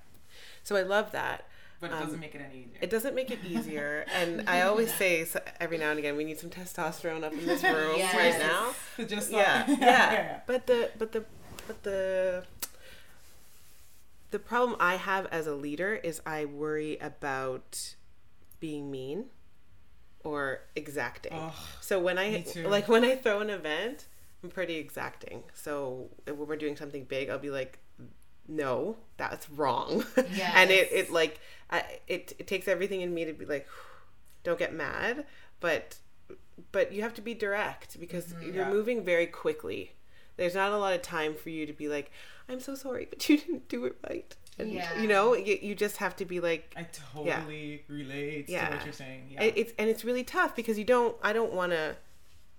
so 0.65 0.75
I 0.77 0.83
love 0.83 1.13
that 1.13 1.47
But 1.81 1.91
it 1.91 1.95
Um, 1.95 2.03
doesn't 2.03 2.21
make 2.21 2.35
it 2.35 2.41
any 2.41 2.63
easier. 2.65 2.79
it 2.83 2.91
doesn't 2.91 3.15
make 3.15 3.31
it 3.31 3.39
easier 3.45 4.05
and 4.13 4.49
I 4.51 4.63
always 4.63 4.93
say 4.93 5.25
so 5.25 5.41
every 5.61 5.79
now 5.79 5.91
and 5.91 5.99
again 6.01 6.17
we 6.17 6.25
need 6.25 6.39
some 6.39 6.51
testosterone 6.51 7.23
up 7.25 7.33
in 7.33 7.47
this 7.47 7.63
room 7.77 7.97
Yes. 7.97 8.15
right 8.15 8.39
now 8.41 9.05
just 9.07 9.31
yeah, 9.31 9.65
stop- 9.65 9.81
yeah, 9.81 10.41
But 10.47 10.67
the 10.67 10.91
but 10.99 11.13
the 11.13 11.25
but 11.69 11.83
the 11.85 12.45
the 14.31 14.39
problem 14.39 14.77
I 14.81 14.97
have 14.97 15.27
as 15.27 15.47
a 15.47 15.55
leader 15.55 15.95
is 15.95 16.21
I 16.27 16.45
worry 16.45 16.99
about 16.99 17.95
being 18.61 18.91
mean 18.91 19.27
or 20.25 20.61
exacting. 20.77 21.33
So 21.81 21.99
when 21.99 22.19
I 22.19 22.45
like 22.65 22.89
when 22.89 23.05
I 23.05 23.17
throw 23.17 23.41
an 23.41 23.51
event, 23.51 24.07
I'm 24.43 24.51
pretty 24.51 24.77
exacting. 24.77 25.45
So 25.55 26.11
when 26.27 26.47
we're 26.47 26.57
doing 26.57 26.77
something 26.77 27.05
big, 27.05 27.31
I'll 27.31 27.39
be 27.39 27.51
like, 27.51 27.79
"No, 28.47 28.97
that's 29.17 29.49
wrong," 29.51 30.05
and 30.17 30.71
it 30.71 30.93
it 30.93 31.11
like 31.11 31.41
I, 31.71 31.85
it 32.07 32.35
it 32.39 32.47
takes 32.47 32.69
everything 32.69 33.01
in 33.01 33.15
me 33.15 33.25
to 33.25 33.33
be 33.33 33.47
like, 33.47 33.67
"Don't 34.45 34.59
get 34.59 34.75
mad," 34.75 35.25
but 35.61 35.97
but 36.73 36.93
you 36.93 37.03
have 37.03 37.15
to 37.15 37.23
be 37.23 37.35
direct 37.35 37.99
because 38.01 38.35
you're 38.43 38.55
Yeah. 38.67 38.71
moving 38.71 39.05
very 39.05 39.27
quickly. 39.27 39.93
There's 40.39 40.55
not 40.55 40.73
a 40.73 40.79
lot 40.79 40.95
of 40.95 41.03
time 41.03 41.35
for 41.35 41.51
you 41.51 41.67
to 41.67 41.73
be 41.75 41.89
like, 41.89 42.11
"I'm 42.49 42.61
so 42.61 42.75
sorry, 42.75 43.07
but 43.11 43.29
you 43.29 43.37
didn't 43.37 43.69
do 43.69 43.85
it 43.85 43.97
right." 44.09 44.35
And 44.59 44.73
Yeah. 44.73 45.01
you 45.01 45.07
know, 45.07 45.35
you, 45.35 45.59
you 45.61 45.75
just 45.75 45.99
have 45.99 46.17
to 46.17 46.25
be 46.25 46.41
like, 46.41 46.73
I 46.77 46.85
totally 46.85 47.85
relate 47.89 48.49
to 48.49 48.55
what 48.55 48.85
you're 48.85 48.93
saying. 48.93 49.29
Yeah. 49.31 49.43
it- 49.45 49.55
it's 49.57 49.73
and 49.79 49.89
it's 49.91 50.05
really 50.05 50.25
tough 50.25 50.57
because 50.57 50.79
you 50.79 50.85
don't. 50.85 51.15
I 51.23 51.33
don't 51.33 51.53
want 51.53 51.73
to 51.73 51.97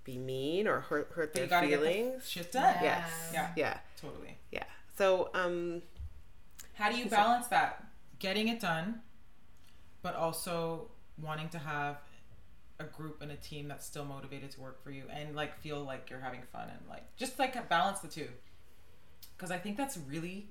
be 0.05 0.17
mean 0.17 0.67
or 0.67 0.79
hurt 0.81 1.11
hurt 1.15 1.33
their 1.33 1.43
you 1.45 1.49
the 1.49 1.77
feelings. 1.77 2.29
shit 2.29 2.51
done. 2.51 2.75
Yes. 2.81 3.09
Yeah. 3.33 3.51
Yeah. 3.57 3.77
Totally. 3.99 4.37
Yeah. 4.51 4.63
So 4.97 5.29
um, 5.33 5.81
How 6.75 6.89
do 6.91 6.97
you 6.97 7.05
balance 7.05 7.47
that? 7.47 7.83
Getting 8.19 8.47
it 8.49 8.59
done, 8.59 9.01
but 10.01 10.15
also 10.15 10.89
wanting 11.21 11.49
to 11.49 11.59
have 11.59 11.97
a 12.79 12.85
group 12.85 13.21
and 13.21 13.31
a 13.31 13.35
team 13.35 13.67
that's 13.67 13.85
still 13.85 14.05
motivated 14.05 14.51
to 14.51 14.61
work 14.61 14.81
for 14.83 14.91
you 14.91 15.03
and 15.13 15.35
like 15.35 15.57
feel 15.59 15.83
like 15.83 16.09
you're 16.09 16.19
having 16.21 16.41
fun 16.51 16.69
and 16.69 16.79
like 16.87 17.03
just 17.17 17.37
like 17.37 17.67
balance 17.69 17.99
the 17.99 18.07
two. 18.07 18.27
Because 19.35 19.51
I 19.51 19.57
think 19.57 19.77
that's 19.77 19.97
really 19.97 20.49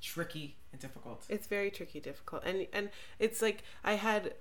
tricky 0.00 0.56
and 0.72 0.80
difficult. 0.80 1.24
it's 1.28 1.46
very 1.46 1.70
tricky, 1.70 2.00
difficult, 2.00 2.42
and 2.44 2.66
and 2.72 2.90
it's 3.18 3.42
like 3.42 3.64
I 3.84 3.94
had, 3.94 4.34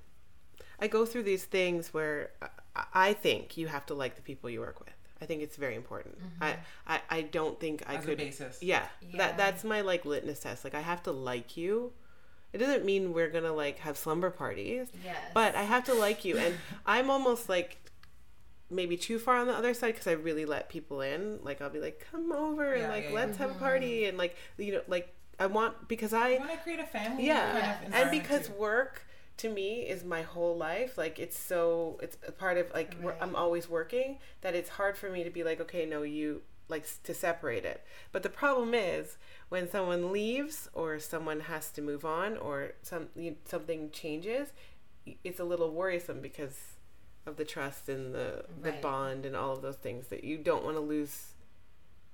I 0.79 0.87
go 0.87 1.05
through 1.05 1.23
these 1.23 1.43
things 1.45 1.93
where 1.93 2.31
I, 2.75 2.83
I 2.93 3.13
think 3.13 3.57
you 3.57 3.67
have 3.67 3.85
to 3.87 3.93
like 3.93 4.15
the 4.15 4.21
people 4.21 4.49
you 4.49 4.61
work 4.61 4.79
with. 4.79 4.93
I 5.21 5.25
think 5.25 5.41
it's 5.41 5.57
very 5.57 5.75
important. 5.75 6.17
Mm-hmm. 6.17 6.43
I, 6.43 6.55
I 6.87 7.01
I 7.09 7.21
don't 7.23 7.59
think 7.59 7.83
I 7.87 7.95
As 7.95 8.03
a 8.03 8.07
could. 8.07 8.17
basis. 8.17 8.59
Yeah, 8.61 8.85
Yeah. 9.01 9.17
that 9.17 9.37
that's 9.37 9.63
my 9.65 9.81
like 9.81 10.05
litmus 10.05 10.39
test. 10.39 10.63
Like 10.63 10.75
I 10.75 10.81
have 10.81 11.03
to 11.03 11.11
like 11.11 11.57
you. 11.57 11.91
It 12.53 12.57
doesn't 12.57 12.85
mean 12.85 13.13
we're 13.13 13.29
gonna 13.29 13.53
like 13.53 13.79
have 13.79 13.97
slumber 13.97 14.29
parties. 14.31 14.87
Yes. 15.03 15.17
but 15.33 15.55
I 15.55 15.63
have 15.63 15.83
to 15.85 15.93
like 15.93 16.25
you, 16.25 16.37
and 16.37 16.55
I'm 16.85 17.09
almost 17.09 17.47
like 17.49 17.77
maybe 18.69 18.97
too 18.97 19.17
far 19.19 19.37
on 19.37 19.47
the 19.47 19.53
other 19.53 19.73
side 19.73 19.93
because 19.93 20.07
I 20.07 20.11
really 20.13 20.45
let 20.45 20.69
people 20.69 21.01
in. 21.01 21.39
Like 21.43 21.61
I'll 21.61 21.69
be 21.69 21.79
like, 21.79 22.05
come 22.11 22.31
over 22.31 22.73
and 22.73 22.83
Yeah, 22.83 22.89
like 22.89 23.05
yeah, 23.05 23.15
let's 23.15 23.33
Mm-hmm. 23.33 23.41
have 23.43 23.51
a 23.51 23.59
party 23.59 24.05
and 24.05 24.17
like 24.17 24.35
you 24.57 24.73
know 24.73 24.81
like 24.87 25.13
I 25.39 25.45
want 25.47 25.87
because 25.87 26.13
I 26.13 26.37
want 26.37 26.51
to 26.51 26.57
create 26.57 26.79
a 26.79 26.85
family 26.85 27.25
yeah, 27.27 27.77
kind 27.81 27.93
of 27.93 27.99
and 28.01 28.11
because 28.11 28.47
too. 28.47 28.53
work 28.53 29.05
to 29.37 29.49
me 29.49 29.81
is 29.81 30.03
my 30.03 30.21
whole 30.21 30.57
life. 30.57 30.97
Like 30.97 31.17
it's 31.19 31.37
so 31.37 31.99
it's 32.03 32.17
a 32.27 32.31
part 32.31 32.57
of 32.57 32.71
like 32.73 32.95
Right. 33.01 33.15
I'm 33.21 33.35
always 33.35 33.69
working 33.69 34.19
that 34.41 34.53
it's 34.55 34.69
hard 34.69 34.97
for 34.97 35.09
me 35.09 35.23
to 35.23 35.29
be 35.29 35.43
like 35.43 35.61
okay 35.61 35.85
no 35.85 36.03
you 36.03 36.41
like 36.69 36.85
to 37.03 37.13
separate 37.13 37.65
it. 37.65 37.83
But 38.11 38.23
the 38.23 38.29
problem 38.29 38.73
is 38.73 39.17
when 39.49 39.69
someone 39.69 40.11
leaves 40.11 40.69
or 40.73 40.99
someone 40.99 41.41
has 41.41 41.71
to 41.71 41.81
move 41.81 42.05
on 42.05 42.37
or 42.37 42.73
some 42.81 43.07
you, 43.15 43.35
something 43.45 43.89
changes, 43.91 44.53
it's 45.23 45.39
a 45.39 45.43
little 45.43 45.71
worrisome 45.71 46.21
because 46.21 46.57
of 47.25 47.35
the 47.37 47.45
trust 47.45 47.89
and 47.89 48.13
the 48.13 48.45
the 48.61 48.71
bond 48.81 49.25
and 49.25 49.35
all 49.35 49.51
of 49.51 49.61
those 49.61 49.75
things 49.75 50.07
that 50.07 50.23
you 50.23 50.37
don't 50.37 50.63
want 50.63 50.75
to 50.75 50.81
lose 50.81 51.33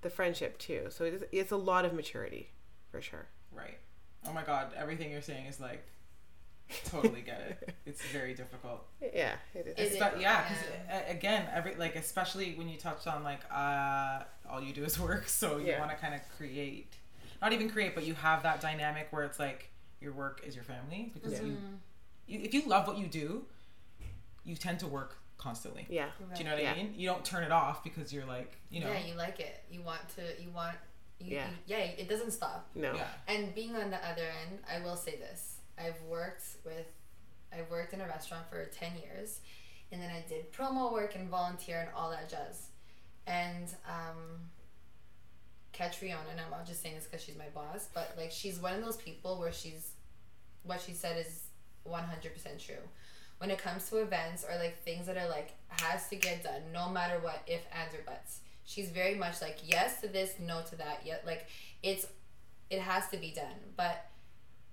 the 0.01 0.09
friendship 0.09 0.57
too. 0.57 0.87
So 0.89 1.05
it's, 1.05 1.23
it's 1.31 1.51
a 1.51 1.57
lot 1.57 1.85
of 1.85 1.93
maturity 1.93 2.51
for 2.91 3.01
sure. 3.01 3.27
Right. 3.51 3.77
Oh 4.27 4.33
my 4.33 4.43
god, 4.43 4.73
everything 4.75 5.11
you're 5.11 5.21
saying 5.21 5.45
is 5.45 5.59
like 5.59 5.85
totally 6.89 7.21
get 7.21 7.41
it. 7.41 7.75
It's 7.85 8.01
very 8.07 8.33
difficult. 8.33 8.85
Yeah, 9.13 9.33
it 9.53 9.67
is. 9.67 9.73
It 9.77 9.93
is. 9.93 9.97
Espe- 10.01 10.19
yeah, 10.19 10.43
because 10.43 11.11
again, 11.15 11.47
every 11.53 11.75
like 11.75 11.95
especially 11.95 12.53
when 12.55 12.67
you 12.67 12.77
touched 12.77 13.07
on 13.07 13.23
like 13.23 13.41
uh, 13.53 14.23
all 14.49 14.61
you 14.61 14.73
do 14.73 14.83
is 14.83 14.99
work, 14.99 15.27
so 15.41 15.57
you 15.57 15.67
Yeah. 15.67 15.79
want 15.79 15.91
to 15.91 15.97
kind 15.97 16.13
of 16.15 16.21
create, 16.37 16.93
not 17.41 17.53
even 17.53 17.69
create, 17.69 17.93
but 17.95 18.03
you 18.05 18.13
have 18.15 18.43
that 18.43 18.61
dynamic 18.61 19.07
where 19.11 19.23
it's 19.23 19.39
like 19.39 19.69
your 20.01 20.11
work 20.13 20.41
is 20.45 20.55
your 20.55 20.63
family 20.63 21.11
because 21.13 21.33
Yeah. 21.33 21.43
you, 21.45 21.57
you, 22.27 22.39
if 22.43 22.53
you 22.53 22.63
love 22.67 22.87
what 22.87 22.97
you 22.97 23.07
do, 23.07 23.45
you 24.43 24.55
tend 24.55 24.79
to 24.79 24.87
work 24.87 25.17
constantly. 25.37 25.85
Yeah. 25.89 26.07
Do 26.33 26.39
you 26.39 26.45
know 26.45 26.55
what 26.55 26.63
Yeah. 26.63 26.71
I 26.71 26.75
mean? 26.75 26.93
You 26.97 27.07
don't 27.09 27.23
turn 27.23 27.43
it 27.43 27.51
off 27.51 27.83
because 27.83 28.11
you're 28.11 28.25
like, 28.25 28.57
you 28.69 28.79
know, 28.81 28.91
Yeah, 28.91 29.05
you 29.05 29.13
like 29.15 29.39
it. 29.39 29.63
You 29.69 29.81
want 29.81 30.01
to. 30.15 30.21
You 30.41 30.49
want. 30.49 30.75
You, 31.19 31.35
Yeah. 31.35 31.47
you- 31.67 31.77
yeah. 31.77 31.77
It 31.77 32.09
doesn't 32.09 32.31
stop. 32.31 32.67
No. 32.75 32.93
yeah, 32.95 33.07
And 33.27 33.53
being 33.55 33.75
on 33.75 33.89
the 33.91 33.97
other 34.07 34.27
end, 34.43 34.59
I 34.69 34.79
will 34.83 34.95
say 34.97 35.17
this: 35.17 35.54
I've 35.77 36.01
worked 36.03 36.43
with, 36.63 36.87
I've 37.53 37.69
worked 37.69 37.93
in 37.93 38.01
a 38.01 38.07
restaurant 38.07 38.49
for 38.49 38.65
ten 38.65 38.91
years, 38.97 39.39
and 39.91 40.01
then 40.01 40.09
I 40.09 40.23
did 40.27 40.51
promo 40.51 40.91
work 40.91 41.15
and 41.15 41.29
volunteer 41.29 41.79
and 41.79 41.89
all 41.95 42.09
that 42.11 42.29
jazz. 42.29 42.67
And 43.27 43.67
um, 43.87 44.49
catch 45.73 45.99
Rihanna, 46.01 46.31
and 46.31 46.39
I'm 46.39 46.51
not 46.51 46.65
just 46.65 46.81
saying 46.81 46.95
this 46.95 47.05
because 47.05 47.23
she's 47.23 47.37
my 47.37 47.49
boss, 47.53 47.89
but 47.93 48.13
like 48.17 48.31
she's 48.31 48.59
one 48.59 48.73
of 48.73 48.83
those 48.83 48.97
people 48.97 49.39
where 49.39 49.51
she's, 49.51 49.91
what 50.63 50.81
she 50.81 50.93
said 50.93 51.17
is 51.25 51.41
one 51.83 52.03
hundred 52.03 52.33
percent 52.33 52.59
true. 52.59 52.75
When 53.37 53.51
it 53.51 53.57
comes 53.57 53.89
to 53.89 53.97
events 53.97 54.45
or 54.49 54.57
like 54.57 54.81
things 54.83 55.07
that 55.07 55.17
are 55.17 55.27
like 55.27 55.51
has 55.67 56.07
to 56.07 56.15
get 56.15 56.43
done, 56.43 56.61
no 56.71 56.89
matter 56.89 57.19
what, 57.19 57.41
if 57.47 57.61
ands 57.73 57.93
or 57.93 58.01
buts. 58.05 58.39
She's 58.63 58.89
very 58.89 59.15
much 59.15 59.41
like 59.41 59.57
yes 59.63 60.01
to 60.01 60.07
this, 60.07 60.35
no 60.39 60.61
to 60.69 60.75
that. 60.77 61.01
Yet 61.05 61.23
like 61.25 61.47
it's 61.83 62.07
it 62.69 62.79
has 62.79 63.09
to 63.09 63.17
be 63.17 63.31
done. 63.31 63.59
But 63.75 64.05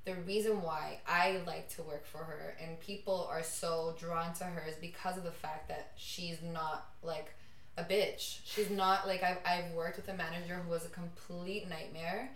the 0.05 0.15
reason 0.27 0.63
why 0.63 0.99
I 1.07 1.41
like 1.47 1.69
to 1.77 1.83
work 1.83 2.05
for 2.07 2.19
her 2.19 2.57
and 2.61 2.79
people 2.81 3.29
are 3.31 3.43
so 3.43 3.95
drawn 3.99 4.35
to 4.35 4.45
her 4.45 4.69
is 4.69 4.75
because 4.77 5.17
of 5.17 5.25
the 5.25 5.31
fact 5.31 5.69
that 5.69 5.93
she's 5.97 6.39
not 6.43 6.89
like 7.03 7.35
a 7.79 7.85
bitch. 7.85 8.41
She's 8.45 8.71
not 8.71 9.07
like 9.07 9.23
I've, 9.23 9.39
I've 9.47 9.73
worked 9.73 9.97
with 9.97 10.09
a 10.09 10.15
manager 10.15 10.55
who 10.57 10.71
was 10.71 10.85
a 10.85 10.89
complete 10.89 11.69
nightmare. 11.69 12.31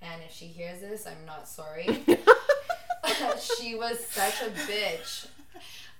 And 0.00 0.22
if 0.26 0.34
she 0.34 0.46
hears 0.46 0.80
this, 0.80 1.06
I'm 1.06 1.24
not 1.26 1.46
sorry. 1.46 1.86
she 3.40 3.74
was 3.74 4.04
such 4.04 4.42
a 4.42 4.50
bitch. 4.50 5.26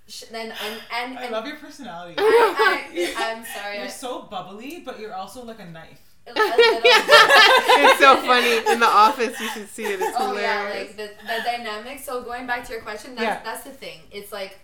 Sh 0.08 0.24
then 0.32 0.52
and 0.64 0.80
and, 0.92 1.18
I 1.18 1.28
love 1.28 1.46
your 1.46 1.56
personality. 1.56 2.16
I, 2.18 2.86
I, 2.90 3.14
I'm 3.18 3.44
sorry. 3.44 3.78
You're 3.78 3.88
so 3.88 4.22
bubbly, 4.22 4.82
but 4.84 4.98
you're 4.98 5.14
also 5.14 5.44
like 5.44 5.60
a 5.60 5.66
knife. 5.66 6.11
A 6.26 6.32
little 6.32 6.80
it's 6.84 7.98
so 7.98 8.16
funny 8.26 8.58
in 8.72 8.80
the 8.80 8.86
office. 8.86 9.38
You 9.40 9.48
should 9.48 9.68
see 9.68 9.84
it. 9.84 10.00
It's 10.00 10.16
oh 10.18 10.38
yeah, 10.38 10.70
like 10.74 10.96
the, 10.96 11.10
the 11.26 11.42
dynamic. 11.44 11.98
So 11.98 12.22
going 12.22 12.46
back 12.46 12.64
to 12.66 12.72
your 12.72 12.82
question, 12.82 13.14
that's 13.14 13.22
Yeah. 13.24 13.40
that's 13.44 13.64
the 13.64 13.70
thing. 13.70 14.00
It's 14.10 14.32
like 14.32 14.60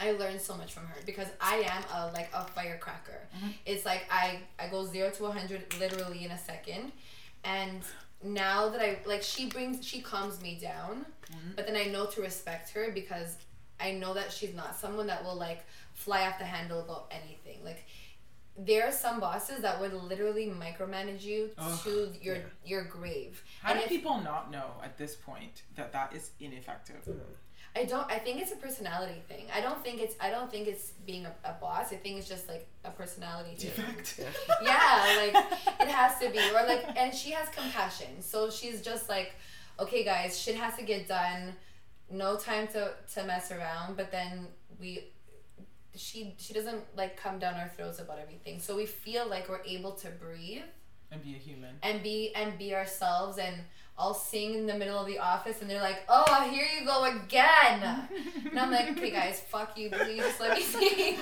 I 0.00 0.12
learned 0.12 0.40
so 0.40 0.56
much 0.56 0.72
from 0.72 0.86
her 0.86 0.96
because 1.06 1.28
I 1.40 1.56
am 1.66 1.82
a 1.94 2.12
like 2.12 2.30
a 2.34 2.44
firecracker. 2.44 3.20
Mm-hmm. 3.36 3.50
It's 3.66 3.84
like 3.84 4.06
I 4.10 4.40
I 4.58 4.68
go 4.68 4.84
zero 4.84 5.10
to 5.10 5.26
hundred 5.26 5.62
literally 5.78 6.24
in 6.24 6.30
a 6.30 6.38
second, 6.38 6.92
and 7.44 7.82
now 8.22 8.68
that 8.68 8.80
I 8.80 8.98
like 9.06 9.22
she 9.22 9.46
brings 9.46 9.86
she 9.86 10.00
calms 10.00 10.40
me 10.42 10.58
down, 10.60 11.06
mm-hmm. 11.30 11.50
but 11.56 11.66
then 11.66 11.76
I 11.76 11.84
know 11.84 12.06
to 12.06 12.20
respect 12.20 12.70
her 12.70 12.90
because 12.92 13.36
I 13.80 13.92
know 13.92 14.14
that 14.14 14.32
she's 14.32 14.54
not 14.54 14.76
someone 14.76 15.06
that 15.08 15.24
will 15.24 15.36
like 15.36 15.64
fly 15.92 16.26
off 16.26 16.38
the 16.38 16.44
handle 16.44 16.80
about 16.80 17.10
anything. 17.10 17.23
Like 18.64 18.66
there 18.66 18.86
are 18.88 18.92
some 18.92 19.20
bosses 19.20 19.60
that 19.62 19.80
would 19.80 19.92
literally 19.92 20.46
micromanage 20.46 21.22
you 21.22 21.50
Ugh, 21.58 21.80
to 21.84 22.12
your 22.20 22.36
yeah. 22.36 22.42
your 22.64 22.84
grave. 22.84 23.42
How 23.62 23.70
And 23.70 23.78
do 23.78 23.84
if- 23.84 23.88
people 23.90 24.20
not 24.20 24.50
know 24.50 24.70
at 24.82 24.96
this 24.98 25.14
point 25.16 25.62
that 25.76 25.92
that 25.92 26.14
is 26.14 26.30
ineffective? 26.40 27.04
Hmm. 27.04 27.18
I 27.76 27.84
don't. 27.84 28.08
I 28.08 28.18
think 28.20 28.40
it's 28.40 28.52
a 28.52 28.56
personality 28.56 29.20
thing. 29.28 29.46
I 29.52 29.60
don't 29.60 29.82
think 29.82 30.00
it's. 30.00 30.14
I 30.20 30.30
don't 30.30 30.48
think 30.48 30.68
it's 30.68 30.92
being 31.04 31.26
a, 31.26 31.34
a 31.44 31.54
boss. 31.60 31.92
I 31.92 31.96
think 31.96 32.18
it's 32.18 32.28
just 32.28 32.48
like 32.48 32.68
a 32.84 32.90
personality 32.90 33.56
thing. 33.56 33.84
Defect. 33.96 34.20
Yeah, 34.62 35.16
like 35.18 35.34
it 35.80 35.88
has 35.88 36.18
to 36.20 36.30
be, 36.30 36.38
or 36.54 36.64
like, 36.68 36.84
and 36.96 37.12
she 37.12 37.32
has 37.32 37.48
compassion. 37.48 38.22
So 38.22 38.48
she's 38.48 38.80
just 38.80 39.08
like, 39.08 39.32
okay, 39.80 40.04
guys, 40.04 40.38
shit 40.38 40.54
has 40.54 40.76
to 40.76 40.84
get 40.84 41.08
done. 41.08 41.56
No 42.10 42.36
time 42.36 42.68
to 42.68 42.92
to 43.14 43.24
mess 43.24 43.50
around. 43.50 43.96
But 43.96 44.12
then 44.12 44.46
we, 44.78 45.08
she 45.96 46.34
she 46.38 46.52
doesn't 46.52 46.82
like 46.96 47.16
come 47.16 47.38
down 47.38 47.54
our 47.54 47.68
throats 47.76 47.98
about 48.00 48.18
everything. 48.18 48.58
So 48.60 48.76
we 48.76 48.86
feel 48.86 49.26
like 49.28 49.48
we're 49.48 49.62
able 49.64 49.92
to 49.92 50.08
breathe 50.10 50.62
And 51.12 51.22
be 51.22 51.34
a 51.34 51.38
human. 51.38 51.76
and 51.82 52.02
be 52.02 52.34
and 52.34 52.58
be 52.58 52.74
ourselves 52.74 53.38
and 53.38 53.56
I'll 53.96 54.14
sing 54.14 54.54
in 54.54 54.66
the 54.66 54.74
middle 54.74 54.98
of 54.98 55.06
the 55.06 55.18
office 55.20 55.60
and 55.60 55.70
they're 55.70 55.80
like, 55.80 56.00
Oh, 56.08 56.48
here 56.50 56.66
you 56.78 56.84
go 56.86 57.04
again 57.04 57.82
And 58.50 58.58
I'm 58.58 58.70
like, 58.72 58.88
Okay 58.90 59.10
guys, 59.10 59.40
fuck 59.48 59.78
you, 59.78 59.90
please 59.90 60.22
just 60.22 60.40
let 60.40 60.56
me 60.58 60.62
sing. 60.74 61.16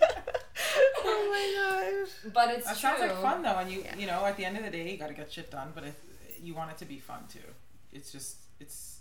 oh 0.00 1.28
my 1.30 1.34
my 1.34 2.00
gosh. 2.02 2.32
But 2.32 2.50
it's 2.50 2.66
That 2.66 2.72
true. 2.78 2.80
sounds 2.80 3.00
like 3.00 3.20
fun 3.20 3.42
though, 3.42 3.58
and 3.58 3.70
you 3.70 3.84
you 3.98 4.06
know 4.06 4.24
at 4.24 4.36
the 4.36 4.44
end 4.44 4.56
of 4.56 4.64
the 4.64 4.70
day 4.70 4.90
you 4.90 4.96
got 4.96 5.08
to 5.08 5.14
get 5.14 5.32
shit 5.32 5.50
done, 5.50 5.72
but 5.74 5.84
if 5.84 5.94
you 6.42 6.54
want 6.54 6.70
it 6.70 6.78
to 6.78 6.84
be 6.84 6.98
fun 6.98 7.24
too, 7.32 7.48
it's 7.92 8.12
just 8.12 8.36
it's. 8.60 9.00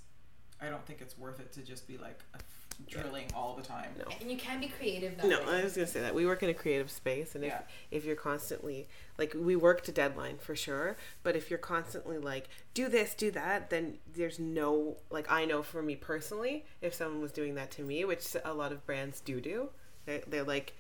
I 0.61 0.69
don't 0.69 0.86
think 0.86 1.01
it's 1.01 1.17
worth 1.17 1.39
it 1.41 1.51
to 1.53 1.61
just 1.61 1.88
be 1.88 1.97
like 1.97 2.19
a 2.34 2.39
drilling 2.89 3.26
all 3.36 3.55
the 3.55 3.61
time. 3.63 3.91
No. 3.97 4.05
And 4.21 4.30
you 4.32 4.38
can 4.38 4.59
be 4.59 4.67
creative 4.67 5.17
that 5.17 5.26
No, 5.26 5.39
way. 5.39 5.59
I 5.59 5.63
was 5.63 5.74
gonna 5.76 5.88
say 5.88 6.01
that 6.01 6.13
we 6.15 6.26
work 6.26 6.43
in 6.43 6.49
a 6.49 6.53
creative 6.53 6.89
space, 6.91 7.36
and 7.36 7.43
if 7.43 7.51
Yeah. 7.51 7.61
if 7.91 8.05
you're 8.05 8.15
constantly 8.15 8.88
like 9.17 9.34
we 9.38 9.55
work 9.55 9.84
to 9.84 9.91
deadline 9.91 10.38
for 10.38 10.55
sure, 10.55 10.97
but 11.24 11.36
if 11.36 11.49
you're 11.49 11.59
constantly 11.59 12.17
like 12.17 12.47
do 12.74 12.88
this, 12.89 13.13
do 13.13 13.32
that, 13.32 13.69
then 13.69 13.99
there's 14.13 14.39
no 14.39 14.97
like 15.09 15.32
I 15.32 15.45
know 15.45 15.63
for 15.63 15.82
me 15.82 15.95
personally, 15.95 16.65
if 16.82 16.93
someone 16.93 17.21
was 17.21 17.32
doing 17.32 17.55
that 17.55 17.71
to 17.71 17.84
me, 17.84 18.05
which 18.05 18.36
a 18.43 18.53
lot 18.53 18.71
of 18.71 18.86
brands 18.86 19.19
do 19.21 19.39
do, 19.41 19.69
they're, 20.05 20.21
they're 20.28 20.43
like 20.43 20.74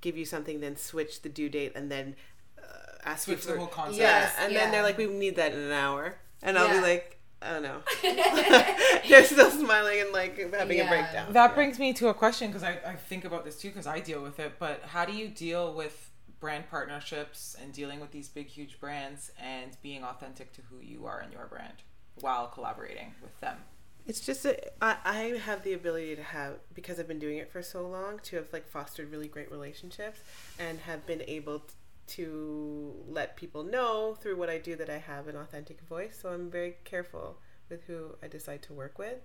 give 0.00 0.16
you 0.16 0.24
something, 0.24 0.60
then 0.60 0.76
switch 0.76 1.22
the 1.22 1.28
due 1.28 1.48
date, 1.48 1.72
and 1.74 1.90
then 1.90 2.16
uh, 2.58 2.62
ask 3.04 3.24
Switch 3.24 3.38
you 3.38 3.42
the 3.46 3.52
for 3.52 3.58
whole 3.58 3.66
concept. 3.68 3.98
yeah, 3.98 4.20
Yes, 4.22 4.34
and 4.38 4.54
then 4.56 4.70
they're 4.70 4.82
like 4.82 4.98
we 4.98 5.06
need 5.06 5.36
that 5.36 5.52
in 5.52 5.58
an 5.60 5.72
hour, 5.72 6.16
and 6.42 6.58
I'll 6.58 6.68
be 6.74 6.80
like. 6.80 7.18
I 7.44 7.52
don't 7.52 7.62
know. 7.62 7.80
They're 9.08 9.24
still 9.24 9.50
smiling 9.50 10.00
and 10.00 10.12
like 10.12 10.38
having 10.52 10.80
a 10.80 10.86
breakdown. 10.88 11.32
That 11.32 11.50
Yeah. 11.50 11.54
brings 11.54 11.78
me 11.78 11.92
to 11.94 12.08
a 12.08 12.14
question 12.14 12.48
because 12.48 12.62
I, 12.62 12.78
I 12.86 12.94
think 12.96 13.24
about 13.24 13.44
this 13.44 13.56
too 13.60 13.68
because 13.68 13.86
I 13.86 14.00
deal 14.00 14.22
with 14.22 14.38
it. 14.38 14.52
But 14.58 14.82
how 14.86 15.04
do 15.04 15.12
you 15.12 15.28
deal 15.28 15.72
with 15.74 16.10
brand 16.40 16.68
partnerships 16.70 17.56
and 17.60 17.72
dealing 17.72 18.00
with 18.00 18.10
these 18.10 18.28
big, 18.28 18.46
huge 18.48 18.80
brands 18.80 19.30
and 19.40 19.76
being 19.82 20.02
authentic 20.04 20.52
to 20.54 20.60
who 20.70 20.80
you 20.80 21.06
are 21.06 21.20
and 21.20 21.32
your 21.32 21.46
brand 21.46 21.74
while 22.20 22.46
collaborating 22.48 23.14
with 23.22 23.38
them? 23.40 23.56
It's 24.04 24.18
just 24.20 24.44
a, 24.44 24.58
I, 24.84 24.96
I 25.04 25.18
have 25.44 25.62
the 25.62 25.74
ability 25.74 26.16
to 26.16 26.22
have 26.24 26.54
because 26.74 26.98
I've 26.98 27.06
been 27.06 27.20
doing 27.20 27.38
it 27.38 27.52
for 27.52 27.62
so 27.62 27.86
long 27.86 28.18
to 28.24 28.36
have 28.36 28.46
like 28.52 28.66
fostered 28.68 29.12
really 29.12 29.28
great 29.28 29.50
relationships 29.52 30.18
and 30.58 30.80
have 30.80 31.06
been 31.06 31.22
able 31.28 31.60
t- 31.60 31.66
to 32.08 32.94
let 33.08 33.36
people 33.36 33.62
know 33.62 34.16
through 34.20 34.36
what 34.36 34.50
I 34.50 34.58
do 34.58 34.76
that 34.76 34.90
I 34.90 34.98
have 34.98 35.28
an 35.28 35.36
authentic 35.36 35.80
voice. 35.82 36.18
So 36.20 36.30
I'm 36.30 36.50
very 36.50 36.76
careful 36.84 37.38
with 37.68 37.84
who 37.84 38.16
I 38.22 38.28
decide 38.28 38.62
to 38.64 38.72
work 38.72 38.98
with. 38.98 39.18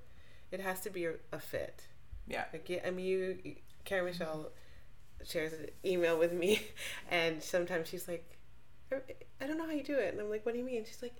It 0.52 0.60
has 0.62 0.82
to 0.82 0.90
be 0.90 1.06
a, 1.06 1.14
a 1.32 1.40
fit. 1.40 1.88
Yeah. 2.28 2.46
Like 2.54 2.82
I 2.86 2.90
mean, 2.92 3.06
you, 3.06 3.56
Karen 3.86 4.06
Michelle 4.06 4.52
shares 5.26 5.54
an 5.54 5.68
email 5.84 6.18
with 6.18 6.34
me, 6.34 6.62
and 7.10 7.42
sometimes 7.42 7.88
she's 7.90 8.08
like, 8.08 8.38
"I 8.92 8.98
I 9.42 9.48
don't 9.48 9.58
know 9.58 9.66
how 9.66 9.72
you 9.72 9.84
do 9.84 9.96
it," 9.96 10.14
and 10.14 10.22
I'm 10.22 10.30
like, 10.30 10.46
"What 10.46 10.54
do 10.54 10.60
you 10.60 10.66
mean?" 10.66 10.86
She's 10.86 11.02
like, 11.02 11.16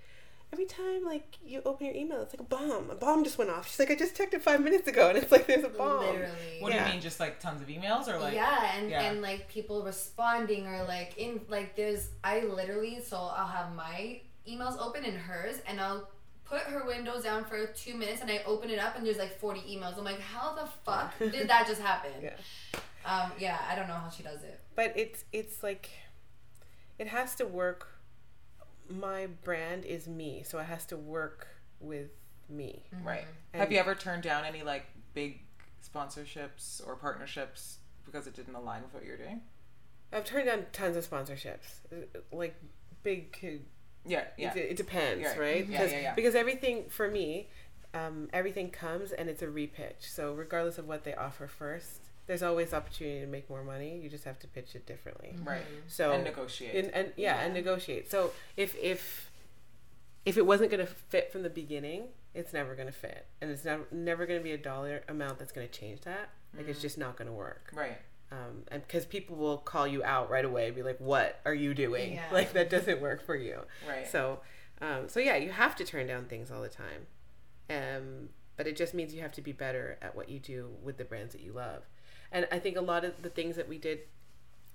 "Every 0.54 0.66
time 0.66 1.04
like 1.04 1.38
you 1.46 1.62
open 1.66 1.86
your 1.88 1.96
email, 1.96 2.22
it's 2.22 2.34
like 2.34 2.42
a 2.42 2.44
bomb. 2.44 2.90
A 2.90 2.96
bomb 2.96 3.24
just 3.24 3.38
went 3.38 3.50
off." 3.50 3.70
She's 3.70 3.80
like, 3.80 3.92
"I 3.92 3.96
just 3.96 4.16
checked 4.16 4.34
it 4.34 4.42
five 4.42 4.62
minutes 4.62 4.88
ago, 4.88 5.10
and 5.10 5.18
it's 5.18 5.32
like 5.32 5.48
there's 5.48 5.64
a 5.64 5.70
bomb." 5.70 6.06
Literally. 6.06 6.58
What 6.60 6.72
do 6.72 6.80
you 6.80 6.86
mean? 6.86 7.02
Just 7.02 7.20
like 7.20 7.40
tons 7.40 7.62
of 7.62 7.68
emails 7.68 8.08
or 8.08 8.18
like? 8.20 8.34
yeah, 8.34 8.76
and 8.78 8.90
yeah. 8.90 9.04
and 9.04 9.22
like 9.22 9.48
people 9.48 9.84
responding 9.84 10.68
or 10.68 10.84
like 10.84 11.18
in 11.18 11.42
like 11.50 11.76
there's 11.76 12.10
I 12.24 12.42
literally 12.42 13.02
so 13.02 13.18
I'll 13.18 13.48
have 13.48 13.76
my 13.76 14.22
emails 14.48 14.80
open 14.80 15.04
and 15.04 15.18
hers 15.18 15.58
and 15.68 15.80
I'll 15.80 16.10
put 16.46 16.62
her 16.62 16.86
windows 16.86 17.24
down 17.24 17.44
for 17.44 17.68
two 17.68 17.94
minutes 17.94 18.22
and 18.22 18.32
I 18.32 18.42
open 18.46 18.70
it 18.70 18.80
up 18.80 18.96
and 18.98 19.06
there's 19.06 19.18
like 19.18 19.38
40 19.38 19.62
emails. 19.62 19.98
I'm 19.98 20.06
like, 20.06 20.20
how 20.20 20.56
the 20.56 20.68
fuck 20.86 21.18
did 21.20 21.50
that 21.50 21.68
just 21.68 21.82
happen? 21.82 22.12
Yeah. 22.22 22.34
Um, 23.06 23.32
yeah, 23.40 23.60
I 23.70 23.76
don't 23.76 23.88
know 23.88 23.96
how 23.96 24.10
she 24.10 24.24
does 24.24 24.44
it. 24.44 24.60
But 24.76 24.94
it's 24.96 25.24
it's 25.32 25.64
like 25.64 25.90
it 27.00 27.08
has 27.08 27.36
to 27.36 27.46
work. 27.46 27.88
My 28.90 29.28
brand 29.44 29.86
is 29.86 30.08
me, 30.08 30.44
so 30.46 30.60
it 30.60 30.66
has 30.66 30.86
to 30.88 30.98
work 30.98 31.48
with 31.80 32.10
me. 32.50 32.84
Right. 33.04 33.26
And- 33.54 33.62
Have 33.62 33.72
you 33.72 33.80
ever 33.80 33.96
turned 33.96 34.24
down 34.24 34.46
any 34.46 34.64
like 34.64 34.86
big 35.14 35.42
sponsorships 35.84 36.86
or 36.86 36.96
partnerships 36.96 37.78
because 38.06 38.28
it 38.28 38.34
didn't 38.36 38.56
align 38.56 38.84
with 38.84 38.94
what 38.94 39.06
you're 39.06 39.18
doing? 39.18 39.42
I've 40.14 40.24
turned 40.26 40.46
down 40.46 40.66
tons 40.72 40.96
of 40.96 41.08
sponsorships, 41.10 41.82
uh, 41.92 42.20
like 42.32 42.56
big. 43.04 43.36
Yeah. 44.06 44.24
Yeah. 44.38 44.54
It, 44.56 44.72
it 44.72 44.78
depends, 44.78 45.22
Yeah, 45.22 45.38
right? 45.38 45.58
yeah, 45.68 45.78
Because 45.78 45.92
yeah, 45.92 46.00
yeah. 46.02 46.14
because 46.16 46.36
everything 46.36 46.86
for 46.90 47.10
me, 47.12 47.50
um, 47.94 48.30
everything 48.32 48.70
comes 48.70 49.12
and 49.12 49.30
it's 49.30 49.42
a 49.42 49.48
repitch. 49.48 50.02
So 50.02 50.34
regardless 50.34 50.78
of 50.78 50.88
what 50.88 51.04
they 51.04 51.14
offer 51.14 51.48
first, 51.48 52.07
there's 52.28 52.44
always 52.44 52.74
opportunity 52.74 53.22
to 53.22 53.28
make 53.28 53.50
more 53.50 53.64
money. 53.64 54.00
You 54.02 54.10
just 54.10 54.26
have 54.26 54.38
to 54.40 54.48
pitch 54.48 54.76
it 54.76 54.86
differently. 54.86 55.36
Right. 55.44 55.64
So 55.88 56.12
and 56.12 56.24
negotiate. 56.24 56.76
and, 56.76 56.94
and 56.94 57.14
yeah, 57.16 57.40
and 57.40 57.54
negotiate. 57.54 58.12
So 58.12 58.32
if 58.56 58.76
if 58.82 59.32
if 60.26 60.38
it 60.38 60.46
wasn't 60.46 60.70
going 60.70 60.86
to 60.86 60.92
fit 60.92 61.32
from 61.32 61.44
the 61.44 61.50
beginning, 61.50 62.10
it's 62.34 62.52
never 62.54 62.76
going 62.76 62.88
to 62.88 62.94
fit, 62.94 63.26
and 63.42 63.50
it's 63.50 63.64
never 63.64 63.86
never 63.92 64.26
going 64.26 64.40
to 64.40 64.44
be 64.44 64.52
a 64.52 64.58
dollar 64.58 65.04
amount 65.08 65.40
that's 65.40 65.54
going 65.54 65.68
to 65.68 65.74
change 65.74 66.02
that. 66.02 66.30
Like 66.56 66.68
it's 66.68 66.82
just 66.82 66.98
not 66.98 67.16
going 67.18 67.28
to 67.28 67.34
work. 67.34 67.72
right. 67.74 67.98
Um, 68.30 68.64
and 68.70 68.86
because 68.86 69.06
people 69.06 69.38
will 69.38 69.58
call 69.58 69.88
you 69.88 70.04
out 70.04 70.30
right 70.30 70.44
away, 70.44 70.70
be 70.72 70.84
like, 70.84 71.00
"What 71.00 71.40
are 71.46 71.54
you 71.54 71.74
doing? 71.74 72.14
Yeah. 72.14 72.26
Like 72.32 72.52
that 72.54 72.70
doesn't 72.70 73.00
work 73.00 73.26
for 73.26 73.38
you." 73.38 73.62
Right. 73.88 74.06
So, 74.06 74.42
um, 74.82 75.08
so 75.08 75.22
yeah, 75.22 75.38
you 75.38 75.52
have 75.52 75.78
to 75.78 75.86
turn 75.86 76.08
down 76.08 76.26
things 76.26 76.52
all 76.52 76.62
the 76.62 76.68
time, 76.68 77.08
um, 77.70 78.30
but 78.58 78.68
it 78.68 78.76
just 78.76 78.94
means 78.94 79.14
you 79.14 79.22
have 79.22 79.32
to 79.34 79.42
be 79.42 79.54
better 79.54 79.98
at 80.02 80.14
what 80.14 80.28
you 80.28 80.40
do 80.40 80.72
with 80.84 80.98
the 80.98 81.06
brands 81.06 81.32
that 81.34 81.42
you 81.42 81.54
love. 81.54 81.84
And 82.32 82.48
I 82.52 82.60
think 82.60 82.78
a 82.78 82.82
lot 82.82 83.06
of 83.06 83.22
the 83.22 83.30
things 83.30 83.56
that 83.56 83.68
we 83.70 83.78
did 83.78 84.00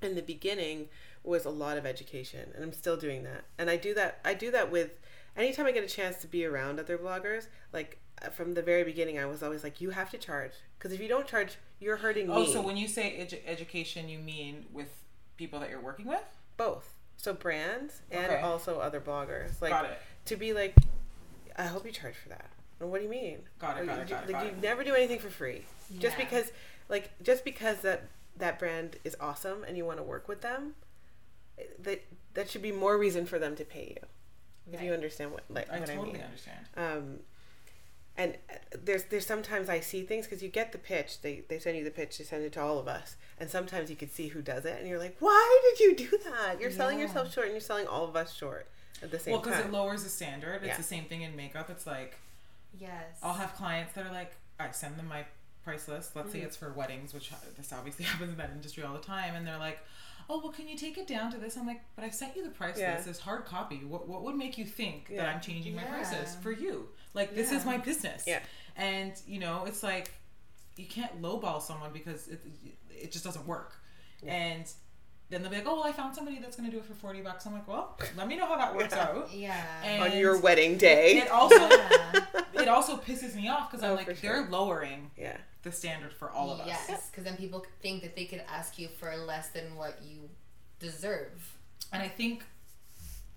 in 0.00 0.14
the 0.14 0.22
beginning 0.22 0.88
was 1.24 1.44
a 1.44 1.50
lot 1.50 1.76
of 1.78 1.86
education, 1.86 2.50
and 2.54 2.64
I'm 2.64 2.72
still 2.72 2.96
doing 2.96 3.22
that. 3.24 3.44
And 3.58 3.70
I 3.70 3.76
do 3.76 3.94
that. 3.94 4.20
I 4.24 4.34
do 4.34 4.50
that 4.50 4.70
with 4.72 4.98
anytime 5.36 5.66
I 5.66 5.72
get 5.72 5.84
a 5.84 5.88
chance 5.88 6.16
to 6.18 6.26
be 6.26 6.44
around 6.44 6.80
other 6.80 6.98
bloggers. 6.98 7.46
Like 7.72 7.98
uh, 8.24 8.30
from 8.30 8.54
the 8.54 8.62
very 8.62 8.82
beginning, 8.84 9.18
I 9.18 9.26
was 9.26 9.42
always 9.42 9.62
like, 9.62 9.80
"You 9.80 9.90
have 9.90 10.10
to 10.10 10.18
charge, 10.18 10.52
because 10.78 10.92
if 10.92 11.00
you 11.00 11.08
don't 11.08 11.26
charge, 11.26 11.56
you're 11.78 11.98
hurting 11.98 12.28
Oh, 12.30 12.40
me." 12.40 12.52
so 12.52 12.60
when 12.62 12.76
you 12.76 12.88
say 12.88 13.16
edu- 13.20 13.40
education, 13.46 14.08
you 14.08 14.18
mean 14.18 14.66
with 14.72 14.88
people 15.36 15.60
that 15.60 15.70
you're 15.70 15.80
working 15.80 16.06
with? 16.06 16.22
both 16.58 16.90
so 17.16 17.32
brands 17.32 18.02
and 18.10 18.26
Okay. 18.30 18.40
also 18.42 18.78
other 18.78 19.00
bloggers 19.00 19.60
like 19.62 19.70
Got 19.70 19.86
it. 19.86 19.98
to 20.26 20.36
be 20.36 20.52
like 20.52 20.74
i 21.56 21.64
hope 21.64 21.84
you 21.86 21.90
charge 21.90 22.14
for 22.14 22.28
that 22.28 22.50
and 22.78 22.90
what 22.90 22.98
do 22.98 23.04
you 23.04 23.10
mean 23.10 23.38
Got 23.58 23.78
it, 23.78 23.86
Like, 23.86 23.96
got 23.96 23.98
it, 23.98 24.08
you, 24.10 24.14
got 24.14 24.24
it, 24.24 24.32
like 24.32 24.44
got 24.44 24.46
you 24.56 24.60
never 24.62 24.84
do 24.84 24.94
anything 24.94 25.18
for 25.18 25.30
free 25.30 25.62
just 25.98 26.16
because 26.18 26.52
like 26.92 27.10
just 27.22 27.44
because 27.44 27.78
that 27.80 28.04
that 28.36 28.58
brand 28.60 28.96
is 29.02 29.16
awesome 29.20 29.64
and 29.66 29.76
you 29.76 29.84
want 29.84 29.98
to 29.98 30.02
work 30.04 30.28
with 30.28 30.40
them 30.42 30.74
that 31.78 32.02
that 32.34 32.48
should 32.48 32.62
be 32.62 32.72
more 32.72 32.96
reason 32.96 33.26
for 33.26 33.38
them 33.38 33.56
to 33.56 33.64
pay 33.64 33.96
you 33.96 34.72
if 34.72 34.80
you 34.80 34.92
understand 34.92 35.32
what 35.32 35.42
like 35.48 35.68
I 35.70 35.80
what 35.80 35.88
totally 35.88 36.10
i 36.10 36.12
mean 36.12 36.22
understand. 36.22 36.66
um 36.76 37.18
and 38.16 38.36
uh, 38.50 38.54
there's 38.84 39.04
there's 39.04 39.24
sometimes 39.26 39.70
I 39.70 39.80
see 39.80 40.02
things 40.02 40.26
because 40.26 40.42
you 40.42 40.50
get 40.50 40.72
the 40.72 40.78
pitch. 40.78 41.22
They 41.22 41.44
they 41.48 41.58
send 41.58 41.78
you 41.78 41.84
the 41.84 41.90
pitch. 41.90 42.18
They 42.18 42.24
send 42.24 42.44
it 42.44 42.52
to 42.52 42.60
all 42.60 42.78
of 42.78 42.86
us, 42.86 43.16
and 43.40 43.48
sometimes 43.48 43.88
you 43.88 43.96
can 43.96 44.10
see 44.10 44.28
who 44.28 44.42
does 44.42 44.66
it, 44.66 44.76
and 44.78 44.86
you're 44.86 44.98
like, 44.98 45.16
why 45.18 45.60
did 45.70 45.80
you 45.80 45.96
do 45.96 46.18
that? 46.30 46.60
You're 46.60 46.70
selling 46.70 46.98
Yeah. 46.98 47.06
yourself 47.06 47.32
short, 47.32 47.46
and 47.46 47.54
you're 47.54 47.60
selling 47.62 47.86
all 47.86 48.04
of 48.04 48.14
us 48.14 48.34
short 48.34 48.66
at 49.02 49.10
the 49.10 49.18
same 49.18 49.32
time. 49.32 49.40
Well, 49.42 49.50
because 49.50 49.64
it 49.64 49.72
lowers 49.72 50.04
the 50.04 50.10
standard. 50.10 50.56
It's 50.56 50.66
Yeah. 50.66 50.76
the 50.76 50.82
same 50.82 51.06
thing 51.06 51.22
in 51.22 51.34
makeup. 51.34 51.70
It's 51.70 51.86
like 51.86 52.18
Yes. 52.78 53.16
I'll 53.22 53.32
have 53.32 53.54
clients 53.54 53.94
that 53.94 54.04
are 54.06 54.12
like, 54.12 54.32
I 54.60 54.70
send 54.72 54.98
them 54.98 55.08
my 55.08 55.24
price 55.64 55.88
list. 55.88 56.14
Let's 56.16 56.32
say 56.32 56.38
Mm-hmm. 56.38 56.46
it's 56.48 56.56
for 56.56 56.72
weddings, 56.72 57.14
which 57.14 57.30
this 57.56 57.72
obviously 57.72 58.04
happens 58.10 58.30
in 58.32 58.36
that 58.38 58.50
industry 58.50 58.82
all 58.82 58.92
the 58.94 58.98
time, 59.00 59.34
and 59.34 59.46
they're 59.46 59.58
like, 59.58 59.78
"Oh, 60.30 60.40
well, 60.42 60.52
can 60.52 60.68
you 60.68 60.76
take 60.76 60.98
it 60.98 61.06
down 61.06 61.30
to 61.32 61.38
this?" 61.38 61.56
I'm 61.56 61.66
like, 61.66 61.82
"But 61.96 62.04
I've 62.04 62.14
sent 62.14 62.36
you 62.36 62.42
the 62.44 62.50
price 62.50 62.78
Yeah. 62.78 62.96
list. 62.96 63.08
It's 63.08 63.18
hard 63.20 63.44
copy. 63.44 63.78
What 63.84 64.08
what 64.08 64.22
would 64.22 64.36
make 64.36 64.58
you 64.58 64.64
think 64.64 65.08
that 65.16 65.28
I'm 65.28 65.40
changing 65.40 65.74
my 65.76 65.84
prices 65.84 66.36
for 66.42 66.52
you? 66.52 66.88
Like 67.14 67.34
this 67.34 67.52
is 67.52 67.64
my 67.64 67.78
business." 67.78 68.24
Yeah. 68.26 68.40
And 68.76 69.12
you 69.26 69.38
know, 69.40 69.64
it's 69.66 69.82
like 69.82 70.10
you 70.76 70.86
can't 70.86 71.20
lowball 71.20 71.60
someone 71.60 71.92
because 71.92 72.28
it 72.28 72.40
it 72.90 73.12
just 73.12 73.24
doesn't 73.24 73.46
work. 73.46 73.74
And 74.26 74.64
then 75.30 75.40
they'll 75.42 75.50
be 75.50 75.56
like, 75.56 75.66
"Oh, 75.66 75.74
well, 75.76 75.84
I 75.84 75.92
found 75.92 76.14
somebody 76.14 76.38
that's 76.38 76.56
going 76.56 76.68
to 76.70 76.74
do 76.76 76.78
it 76.80 76.84
for 76.86 76.94
forty 76.94 77.20
bucks." 77.22 77.44
I'm 77.46 77.52
like, 77.54 77.66
"Well, 77.66 77.98
let 78.16 78.28
me 78.28 78.36
know 78.36 78.46
how 78.46 78.56
that 78.56 78.74
works 78.76 78.94
Yeah. 78.94 79.02
out." 79.02 79.32
Yeah. 79.34 79.82
And 79.84 80.02
on 80.02 80.16
your 80.18 80.38
wedding 80.40 80.76
day. 80.78 81.18
It 81.18 81.30
also 81.30 81.56
yeah. 81.56 82.24
it 82.54 82.68
also 82.68 82.96
pisses 82.98 83.34
me 83.34 83.48
off 83.48 83.70
because 83.70 83.82
Oh, 83.84 83.90
I'm 83.90 83.96
like 83.96 84.06
they're 84.06 84.14
sure. 84.16 84.46
lowering 84.48 85.10
yeah, 85.16 85.36
the 85.62 85.72
standard 85.72 86.12
for 86.12 86.30
all 86.30 86.50
of 86.52 86.60
us. 86.60 86.66
Yes, 86.66 87.08
because 87.10 87.24
then 87.24 87.36
people 87.36 87.64
think 87.80 88.02
that 88.02 88.16
they 88.16 88.24
could 88.24 88.42
ask 88.48 88.78
you 88.78 88.88
for 88.88 89.16
less 89.16 89.48
than 89.50 89.76
what 89.76 89.98
you 90.02 90.28
deserve. 90.80 91.56
And 91.92 92.02
I 92.02 92.08
think, 92.08 92.44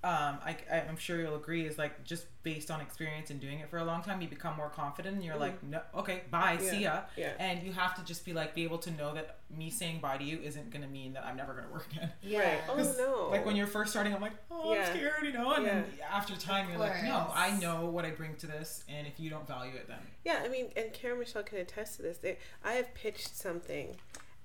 um, 0.05 0.37
I, 0.45 0.55
I'm 0.87 0.97
sure 0.97 1.19
you'll 1.19 1.35
agree, 1.35 1.65
is 1.65 1.79
like 1.79 2.03
just 2.03 2.25
based 2.43 2.69
on 2.69 2.79
experience 2.79 3.31
and 3.31 3.39
doing 3.41 3.57
it 3.57 3.71
for 3.71 3.79
a 3.79 3.83
long 3.83 4.03
time, 4.03 4.21
you 4.21 4.27
become 4.27 4.55
more 4.55 4.69
confident 4.69 5.15
and 5.15 5.25
you're 5.25 5.35
like, 5.35 5.63
no, 5.63 5.81
okay, 5.95 6.21
bye, 6.29 6.57
see 6.57 6.83
ya. 6.83 6.91
Mm-hmm. 6.97 7.21
yeah. 7.21 7.31
And 7.39 7.63
you 7.63 7.71
have 7.73 7.95
to 7.95 8.05
just 8.05 8.23
be 8.23 8.31
like, 8.31 8.53
be 8.53 8.63
able 8.63 8.77
to 8.77 8.91
know 8.91 9.15
that 9.15 9.37
me 9.49 9.71
saying 9.71 10.01
bye 10.01 10.17
to 10.17 10.23
you 10.23 10.37
isn't 10.43 10.69
going 10.69 10.83
to 10.83 10.87
mean 10.87 11.13
that 11.13 11.25
I'm 11.25 11.35
never 11.35 11.53
going 11.53 11.65
to 11.65 11.73
work 11.73 11.87
again. 11.91 12.11
Yeah. 12.21 12.39
Right. 12.39 12.59
Oh 12.69 12.75
'Cause, 12.75 12.95
no. 12.99 13.29
Like 13.31 13.47
when 13.47 13.55
you're 13.55 13.65
first 13.65 13.89
starting, 13.93 14.13
I'm 14.13 14.21
like, 14.21 14.33
oh, 14.51 14.75
Yeah. 14.75 14.81
I'm 14.81 14.95
scared, 14.95 15.23
you 15.23 15.33
know? 15.33 15.53
And 15.53 15.65
then 15.65 15.85
after 16.07 16.35
time, 16.35 16.69
you're 16.69 16.77
like, 16.77 17.03
no. 17.03 17.31
I 17.33 17.57
know 17.59 17.87
what 17.87 18.05
I 18.05 18.11
bring 18.11 18.35
to 18.35 18.45
this. 18.47 18.83
And 18.87 19.07
if 19.07 19.19
you 19.19 19.31
don't 19.31 19.47
value 19.47 19.73
it, 19.73 19.87
then. 19.87 19.97
Yeah, 20.23 20.41
I 20.45 20.49
mean, 20.49 20.67
and 20.77 20.93
Karen 20.93 21.17
Michelle 21.17 21.41
can 21.41 21.57
attest 21.57 21.95
to 21.95 22.03
this. 22.03 22.19
They, 22.19 22.37
I 22.63 22.73
have 22.73 22.93
pitched 22.93 23.35
something, 23.35 23.95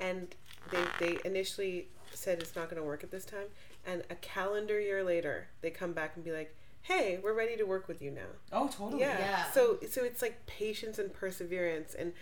and 0.00 0.34
they 0.70 0.84
they 0.98 1.18
initially 1.26 1.88
said 2.14 2.40
it's 2.40 2.56
not 2.56 2.70
going 2.70 2.80
to 2.80 2.86
work 2.86 3.04
at 3.04 3.10
this 3.10 3.24
time, 3.26 3.46
and 3.86 4.02
a 4.10 4.14
calendar 4.16 4.80
year 4.80 5.02
later, 5.04 5.48
they 5.62 5.70
come 5.70 5.92
back 5.92 6.12
and 6.16 6.24
be 6.24 6.32
like, 6.32 6.54
"Hey, 6.82 7.18
we're 7.22 7.34
ready 7.34 7.56
to 7.56 7.64
work 7.64 7.88
with 7.88 8.00
you 8.02 8.10
now." 8.10 8.30
Oh, 8.52 8.68
totally. 8.68 9.00
Yeah. 9.00 9.18
Yeah. 9.18 9.50
So 9.52 9.78
so 9.90 10.04
it's 10.04 10.22
like 10.22 10.46
patience 10.46 10.98
and 10.98 11.12
perseverance 11.12 11.94
and 11.94 12.12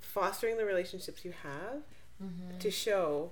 fostering 0.00 0.56
the 0.56 0.64
relationships 0.64 1.24
you 1.24 1.32
have 1.42 1.82
Mm-hmm. 2.22 2.58
to 2.58 2.70
show 2.70 3.30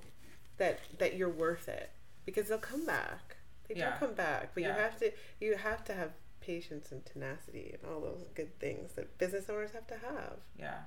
that 0.59 0.78
that 0.99 1.16
you're 1.16 1.28
worth 1.30 1.68
it. 1.68 1.91
because 2.24 2.49
they'll 2.49 2.59
come 2.59 2.84
back. 2.87 3.37
They 3.68 3.74
Yeah. 3.76 3.93
do 3.99 4.07
come 4.07 4.14
back, 4.14 4.51
but 4.55 4.62
Yeah. 4.62 4.68
you 4.76 4.80
have 4.82 4.97
to 4.99 5.12
you 5.41 5.57
have 5.57 5.84
to 5.87 5.93
have 5.95 6.11
patience 6.41 6.93
and 6.93 7.05
tenacity 7.05 7.72
and 7.74 7.91
all 7.91 8.01
those 8.01 8.24
good 8.34 8.57
things 8.61 8.93
that 8.95 9.16
business 9.18 9.49
owners 9.51 9.72
have 9.72 9.87
to 9.89 9.97
have. 9.99 10.39
Yeah. 10.59 10.82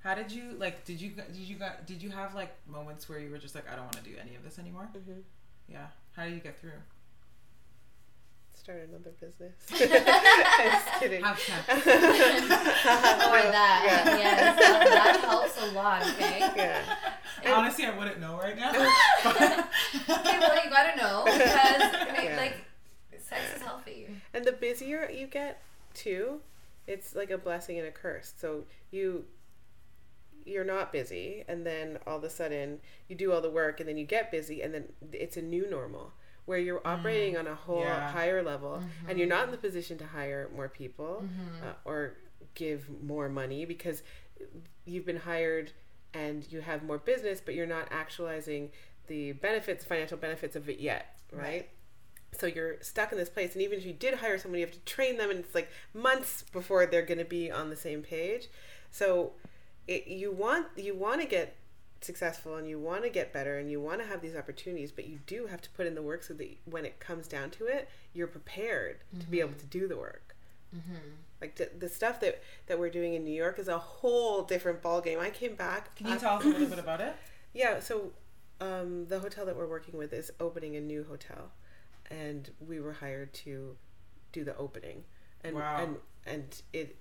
How 0.00 0.14
did 0.14 0.30
you 0.32 0.52
like? 0.52 0.84
Did 0.84 0.98
you 1.00 1.10
did 1.10 1.36
you 1.36 1.56
got 1.56 1.84
did 1.86 2.02
you 2.02 2.10
have 2.10 2.34
like 2.34 2.54
moments 2.66 3.06
where 3.08 3.18
you 3.18 3.30
were 3.30 3.38
just 3.38 3.54
like, 3.54 3.66
I 3.70 3.74
don't 3.76 3.84
want 3.84 3.96
to 4.02 4.02
do 4.02 4.16
any 4.20 4.34
of 4.34 4.42
this 4.44 4.58
anymore? 4.58 4.88
Mm-hmm. 4.96 5.20
Yeah. 5.68 5.86
How 6.12 6.24
do 6.24 6.30
you 6.30 6.40
get 6.40 6.58
through? 6.60 6.70
Start 8.54 8.88
another 8.88 9.12
business. 9.20 9.54
Just 9.68 10.86
kidding. 10.98 11.22
Have 11.22 11.38
sex. 11.38 11.68
Or 11.68 11.76
that. 13.52 13.82
Yeah. 13.86 14.16
Yes. 14.16 14.58
That, 14.60 14.84
that 14.88 15.20
helps 15.20 15.62
a 15.62 15.66
lot, 15.72 16.02
okay? 16.02 16.38
Yeah. 16.56 16.82
Honestly, 17.46 17.84
I 17.86 17.96
wouldn't 17.96 18.20
know 18.20 18.38
right 18.38 18.56
now. 18.56 18.72
Okay, 20.08 20.38
well, 20.38 20.64
you 20.64 20.70
gotta 20.70 20.96
know 20.96 21.22
because, 21.24 21.46
I 21.48 22.14
mean, 22.16 22.30
Yeah. 22.30 22.36
like, 22.36 22.54
sex 23.18 23.42
is 23.56 23.62
healthy. 23.62 24.08
And 24.34 24.44
the 24.44 24.52
busier 24.52 25.08
you 25.10 25.26
get 25.26 25.62
too, 25.94 26.40
it's 26.86 27.14
like 27.14 27.30
a 27.30 27.38
blessing 27.38 27.78
and 27.78 27.86
a 27.86 27.90
curse. 27.90 28.32
So 28.36 28.64
you 28.90 29.24
you're 30.46 30.64
not 30.64 30.92
busy 30.92 31.44
and 31.48 31.66
then 31.66 31.98
all 32.06 32.18
of 32.18 32.24
a 32.24 32.30
sudden 32.30 32.78
you 33.08 33.16
do 33.16 33.32
all 33.32 33.40
the 33.40 33.50
work 33.50 33.80
and 33.80 33.88
then 33.88 33.98
you 33.98 34.04
get 34.04 34.30
busy 34.30 34.62
and 34.62 34.72
then 34.72 34.84
it's 35.12 35.36
a 35.36 35.42
new 35.42 35.68
normal 35.68 36.12
where 36.44 36.58
you're 36.58 36.78
mm-hmm. 36.78 37.00
operating 37.00 37.36
on 37.36 37.46
a 37.46 37.54
whole 37.54 37.80
Yeah. 37.80 38.10
higher 38.10 38.42
level 38.42 38.82
and 39.08 39.18
you're 39.18 39.28
not 39.28 39.44
in 39.44 39.50
the 39.50 39.56
mm-hmm. 39.56 39.66
position 39.66 39.98
to 39.98 40.06
hire 40.06 40.48
more 40.54 40.68
people 40.68 41.24
mm-hmm. 41.24 41.66
uh, 41.66 41.72
or 41.84 42.14
give 42.54 42.88
more 43.02 43.28
money 43.28 43.64
because 43.64 44.02
you've 44.84 45.04
been 45.04 45.18
hired 45.18 45.72
and 46.14 46.46
you 46.50 46.60
have 46.60 46.82
more 46.82 46.98
business 46.98 47.42
but 47.44 47.54
you're 47.54 47.66
not 47.66 47.88
actualizing 47.90 48.70
the 49.08 49.32
benefits 49.32 49.84
financial 49.84 50.16
benefits 50.16 50.56
of 50.56 50.68
it 50.68 50.78
yet 50.78 51.18
right, 51.32 51.42
Right. 51.42 51.68
so 52.32 52.46
you're 52.46 52.80
stuck 52.82 53.10
in 53.12 53.18
this 53.18 53.28
place 53.28 53.52
and 53.54 53.62
even 53.62 53.78
if 53.78 53.84
you 53.84 53.92
did 53.92 54.14
hire 54.14 54.38
someone 54.38 54.60
you 54.60 54.66
have 54.66 54.74
to 54.74 54.80
train 54.80 55.18
them 55.18 55.30
and 55.30 55.40
it's 55.40 55.54
like 55.54 55.68
months 55.92 56.44
before 56.52 56.86
they're 56.86 57.02
going 57.02 57.18
to 57.18 57.24
be 57.24 57.50
on 57.50 57.68
the 57.70 57.76
same 57.76 58.02
page. 58.02 58.48
So 58.90 59.32
it, 59.86 60.06
you 60.06 60.30
want 60.32 60.66
you 60.76 60.94
want 60.94 61.20
to 61.20 61.26
get 61.26 61.56
successful 62.00 62.56
and 62.56 62.68
you 62.68 62.78
want 62.78 63.02
to 63.02 63.08
get 63.08 63.32
better 63.32 63.58
and 63.58 63.70
you 63.70 63.80
want 63.80 64.00
to 64.00 64.06
have 64.06 64.20
these 64.20 64.36
opportunities 64.36 64.92
but 64.92 65.06
you 65.08 65.18
do 65.26 65.46
have 65.46 65.62
to 65.62 65.70
put 65.70 65.86
in 65.86 65.94
the 65.94 66.02
work 66.02 66.22
so 66.22 66.34
that 66.34 66.48
when 66.66 66.84
it 66.84 67.00
comes 67.00 67.26
down 67.26 67.50
to 67.50 67.66
it 67.66 67.88
you're 68.12 68.26
prepared 68.26 68.98
to 69.18 69.26
be 69.26 69.40
able 69.40 69.54
to 69.54 69.66
do 69.66 69.88
the 69.88 69.96
work. 69.96 70.34
Like 71.40 71.56
the, 71.56 71.70
the 71.78 71.88
stuff 71.88 72.20
that 72.20 72.42
that 72.66 72.78
we're 72.78 72.90
doing 72.90 73.14
in 73.14 73.24
new 73.24 73.32
york 73.34 73.58
is 73.58 73.68
a 73.68 73.78
whole 73.78 74.42
different 74.42 74.82
ball 74.82 75.00
game 75.00 75.18
i 75.20 75.30
came 75.30 75.54
back 75.54 75.94
Can 75.96 76.06
you 76.08 76.18
tell 76.18 76.36
us 76.36 76.44
a 76.44 76.48
little 76.48 76.66
bit 76.68 76.78
about 76.78 77.00
it? 77.00 77.14
yeah, 77.54 77.80
so 77.80 78.12
um, 78.60 79.06
the 79.06 79.20
hotel 79.20 79.44
that 79.46 79.56
we're 79.56 79.66
working 79.68 79.96
with 79.98 80.12
is 80.12 80.30
opening 80.40 80.76
a 80.76 80.80
new 80.80 81.04
hotel, 81.04 81.50
and 82.10 82.50
we 82.66 82.80
were 82.80 82.94
hired 82.94 83.32
to 83.34 83.76
do 84.32 84.44
the 84.44 84.56
opening, 84.56 85.04
and 85.44 85.56
Wow. 85.56 85.76
and 85.78 85.96
and 86.26 86.62
it 86.72 86.96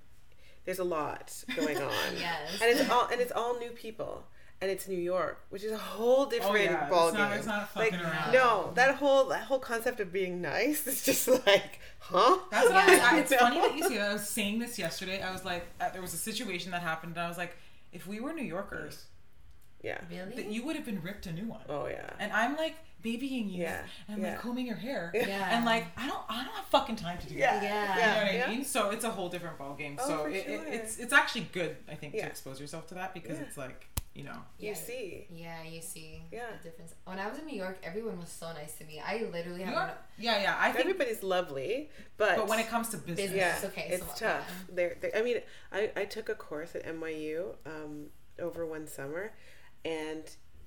there's 0.65 0.79
a 0.79 0.83
lot 0.83 1.31
going 1.55 1.77
on, 1.91 1.91
Yes. 2.17 2.59
and 2.61 2.69
it's 2.79 2.89
all 2.89 3.07
and 3.11 3.21
it's 3.21 3.31
all 3.31 3.57
new 3.59 3.69
people, 3.71 4.25
and 4.61 4.69
it's 4.71 4.87
New 4.87 4.97
York, 4.97 5.41
which 5.49 5.63
is 5.63 5.71
a 5.71 5.77
whole 5.77 6.25
different 6.25 6.55
Oh, 6.55 6.59
yeah. 6.59 6.89
ball 6.89 7.07
It's 7.09 7.17
not- 7.17 7.33
it's 7.37 7.45
not 7.47 7.75
like 7.75 7.93
around. 7.93 8.33
no, 8.33 8.71
that 8.75 8.95
whole 8.95 9.25
that 9.25 9.43
whole 9.43 9.59
concept 9.59 9.99
of 9.99 10.11
being 10.11 10.41
nice 10.41 10.87
is 10.87 11.03
just 11.03 11.27
like, 11.47 11.79
huh? 11.99 12.37
That's 12.51 12.67
what 12.69 12.75
I 12.77 12.85
was, 12.89 12.97
Yeah. 12.99 13.09
I, 13.11 13.19
it's 13.19 13.35
funny 13.35 13.59
that 13.61 13.75
you 13.77 13.83
say 13.87 13.97
that. 13.97 14.09
I 14.09 14.13
was 14.13 14.27
saying 14.27 14.59
this 14.59 14.77
yesterday. 14.79 15.21
I 15.21 15.31
was 15.31 15.45
like, 15.45 15.65
uh, 15.81 15.89
there 15.89 16.01
was 16.01 16.13
a 16.13 16.17
situation 16.17 16.71
that 16.71 16.81
happened, 16.81 17.13
and 17.15 17.21
I 17.25 17.27
was 17.27 17.37
like, 17.37 17.55
if 17.93 18.07
we 18.07 18.19
were 18.19 18.33
New 18.33 18.43
Yorkers, 18.43 19.05
yeah. 19.83 19.99
Really? 20.09 20.35
that 20.35 20.51
you 20.51 20.65
would 20.65 20.75
have 20.75 20.85
been 20.85 21.01
ripped 21.01 21.27
a 21.27 21.31
new 21.31 21.47
one. 21.47 21.61
Oh 21.69 21.87
yeah. 21.87 22.09
And 22.19 22.31
I'm 22.33 22.55
like 22.57 22.75
babying 23.09 23.47
you 23.49 23.61
Yeah, 23.63 23.81
and 24.07 24.17
yeah. 24.21 24.29
like 24.31 24.39
combing 24.41 24.65
your 24.71 24.75
hair. 24.87 25.11
Yeah. 25.13 25.55
And 25.55 25.61
like 25.65 25.85
I 25.97 26.05
don't 26.07 26.23
I 26.29 26.37
don't 26.43 26.53
have 26.59 26.65
fucking 26.77 26.97
time 27.05 27.17
to 27.19 27.27
do 27.29 27.35
Yeah. 27.35 27.59
that. 27.59 27.63
Yeah. 27.63 27.71
You 27.71 27.85
know 28.25 28.31
Yeah. 28.31 28.39
what 28.41 28.47
I 28.49 28.55
mean? 28.55 28.65
So 28.65 28.79
it's 28.89 29.05
a 29.05 29.11
whole 29.17 29.29
different 29.29 29.57
ball 29.61 29.75
game. 29.75 29.95
Oh, 30.01 30.07
so 30.09 30.13
for 30.23 30.29
it, 30.29 30.45
it, 30.47 30.61
it's 30.77 30.97
it's 31.03 31.13
actually 31.13 31.47
good, 31.59 31.73
I 31.93 31.95
think, 31.95 32.13
Yeah. 32.15 32.23
to 32.23 32.27
expose 32.33 32.57
yourself 32.59 32.83
to 32.87 32.95
that 32.95 33.13
because 33.13 33.37
Yeah. 33.37 33.45
it's 33.45 33.57
like, 33.65 33.79
you 34.17 34.23
know. 34.29 34.39
You 34.59 34.69
Yeah. 34.69 34.73
see. 34.87 35.27
Yeah, 35.45 35.63
you 35.63 35.81
see 35.93 36.11
Yeah. 36.31 36.45
the 36.57 36.61
difference. 36.69 36.91
When 37.09 37.19
I 37.19 37.27
was 37.29 37.37
in 37.41 37.45
New 37.51 37.59
York, 37.65 37.77
everyone 37.83 38.17
was 38.25 38.29
so 38.41 38.47
nice 38.53 38.73
to 38.79 38.83
me. 38.89 38.95
I 39.13 39.15
literally 39.37 39.63
have 39.63 39.75
are, 39.77 39.97
yeah, 40.17 40.41
yeah. 40.45 40.55
I 40.65 40.67
think 40.71 40.85
Everybody's 40.85 41.21
lovely, 41.23 41.89
but 42.17 42.33
but 42.37 42.47
when 42.47 42.59
it 42.59 42.67
comes 42.73 42.87
to 42.93 42.97
business, 42.97 43.31
Business. 43.31 43.59
yeah, 43.61 43.69
okay, 43.69 43.87
it's 43.95 44.19
so, 44.19 44.25
tough. 44.25 44.47
yeah. 44.77 45.19
I 45.19 45.21
mean, 45.27 45.37
I, 45.71 45.91
I 46.01 46.05
took 46.15 46.27
a 46.29 46.35
course 46.47 46.71
at 46.77 46.83
NYU 46.95 47.55
um, 47.73 47.93
over 48.39 48.65
one 48.75 48.85
summer, 48.87 49.33
and 49.83 50.23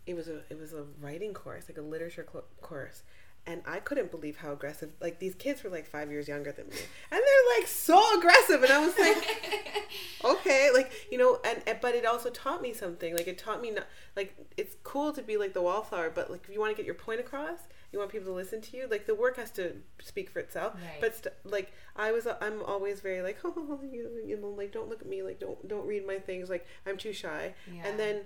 it 0.08 0.16
was 0.16 0.26
a 0.26 0.40
it 0.48 0.58
was 0.58 0.72
a 0.72 0.84
writing 1.00 1.34
course, 1.34 1.64
like 1.68 1.76
a 1.76 1.82
literature 1.82 2.26
cl- 2.30 2.46
course, 2.62 3.02
and 3.46 3.60
I 3.66 3.78
couldn't 3.78 4.10
believe 4.10 4.38
how 4.38 4.52
aggressive. 4.52 4.90
Like 5.02 5.18
these 5.18 5.34
kids 5.34 5.62
were 5.62 5.68
like 5.68 5.86
five 5.86 6.10
years 6.10 6.26
younger 6.26 6.50
than 6.50 6.66
me, 6.68 6.76
and 7.10 7.20
they're 7.20 7.58
like 7.58 7.66
so 7.66 8.18
aggressive, 8.18 8.62
and 8.62 8.72
I 8.72 8.84
was 8.84 8.98
like, 8.98 9.84
okay, 10.24 10.70
like 10.72 10.90
you 11.12 11.18
know, 11.18 11.40
and, 11.44 11.62
and 11.66 11.78
but 11.82 11.94
it 11.94 12.06
also 12.06 12.30
taught 12.30 12.62
me 12.62 12.72
something. 12.72 13.14
Like 13.14 13.28
it 13.28 13.36
taught 13.36 13.60
me 13.60 13.70
not 13.70 13.86
like 14.16 14.34
it's 14.56 14.76
cool 14.82 15.12
to 15.12 15.20
be 15.22 15.36
like 15.36 15.52
the 15.52 15.60
wallflower, 15.60 16.08
but 16.08 16.30
like 16.30 16.44
if 16.48 16.54
you 16.54 16.58
want 16.58 16.72
to 16.72 16.76
get 16.76 16.86
your 16.86 16.94
point 16.94 17.20
across, 17.20 17.58
you 17.92 17.98
want 17.98 18.10
people 18.10 18.28
to 18.28 18.34
listen 18.34 18.62
to 18.62 18.76
you. 18.78 18.86
Like 18.90 19.06
the 19.06 19.14
work 19.14 19.36
has 19.36 19.50
to 19.52 19.76
speak 20.02 20.30
for 20.30 20.38
itself. 20.38 20.74
Right. 20.74 21.00
But 21.02 21.16
st- 21.16 21.34
like 21.44 21.72
I 21.96 22.12
was, 22.12 22.26
I'm 22.26 22.62
always 22.62 23.00
very 23.00 23.20
like, 23.20 23.38
oh, 23.44 23.80
you, 23.92 24.08
you 24.24 24.40
know, 24.40 24.48
like 24.48 24.72
don't 24.72 24.88
look 24.88 25.02
at 25.02 25.08
me, 25.08 25.22
like 25.22 25.38
don't 25.38 25.68
don't 25.68 25.86
read 25.86 26.06
my 26.06 26.18
things. 26.18 26.48
Like 26.48 26.66
I'm 26.86 26.96
too 26.96 27.12
shy. 27.12 27.54
Yeah. 27.70 27.86
And 27.86 27.98
then 27.98 28.22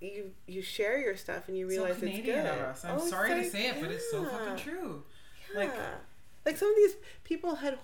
you 0.00 0.32
you 0.46 0.62
share 0.62 0.98
your 0.98 1.16
stuff 1.16 1.48
and 1.48 1.56
you 1.56 1.66
realize 1.66 1.98
so 1.98 2.06
it's 2.06 2.20
good. 2.26 2.38
of 2.46 2.58
us. 2.58 2.84
I'm 2.84 2.96
Oh, 2.98 3.06
sorry 3.06 3.30
to 3.42 3.50
say 3.50 3.68
it, 3.68 3.80
but 3.80 3.90
it's 3.90 4.10
so 4.10 4.24
fucking 4.24 4.56
true. 4.56 5.02
Yeah. 5.52 5.58
Like 5.60 5.72
Like 6.44 6.56
some 6.56 6.68
of 6.70 6.76
these 6.76 6.94
people 7.24 7.56
had 7.56 7.78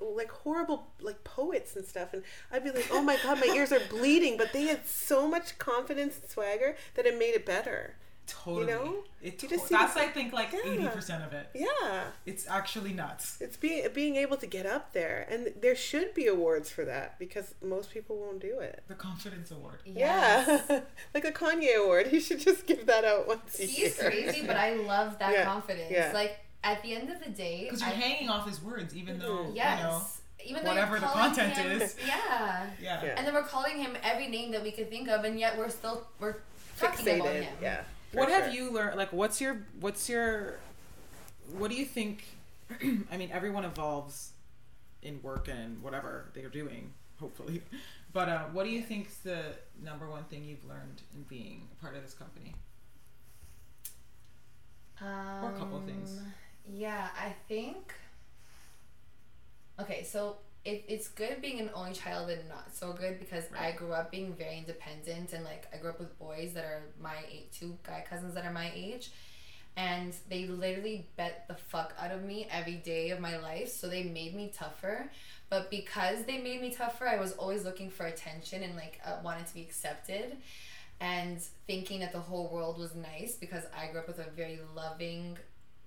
like 0.00 0.30
horrible 0.30 0.86
like 1.00 1.24
poets 1.24 1.74
and 1.76 1.84
stuff, 1.86 2.12
and 2.12 2.22
I'd 2.52 2.62
be 2.64 2.70
like, 2.70 2.88
"Oh 2.92 3.02
my 3.02 3.16
god, 3.22 3.40
my 3.40 3.52
ears 3.54 3.72
are 3.72 3.80
bleeding!" 3.90 4.36
But 4.36 4.52
they 4.52 4.64
had 4.64 4.86
so 4.86 5.26
much 5.26 5.58
confidence 5.58 6.20
and 6.20 6.30
swagger 6.30 6.76
that 6.94 7.06
it 7.06 7.18
made 7.18 7.34
it 7.34 7.44
better. 7.44 7.96
Totally. 8.26 8.66
know? 8.72 9.04
It 9.22 9.42
You 9.42 9.48
to- 9.48 9.56
just 9.56 9.68
that's 9.70 9.94
the- 9.94 10.00
I 10.00 10.06
think 10.08 10.32
like 10.32 10.52
Yeah. 10.52 10.60
eighty 10.66 10.86
percent 10.88 11.24
of 11.24 11.32
it. 11.32 11.48
Yeah, 11.54 12.04
It's 12.26 12.46
actually 12.48 12.92
nuts. 12.92 13.38
it's 13.40 13.56
being 13.56 13.88
being 13.92 14.16
able 14.16 14.36
to 14.38 14.46
get 14.46 14.66
up 14.66 14.92
there, 14.92 15.26
and 15.30 15.52
there 15.60 15.74
should 15.76 16.12
be 16.14 16.26
awards 16.26 16.70
for 16.70 16.84
that 16.84 17.18
because 17.18 17.54
most 17.62 17.90
people 17.90 18.16
won't 18.18 18.40
do 18.40 18.58
it. 18.60 18.82
The 18.88 18.94
confidence 18.94 19.50
award. 19.50 19.80
Yes. 19.84 20.62
Yeah, 20.68 20.80
like 21.14 21.24
a 21.24 21.32
Kanye 21.32 21.76
award. 21.82 22.06
He 22.14 22.20
should 22.20 22.40
just 22.40 22.66
give 22.66 22.86
that 22.86 23.04
out 23.04 23.26
once 23.26 23.58
a 23.58 23.66
year. 23.66 23.90
Crazy, 23.98 24.46
but 24.46 24.56
I 24.56 24.74
love 24.74 25.18
that 25.18 25.32
Yeah, 25.32 25.44
confidence. 25.44 25.90
yeah. 25.90 26.10
Like 26.12 26.38
at 26.62 26.82
the 26.82 26.94
end 26.94 27.10
of 27.10 27.22
the 27.22 27.30
day, 27.30 27.64
Because 27.64 27.80
you're 27.80 27.90
I- 27.90 27.94
hanging 27.94 28.28
off 28.28 28.46
his 28.48 28.60
words, 28.62 28.94
even 28.96 29.18
though 29.18 29.50
Yes. 29.54 29.78
you 29.78 29.84
know. 29.84 30.02
Even 30.46 30.62
though 30.64 30.70
whatever 30.72 31.00
the 31.00 31.06
content 31.06 31.54
him- 31.56 31.80
is. 31.80 31.96
Yeah. 32.06 32.66
Yeah. 32.80 33.02
Yeah. 33.02 33.14
And 33.16 33.26
then 33.26 33.32
we're 33.32 33.44
calling 33.44 33.78
him 33.78 33.96
every 34.02 34.26
name 34.26 34.50
that 34.52 34.62
we 34.62 34.72
could 34.72 34.90
think 34.90 35.08
of, 35.08 35.24
and 35.24 35.38
yet 35.40 35.56
we're 35.56 35.70
still 35.70 36.06
we're 36.20 36.36
talking 36.78 37.20
about 37.20 37.32
him. 37.32 37.54
Yeah. 37.62 37.80
For 38.14 38.20
What 38.20 38.28
sure. 38.28 38.40
have 38.42 38.54
you 38.54 38.70
learned? 38.70 38.96
Like, 38.96 39.12
what's 39.12 39.40
your, 39.40 39.66
what's 39.80 40.08
your, 40.08 40.58
what 41.58 41.70
do 41.70 41.76
you 41.76 41.84
think? 41.84 42.24
I 43.12 43.16
mean, 43.16 43.30
everyone 43.32 43.64
evolves 43.64 44.32
in 45.02 45.20
work 45.22 45.48
and 45.48 45.82
whatever 45.82 46.30
they're 46.34 46.48
doing, 46.48 46.92
hopefully. 47.20 47.62
But 48.12 48.28
uh, 48.28 48.44
what 48.52 48.64
do 48.64 48.70
you 48.70 48.82
think's 48.82 49.16
the 49.18 49.56
number 49.82 50.08
one 50.08 50.24
thing 50.24 50.44
you've 50.44 50.64
learned 50.64 51.02
in 51.14 51.24
being 51.24 51.68
a 51.78 51.82
part 51.82 51.96
of 51.96 52.02
this 52.02 52.14
company? 52.14 52.54
Um, 55.00 55.44
Or 55.44 55.50
a 55.50 55.58
couple 55.58 55.78
of 55.78 55.84
things. 55.84 56.20
Yeah, 56.66 57.08
I 57.20 57.34
think. 57.48 57.92
Okay, 59.80 60.04
so 60.04 60.36
it, 60.64 60.84
it's 60.88 61.08
good 61.08 61.42
being 61.42 61.60
an 61.60 61.70
only 61.74 61.92
child 61.92 62.30
and 62.30 62.48
not 62.48 62.74
so 62.74 62.92
good 62.92 63.18
because 63.18 63.44
I 63.58 63.72
grew 63.72 63.92
up 63.92 64.10
being 64.10 64.34
very 64.34 64.58
independent 64.58 65.32
and 65.32 65.44
like 65.44 65.66
I 65.72 65.76
grew 65.76 65.90
up 65.90 65.98
with 65.98 66.18
boys 66.18 66.54
that 66.54 66.64
are 66.64 66.82
my 67.00 67.16
age, 67.30 67.44
two 67.52 67.76
guy 67.86 68.04
cousins 68.08 68.34
that 68.34 68.44
are 68.46 68.52
my 68.52 68.70
age, 68.74 69.10
and 69.76 70.14
they 70.30 70.46
literally 70.46 71.06
bet 71.16 71.46
the 71.48 71.54
fuck 71.54 71.92
out 72.00 72.12
of 72.12 72.22
me 72.22 72.48
every 72.50 72.76
day 72.76 73.10
of 73.10 73.20
my 73.20 73.36
life. 73.38 73.68
So 73.68 73.88
they 73.88 74.04
made 74.04 74.34
me 74.34 74.52
tougher. 74.56 75.10
But 75.50 75.70
because 75.70 76.24
they 76.24 76.38
made 76.38 76.60
me 76.62 76.70
tougher, 76.72 77.06
I 77.06 77.18
was 77.18 77.32
always 77.32 77.64
looking 77.64 77.90
for 77.90 78.06
attention 78.06 78.62
and 78.62 78.74
like 78.76 79.00
uh, 79.04 79.16
wanted 79.22 79.46
to 79.48 79.54
be 79.54 79.62
accepted 79.62 80.36
and 81.00 81.40
thinking 81.66 82.00
that 82.00 82.12
the 82.12 82.20
whole 82.20 82.48
world 82.48 82.78
was 82.78 82.94
nice 82.94 83.34
because 83.34 83.64
I 83.76 83.88
grew 83.90 84.00
up 84.00 84.06
with 84.06 84.18
a 84.20 84.30
very 84.30 84.60
loving, 84.74 85.36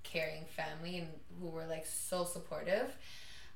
caring 0.03 0.45
family 0.45 0.99
and 0.99 1.07
who 1.41 1.47
were 1.47 1.65
like 1.65 1.85
so 1.85 2.25
supportive. 2.25 2.95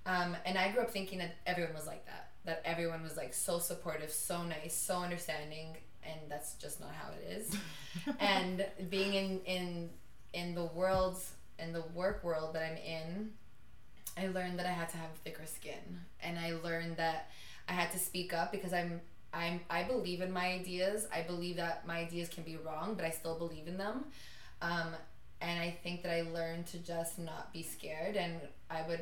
Um, 0.05 0.35
and 0.45 0.57
I 0.57 0.71
grew 0.71 0.81
up 0.81 0.91
thinking 0.91 1.19
that 1.19 1.35
everyone 1.45 1.73
was 1.73 1.85
like 1.85 2.05
that, 2.05 2.31
that 2.45 2.61
everyone 2.65 3.03
was 3.03 3.17
like 3.17 3.33
so 3.33 3.59
supportive, 3.59 4.11
so 4.11 4.43
nice, 4.43 4.75
so 4.75 4.97
understanding, 4.97 5.77
and 6.03 6.19
that's 6.29 6.55
just 6.55 6.79
not 6.79 6.89
how 6.91 7.11
it 7.11 7.31
is. 7.31 7.55
and 8.19 8.65
being 8.89 9.13
in 9.13 9.41
in 9.45 9.89
in 10.33 10.55
the 10.55 10.65
world 10.65 11.21
in 11.59 11.73
the 11.73 11.83
work 11.93 12.23
world 12.23 12.55
that 12.55 12.63
I'm 12.63 12.77
in, 12.77 13.31
I 14.17 14.27
learned 14.27 14.57
that 14.59 14.65
I 14.65 14.71
had 14.71 14.89
to 14.89 14.97
have 14.97 15.11
thicker 15.23 15.45
skin, 15.45 16.01
and 16.21 16.39
I 16.39 16.53
learned 16.63 16.97
that 16.97 17.29
I 17.67 17.73
had 17.73 17.91
to 17.91 17.99
speak 17.99 18.33
up 18.33 18.51
because 18.51 18.73
I'm 18.73 19.01
I'm 19.33 19.61
I 19.69 19.83
believe 19.83 20.21
in 20.21 20.31
my 20.31 20.47
ideas. 20.53 21.07
I 21.13 21.21
believe 21.21 21.57
that 21.57 21.85
my 21.85 21.99
ideas 21.99 22.27
can 22.27 22.43
be 22.43 22.57
wrong, 22.57 22.95
but 22.95 23.05
I 23.05 23.11
still 23.11 23.37
believe 23.37 23.67
in 23.67 23.77
them. 23.77 24.05
Um, 24.63 24.95
and 25.41 25.59
I 25.59 25.77
think 25.83 25.91
think 25.91 26.03
that 26.03 26.11
I 26.13 26.21
learned 26.21 26.67
to 26.67 26.77
just 26.77 27.19
not 27.19 27.51
be 27.51 27.63
scared 27.63 28.15
and 28.15 28.39
I 28.69 28.83
would 28.87 29.01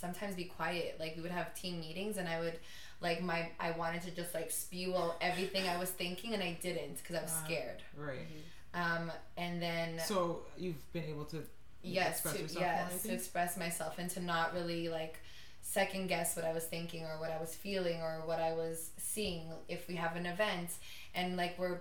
sometimes 0.00 0.34
be 0.34 0.44
quiet. 0.44 0.96
Like 0.98 1.16
we 1.16 1.22
would 1.22 1.30
have 1.30 1.54
team 1.54 1.80
meetings 1.80 2.16
and 2.16 2.28
I 2.28 2.40
would 2.40 2.58
like 3.00 3.22
my 3.22 3.50
I 3.60 3.72
wanted 3.72 4.02
to 4.02 4.10
just 4.10 4.34
like 4.34 4.50
spew 4.50 4.96
out 4.96 5.16
everything 5.20 5.68
I 5.68 5.78
was 5.78 5.90
thinking 5.90 6.34
and 6.34 6.42
I 6.42 6.58
didn't 6.60 6.96
because 6.98 7.16
I 7.16 7.22
was 7.22 7.32
Uh, 7.32 7.44
scared. 7.44 7.82
Right. 7.96 8.26
Um, 8.74 9.10
and 9.36 9.62
then 9.62 10.00
So 10.00 10.42
you've 10.56 10.92
been 10.92 11.04
able 11.04 11.24
to 11.26 11.44
yes, 11.82 12.24
express 12.24 12.52
to, 12.52 12.58
more, 12.58 12.68
yes, 12.68 13.02
to 13.02 13.12
express 13.12 13.56
myself 13.56 13.98
and 13.98 14.10
to 14.10 14.20
not 14.20 14.52
really 14.54 14.88
like 14.88 15.18
second 15.62 16.08
guess 16.08 16.36
what 16.36 16.44
I 16.44 16.52
was 16.52 16.64
thinking 16.64 17.04
or 17.04 17.18
what 17.20 17.30
I 17.30 17.38
was 17.40 17.54
feeling 17.54 18.00
or 18.02 18.22
what 18.26 18.40
I 18.40 18.52
was 18.52 18.90
seeing. 18.98 19.42
If 19.68 19.86
we 19.88 19.94
have 19.96 20.16
an 20.16 20.26
event 20.26 20.70
and 21.14 21.36
like 21.36 21.58
we're 21.58 21.78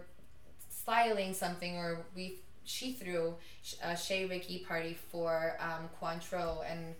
styling 0.70 1.34
something 1.34 1.78
or 1.78 2.06
we 2.16 2.40
she 2.66 2.94
threw 2.94 3.36
a 3.84 3.96
Shea 3.98 4.26
Ricky 4.26 4.60
party 4.60 4.98
for 5.12 5.58
um, 5.60 5.90
Cointreau 6.02 6.64
and 6.70 6.96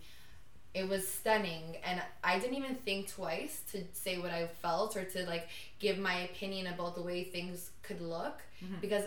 it 0.74 0.88
was 0.88 1.06
stunning 1.06 1.76
and 1.84 2.02
I 2.24 2.38
didn't 2.40 2.56
even 2.56 2.74
think 2.74 3.08
twice 3.08 3.62
to 3.72 3.84
say 3.92 4.18
what 4.18 4.30
I 4.32 4.48
felt 4.60 4.96
or 4.96 5.04
to 5.04 5.24
like 5.26 5.48
give 5.78 5.98
my 5.98 6.14
opinion 6.22 6.66
about 6.66 6.96
the 6.96 7.02
way 7.02 7.24
things 7.24 7.70
could 7.82 8.00
look 8.00 8.40
Mm-hmm. 8.64 8.80
because 8.80 9.04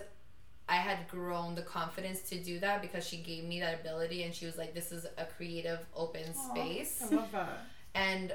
I 0.69 0.75
had 0.75 1.07
grown 1.07 1.55
the 1.55 1.61
confidence 1.61 2.21
to 2.29 2.37
do 2.43 2.59
that 2.59 2.81
because 2.81 3.07
she 3.07 3.17
gave 3.17 3.45
me 3.45 3.59
that 3.61 3.79
ability 3.79 4.23
and 4.23 4.35
she 4.35 4.45
was 4.45 4.57
like 4.57 4.73
this 4.73 4.91
is 4.91 5.05
a 5.17 5.25
creative 5.25 5.79
open 5.95 6.33
space. 6.33 7.01
I 7.11 7.15
love 7.15 7.31
that. 7.31 7.65
and 7.95 8.33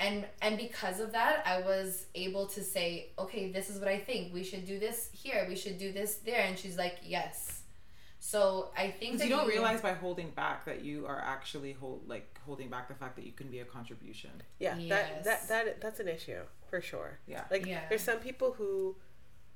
and 0.00 0.24
and 0.40 0.56
because 0.56 0.98
of 1.00 1.12
that 1.12 1.42
I 1.46 1.60
was 1.60 2.06
able 2.14 2.46
to 2.46 2.62
say 2.62 3.08
okay 3.18 3.50
this 3.52 3.68
is 3.70 3.78
what 3.80 3.88
I 3.88 3.98
think. 3.98 4.32
We 4.32 4.44
should 4.44 4.64
do 4.66 4.78
this 4.78 5.10
here. 5.12 5.44
We 5.48 5.56
should 5.56 5.78
do 5.78 5.92
this 5.92 6.16
there. 6.24 6.42
And 6.42 6.56
she's 6.58 6.78
like 6.78 6.98
yes 7.04 7.61
so 8.24 8.68
I 8.78 8.88
think 8.88 9.18
that 9.18 9.24
you 9.24 9.34
don't 9.34 9.48
realize 9.48 9.80
by 9.80 9.94
holding 9.94 10.30
back 10.30 10.64
that 10.66 10.84
you 10.84 11.06
are 11.06 11.20
actually 11.20 11.72
hold 11.72 12.08
like 12.08 12.38
holding 12.46 12.68
back 12.68 12.86
the 12.86 12.94
fact 12.94 13.16
that 13.16 13.26
you 13.26 13.32
can 13.32 13.48
be 13.48 13.58
a 13.58 13.64
contribution. 13.64 14.30
Yeah, 14.60 14.76
Yes. 14.78 15.24
that, 15.24 15.24
that 15.24 15.48
that 15.48 15.80
that's 15.80 15.98
an 15.98 16.06
issue 16.06 16.42
for 16.70 16.80
sure. 16.80 17.18
Yeah. 17.26 17.42
Like 17.50 17.66
Yeah. 17.66 17.80
there's 17.88 18.02
some 18.02 18.18
people 18.18 18.52
who, 18.52 18.94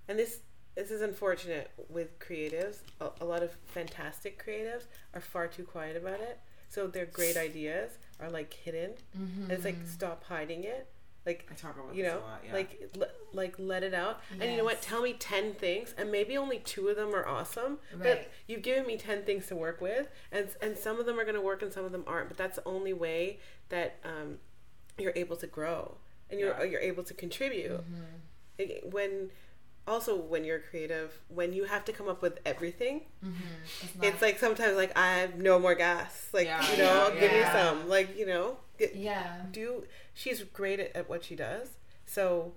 and 0.08 0.18
this 0.18 0.40
this 0.74 0.90
is 0.90 1.00
unfortunate 1.00 1.70
with 1.88 2.18
creatives. 2.18 2.78
A, 3.00 3.10
a 3.20 3.24
lot 3.24 3.44
of 3.44 3.52
fantastic 3.66 4.44
creatives 4.44 4.86
are 5.14 5.20
far 5.20 5.46
too 5.46 5.62
quiet 5.62 5.96
about 5.96 6.18
it. 6.18 6.40
So 6.68 6.88
their 6.88 7.06
great 7.06 7.36
ideas 7.36 7.92
are 8.18 8.30
like 8.30 8.52
hidden. 8.52 8.94
And 9.14 9.52
it's 9.52 9.64
like 9.64 9.76
mm-hmm. 9.76 9.86
stop 9.86 10.24
hiding 10.24 10.64
it. 10.64 10.90
Like 11.26 11.46
I 11.50 11.54
talk 11.54 11.74
about 11.76 11.94
you 11.94 12.04
this 12.04 12.12
know, 12.12 12.20
a 12.20 12.20
lot. 12.20 12.42
Yeah. 12.46 12.52
like 12.54 12.90
le- 12.96 13.08
like 13.32 13.54
let 13.58 13.82
it 13.82 13.92
out. 13.92 14.20
And 14.40 14.50
you 14.52 14.56
know 14.58 14.64
what? 14.64 14.80
Tell 14.80 15.02
me 15.02 15.12
ten 15.12 15.54
things, 15.54 15.92
and 15.98 16.10
maybe 16.12 16.36
only 16.36 16.60
two 16.60 16.86
of 16.88 16.94
them 16.96 17.12
are 17.14 17.26
awesome. 17.26 17.78
But 17.98 18.30
you've 18.46 18.62
given 18.62 18.86
me 18.86 18.96
ten 18.96 19.24
things 19.24 19.48
to 19.48 19.56
work 19.56 19.80
with, 19.80 20.08
and 20.30 20.48
and 20.62 20.78
some 20.78 21.00
of 21.00 21.06
them 21.06 21.18
are 21.18 21.24
going 21.24 21.34
to 21.34 21.40
work, 21.40 21.62
and 21.62 21.72
some 21.72 21.84
of 21.84 21.90
them 21.92 22.04
aren't. 22.06 22.28
But 22.28 22.36
that's 22.38 22.56
the 22.56 22.64
only 22.64 22.92
way 22.92 23.40
that 23.70 23.96
um, 24.04 24.38
you're 24.96 25.12
able 25.16 25.36
to 25.38 25.46
grow, 25.48 25.96
and 26.30 26.38
you're 26.38 26.56
Yeah. 26.58 26.62
you're 26.64 26.80
able 26.80 27.02
to 27.02 27.12
contribute. 27.14 27.80
It- 28.58 28.86
When 28.90 29.30
also 29.86 30.16
when 30.16 30.44
you're 30.44 30.58
creative, 30.58 31.20
when 31.28 31.52
you 31.52 31.64
have 31.64 31.84
to 31.86 31.92
come 31.92 32.08
up 32.08 32.22
with 32.22 32.38
everything, 32.44 33.02
mm-hmm. 33.24 33.34
it's, 33.82 33.94
not, 33.94 34.04
it's 34.06 34.22
like 34.22 34.38
sometimes 34.38 34.76
like 34.76 34.96
I 34.96 35.18
have 35.18 35.36
no 35.36 35.58
more 35.58 35.74
gas. 35.74 36.28
Like 36.32 36.46
Yeah, 36.46 36.70
you 36.70 36.78
know, 36.78 37.12
yeah, 37.14 37.20
give 37.20 37.32
me 37.32 37.42
some. 37.52 37.88
Like 37.88 38.18
you 38.18 38.26
know, 38.26 38.56
get, 38.78 38.94
yeah 38.94 39.42
do 39.50 39.84
she's 40.14 40.42
great 40.42 40.80
at, 40.80 40.94
at 40.94 41.08
what 41.08 41.24
she 41.24 41.34
does 41.34 41.78
so 42.04 42.52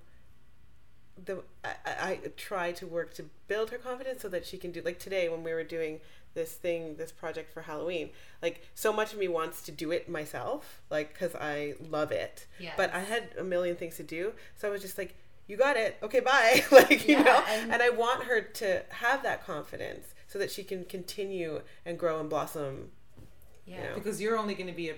the 1.26 1.44
I, 1.64 1.70
I 1.86 2.10
I 2.12 2.20
try 2.38 2.72
to 2.74 2.88
work 2.88 3.14
to 3.16 3.26
build 3.48 3.72
her 3.72 3.78
confidence 3.78 4.22
so 4.22 4.30
that 4.30 4.46
she 4.46 4.58
can 4.58 4.72
do 4.72 4.82
like 4.82 5.00
today 5.00 5.28
when 5.28 5.44
we 5.44 5.54
were 5.54 5.64
doing 5.64 6.00
this 6.34 6.54
thing 6.54 6.96
this 6.96 7.12
project 7.12 7.52
for 7.52 7.62
halloween 7.62 8.12
like 8.42 8.62
so 8.76 8.94
much 8.94 9.14
of 9.14 9.20
me 9.20 9.28
wants 9.28 9.62
to 9.64 9.72
do 9.72 9.92
it 9.92 10.08
myself 10.08 10.82
like 10.90 11.12
because 11.12 11.36
i 11.36 11.74
love 11.90 12.12
it 12.12 12.46
Yes. 12.60 12.74
but 12.78 12.94
i 12.94 13.00
had 13.00 13.30
a 13.38 13.44
million 13.44 13.76
things 13.76 13.98
to 13.98 14.04
do 14.04 14.34
so 14.56 14.68
i 14.68 14.72
was 14.72 14.82
just 14.82 14.98
like 14.98 15.16
you 15.50 15.58
got 15.58 15.76
it. 15.76 15.98
Okay 16.02 16.22
bye. 16.22 16.64
Like 16.72 17.06
you 17.08 17.16
Yeah, 17.18 17.24
know? 17.24 17.44
and- 17.50 17.74
and 17.74 17.82
i 17.82 17.90
want 17.90 18.24
her 18.24 18.40
to 18.42 18.84
have 18.90 19.24
that 19.24 19.46
confidence 19.46 20.06
so 20.28 20.40
that 20.40 20.50
she 20.52 20.64
can 20.64 20.86
continue 20.86 21.62
and 21.86 22.00
grow 22.00 22.20
and 22.22 22.30
blossom. 22.30 22.92
Yeah. 23.66 23.90
Know. 23.90 23.96
because 23.96 24.22
you're 24.22 24.38
only 24.38 24.56
going 24.56 24.68
to 24.70 24.76
be 24.76 24.90
a 24.90 24.96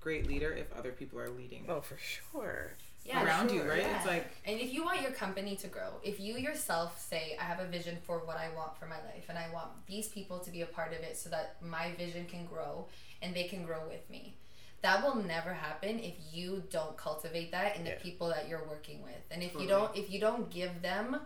great 0.00 0.26
leader 0.26 0.52
if 0.52 0.72
other 0.78 0.92
people 0.92 1.18
are 1.20 1.28
leading 1.28 1.64
oh 1.68 1.80
for 1.80 1.96
sure. 1.98 2.72
Yeah, 3.04 3.24
around 3.24 3.50
you, 3.50 3.62
right? 3.62 3.80
yeah. 3.82 3.96
It's 3.96 4.06
like 4.06 4.26
and 4.44 4.60
if 4.60 4.72
you 4.74 4.84
want 4.84 5.00
your 5.02 5.12
company 5.12 5.56
to 5.56 5.66
grow 5.66 5.90
if 6.02 6.20
you 6.20 6.36
yourself 6.36 7.00
say 7.00 7.36
i 7.40 7.44
have 7.44 7.58
a 7.58 7.66
vision 7.66 7.96
for 8.06 8.18
what 8.18 8.36
i 8.36 8.48
want 8.54 8.76
for 8.78 8.86
my 8.86 9.00
life 9.10 9.26
and 9.30 9.38
i 9.38 9.46
want 9.52 9.68
these 9.86 10.08
people 10.08 10.38
to 10.40 10.50
be 10.50 10.60
a 10.60 10.66
part 10.66 10.92
of 10.92 11.00
it 11.00 11.16
so 11.16 11.30
that 11.30 11.56
my 11.62 11.92
vision 11.96 12.26
can 12.26 12.44
grow 12.44 12.86
and 13.22 13.34
they 13.34 13.44
can 13.44 13.64
grow 13.64 13.80
with 13.88 14.04
me 14.10 14.34
that 14.82 15.02
will 15.02 15.16
never 15.16 15.52
happen 15.52 15.98
if 15.98 16.14
you 16.32 16.62
don't 16.70 16.96
cultivate 16.96 17.50
that 17.52 17.76
in 17.76 17.84
the 17.84 17.90
Yeah. 17.90 17.98
people 18.00 18.28
that 18.28 18.48
you're 18.48 18.64
working 18.64 19.02
with. 19.02 19.22
And 19.30 19.42
if 19.42 19.54
you 19.54 19.66
don't 19.66 19.96
if 19.96 20.10
you 20.10 20.20
don't 20.20 20.50
give 20.50 20.82
them 20.82 21.20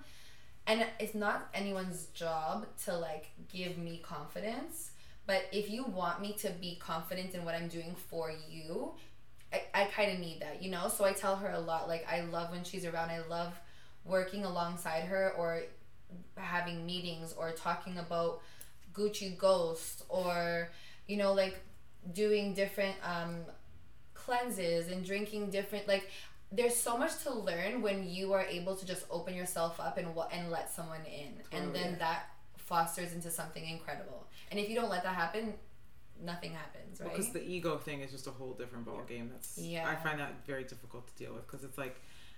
and 0.67 0.87
it's 1.01 1.15
not 1.15 1.49
anyone's 1.55 2.07
job 2.15 2.67
to 2.85 2.97
like 2.97 3.27
give 3.53 3.79
me 3.79 4.01
confidence 4.03 4.93
but 5.27 5.43
if 5.53 5.71
you 5.71 5.85
want 5.85 6.21
me 6.21 6.33
to 6.35 6.51
be 6.61 6.77
confident 6.81 7.35
in 7.35 7.45
what 7.45 7.55
i'm 7.55 7.69
doing 7.69 7.95
for 8.11 8.33
you 8.49 8.93
i, 9.53 9.63
I 9.75 9.85
kind 9.87 10.13
of 10.13 10.19
need 10.21 10.41
that 10.41 10.63
you 10.63 10.71
know? 10.71 10.89
So 10.89 11.05
i 11.05 11.13
tell 11.13 11.37
her 11.37 11.51
a 11.51 11.59
lot 11.61 11.89
like 11.89 12.07
i 12.11 12.21
love 12.23 12.53
when 12.53 12.65
she's 12.65 12.85
around. 12.85 13.11
I 13.11 13.21
love 13.29 13.53
working 14.05 14.45
alongside 14.45 15.05
her 15.05 15.33
or 15.37 15.63
having 16.37 16.87
meetings 16.87 17.35
or 17.37 17.53
talking 17.53 17.99
about 17.99 18.41
gucci 18.95 19.37
ghost 19.37 20.05
or 20.09 20.69
you 21.07 21.17
know 21.17 21.33
like 21.33 21.59
doing 22.13 22.55
different 22.55 22.97
um 23.05 23.37
cleanses 24.15 24.89
and 24.89 25.05
drinking 25.05 25.51
different 25.51 25.87
like 25.87 26.11
there's 26.51 26.77
so 26.77 26.97
much 26.99 27.23
to 27.23 27.33
learn 27.33 27.81
when 27.83 28.09
you 28.09 28.33
are 28.33 28.43
able 28.43 28.77
to 28.77 28.85
just 28.85 29.05
open 29.11 29.35
yourself 29.35 29.81
up 29.81 29.99
and 29.99 30.15
wa- 30.15 30.29
and 30.33 30.51
let 30.51 30.71
someone 30.73 31.01
in 31.07 31.33
and 31.57 31.75
then 31.75 31.97
that 31.99 32.27
fosters 32.57 33.13
into 33.13 33.31
something 33.31 33.65
incredible 33.69 34.27
and 34.51 34.59
if 34.61 34.69
you 34.69 34.75
don't 34.75 34.91
let 34.91 35.03
that 35.03 35.15
happen 35.15 35.55
nothing 36.23 36.53
happens 36.53 37.01
right 37.01 37.11
because 37.11 37.31
the 37.31 37.43
ego 37.43 37.79
thing 37.79 38.01
is 38.01 38.11
just 38.11 38.27
a 38.27 38.31
whole 38.31 38.53
different 38.53 38.85
ball 38.85 39.03
game. 39.09 39.29
That's 39.33 39.59
Yeah. 39.59 39.89
I 39.89 39.97
find 39.97 40.21
that 40.21 40.47
very 40.47 40.63
difficult 40.63 41.07
to 41.09 41.15
deal 41.25 41.33
with 41.35 41.45
because 41.47 41.65
it's 41.65 41.79
like 41.79 41.97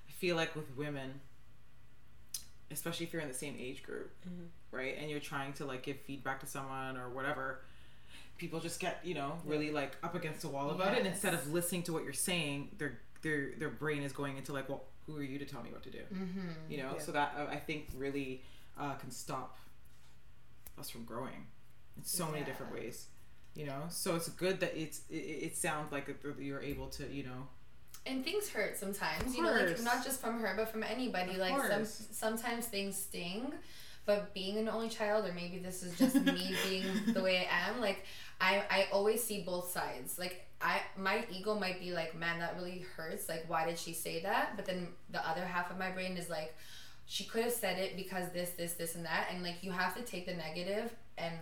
I 0.08 0.12
feel 0.12 0.36
like 0.36 0.54
with 0.56 0.74
women, 0.76 1.20
especially 2.70 3.04
if 3.06 3.12
you're 3.12 3.20
in 3.22 3.28
the 3.28 3.34
same 3.34 3.56
age 3.58 3.82
group, 3.82 4.10
right, 4.70 4.96
and 4.98 5.10
you're 5.10 5.20
trying 5.20 5.52
to 5.54 5.64
like 5.64 5.82
give 5.82 5.98
feedback 6.00 6.40
to 6.40 6.46
someone 6.46 6.96
or 6.96 7.10
whatever. 7.10 7.60
People 8.36 8.60
just 8.60 8.80
get 8.80 9.00
you 9.04 9.14
know 9.14 9.38
really 9.44 9.70
like 9.70 9.96
up 10.02 10.14
against 10.14 10.40
the 10.42 10.48
wall 10.48 10.70
about 10.70 10.94
it, 10.94 10.98
and 10.98 11.06
instead 11.06 11.34
of 11.34 11.52
listening 11.52 11.82
to 11.84 11.92
what 11.92 12.04
you're 12.04 12.12
saying, 12.12 12.70
their 12.78 13.00
their 13.22 13.52
their 13.58 13.70
brain 13.70 14.02
is 14.02 14.12
going 14.12 14.36
into 14.36 14.52
like, 14.52 14.68
well, 14.68 14.84
who 15.06 15.16
are 15.16 15.22
you 15.22 15.38
to 15.38 15.44
tell 15.44 15.62
me 15.62 15.70
what 15.70 15.82
to 15.84 15.90
do? 15.90 15.98
mm-hmm. 16.12 16.48
You 16.68 16.78
know, 16.78 16.92
Yeah. 16.94 17.00
so 17.00 17.12
that 17.12 17.34
uh, 17.38 17.46
I 17.50 17.56
think 17.56 17.88
really 17.96 18.42
uh, 18.78 18.94
can 18.94 19.10
stop 19.10 19.56
us 20.78 20.90
from 20.90 21.04
growing 21.04 21.46
in 21.96 22.04
so 22.04 22.26
many 22.28 22.44
different 22.44 22.72
ways. 22.72 23.06
You 23.54 23.66
know, 23.66 23.82
so 23.88 24.16
it's 24.16 24.28
good 24.28 24.58
that 24.60 24.76
it's 24.76 25.02
it, 25.08 25.14
it 25.16 25.56
sounds 25.56 25.92
like 25.92 26.12
you're 26.40 26.60
able 26.60 26.88
to 26.88 27.06
you 27.12 27.22
know 27.22 27.48
and 28.06 28.24
things 28.24 28.48
hurt 28.50 28.76
sometimes 28.76 29.34
you 29.34 29.42
know 29.42 29.52
like 29.52 29.82
not 29.82 30.04
just 30.04 30.20
from 30.20 30.38
her 30.40 30.54
but 30.56 30.68
from 30.68 30.82
anybody 30.82 31.32
Of 31.32 31.38
like 31.38 31.66
some 31.66 31.84
sometimes 31.84 32.66
things 32.66 32.96
sting 32.96 33.52
but 34.04 34.34
being 34.34 34.58
an 34.58 34.68
only 34.68 34.88
child 34.88 35.24
or 35.24 35.32
maybe 35.32 35.58
this 35.58 35.82
is 35.82 35.98
just 35.98 36.16
me 36.16 36.54
being 36.68 36.84
the 37.14 37.22
way 37.22 37.48
i 37.50 37.70
am 37.70 37.80
like 37.80 38.04
i 38.40 38.62
i 38.70 38.86
always 38.92 39.22
see 39.22 39.42
both 39.42 39.70
sides. 39.70 40.18
Like 40.18 40.46
i 40.60 40.80
my 40.96 41.24
ego 41.30 41.58
might 41.58 41.80
be 41.80 41.92
like 41.92 42.14
man 42.14 42.38
that 42.40 42.56
really 42.56 42.84
hurts. 42.96 43.28
Like 43.28 43.44
why 43.48 43.66
did 43.66 43.78
she 43.78 43.92
say 43.92 44.22
that? 44.22 44.56
But 44.56 44.66
then 44.66 44.88
the 45.10 45.26
other 45.26 45.44
half 45.44 45.70
of 45.70 45.78
my 45.78 45.90
brain 45.90 46.16
is 46.16 46.28
like 46.28 46.54
she 47.06 47.24
could 47.24 47.44
have 47.44 47.52
said 47.52 47.78
it 47.78 47.96
because 47.96 48.30
this 48.32 48.50
this 48.50 48.74
this 48.74 48.94
and 48.94 49.04
that. 49.04 49.28
And 49.32 49.42
like 49.42 49.62
you 49.62 49.70
have 49.72 49.94
to 49.96 50.02
take 50.02 50.26
the 50.26 50.34
negative 50.34 50.94
and 51.18 51.34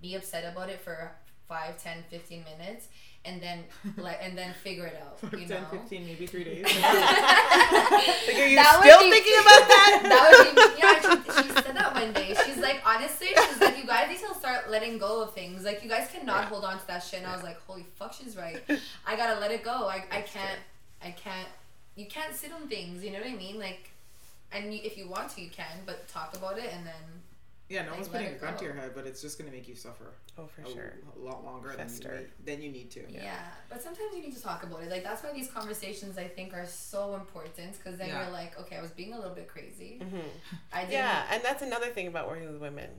be 0.00 0.14
upset 0.14 0.50
about 0.50 0.68
it 0.68 0.80
for 0.80 1.12
5 1.48 1.82
10 1.82 2.04
15 2.10 2.44
minutes 2.58 2.88
and 3.26 3.40
then 3.42 3.64
like 3.96 4.18
and 4.22 4.36
then 4.38 4.54
figure 4.62 4.86
it 4.86 5.00
out 5.02 5.18
you 5.32 5.46
10, 5.46 5.62
know 5.62 5.68
15, 5.70 6.06
maybe 6.06 6.26
three 6.26 6.44
days. 6.44 6.64
like 6.64 6.74
are 6.82 8.46
you 8.46 8.56
That 8.56 8.78
still 8.80 9.00
be- 9.02 9.10
thinking 9.10 9.38
about 9.40 9.68
that 9.68 10.00
that 10.10 10.22
would 10.32 10.54
be 10.54 10.80
yeah. 10.80 11.00
She, 11.00 11.42
she 11.42 11.48
said 11.62 11.76
that 11.76 11.94
one 11.94 12.12
day. 12.12 12.34
She's 12.44 12.58
like, 12.58 12.80
honestly, 12.84 13.28
she's 13.48 13.60
like, 13.60 13.76
you 13.78 13.86
guys 13.86 14.08
need 14.08 14.18
to 14.20 14.34
start 14.34 14.70
letting 14.70 14.98
go 14.98 15.22
of 15.22 15.34
things. 15.34 15.64
Like, 15.64 15.82
you 15.82 15.88
guys 15.88 16.08
cannot 16.12 16.42
Yeah. 16.44 16.48
hold 16.48 16.64
on 16.64 16.78
to 16.78 16.86
that 16.86 17.02
shit. 17.02 17.20
And 17.20 17.28
I 17.28 17.34
was 17.34 17.42
like, 17.44 17.60
holy 17.66 17.86
fuck, 17.96 18.12
she's 18.12 18.36
right. 18.36 18.62
I 19.06 19.16
gotta 19.16 19.38
let 19.40 19.50
it 19.50 19.62
go. 19.64 19.86
I, 19.88 20.04
I 20.10 20.20
can't, 20.22 20.60
I 21.02 21.10
can't. 21.10 21.48
You 21.96 22.06
can't 22.06 22.34
sit 22.34 22.52
on 22.52 22.68
things. 22.68 23.02
You 23.04 23.10
know 23.12 23.18
what 23.20 23.28
I 23.30 23.34
mean? 23.34 23.58
Like, 23.58 23.90
and 24.52 24.72
you, 24.72 24.80
if 24.84 24.96
you 24.98 25.08
want 25.08 25.30
to, 25.30 25.40
you 25.42 25.50
can, 25.50 25.80
but 25.86 26.06
talk 26.08 26.36
about 26.36 26.58
it 26.58 26.70
and 26.72 26.86
then. 26.86 26.94
Yeah, 27.68 27.82
no 27.82 27.88
Like, 27.90 27.96
one's 27.98 28.08
putting 28.08 28.26
a 28.28 28.30
it 28.30 28.40
gun 28.40 28.56
to 28.56 28.64
your 28.64 28.74
head, 28.74 28.92
but 28.94 29.06
it's 29.06 29.20
just 29.20 29.38
gonna 29.38 29.50
make 29.50 29.66
you 29.68 29.74
suffer 29.74 30.12
oh 30.38 30.46
for 30.46 30.62
a, 30.62 30.70
sure 30.72 30.92
a 31.16 31.18
lot 31.18 31.44
longer 31.44 31.74
than 31.76 31.88
you, 31.88 32.08
need, 32.08 32.26
than 32.44 32.62
you 32.62 32.70
need 32.70 32.90
to. 32.92 33.00
Yeah. 33.10 33.38
But 33.68 33.82
sometimes 33.82 34.14
you 34.14 34.22
need 34.22 34.34
to 34.36 34.42
talk 34.42 34.62
about 34.62 34.82
it. 34.82 34.90
Like 34.90 35.02
that's 35.02 35.22
why 35.24 35.32
these 35.32 35.50
conversations 35.50 36.16
I 36.18 36.28
think 36.28 36.54
are 36.54 36.66
so 36.66 37.14
important 37.14 37.72
because 37.78 37.98
then 37.98 38.08
Yeah. 38.08 38.22
you're 38.24 38.32
like, 38.32 38.58
okay, 38.60 38.76
I 38.76 38.82
was 38.82 38.90
being 38.92 39.12
a 39.14 39.16
little 39.18 39.34
bit 39.34 39.48
crazy. 39.48 39.98
hmm 40.02 40.18
I 40.72 40.80
didn't. 40.82 40.92
yeah 40.92 41.24
and 41.32 41.42
that's 41.42 41.62
another 41.62 41.86
thing 41.88 42.06
about 42.06 42.28
working 42.28 42.50
with 42.52 42.60
women 42.60 42.90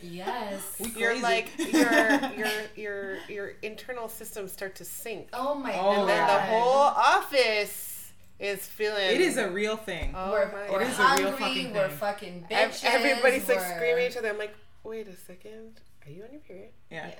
Yes. 0.00 0.80
You're 0.96 1.10
crazy. 1.10 1.22
like 1.22 1.48
your 1.72 2.30
your 2.36 2.50
your 2.76 3.16
your 3.28 3.48
internal 3.62 4.08
systems 4.08 4.52
start 4.52 4.76
to 4.76 4.84
sink, 4.84 5.28
Oh 5.32 5.54
my 5.56 5.72
Oh, 5.76 5.82
god. 5.82 5.98
and 6.00 6.08
then 6.08 6.26
the 6.28 6.40
whole 6.42 6.72
office 6.72 7.97
is 8.38 8.66
feeling. 8.66 9.02
it 9.10 9.20
is 9.20 9.36
a 9.36 9.50
real 9.50 9.76
thing. 9.76 10.12
Oh 10.16 10.30
we're, 10.30 10.50
we're 10.70 10.80
It 10.82 10.88
is 10.88 10.98
a 10.98 11.02
hungry. 11.02 11.24
real 11.26 11.36
fucking 11.36 11.74
we're 11.74 11.88
thing. 11.88 11.96
fucking 11.98 12.46
bitches. 12.50 12.84
Everybody's 12.84 13.46
we're- 13.48 13.60
screaming 13.74 14.04
at 14.04 14.10
each 14.12 14.16
other. 14.16 14.28
I'm 14.28 14.38
like, 14.38 14.54
wait 14.84 15.08
a 15.08 15.16
second. 15.16 15.80
Are 16.06 16.10
you 16.10 16.22
on 16.22 16.30
your 16.32 16.40
period? 16.40 16.70
yeah. 16.90 17.10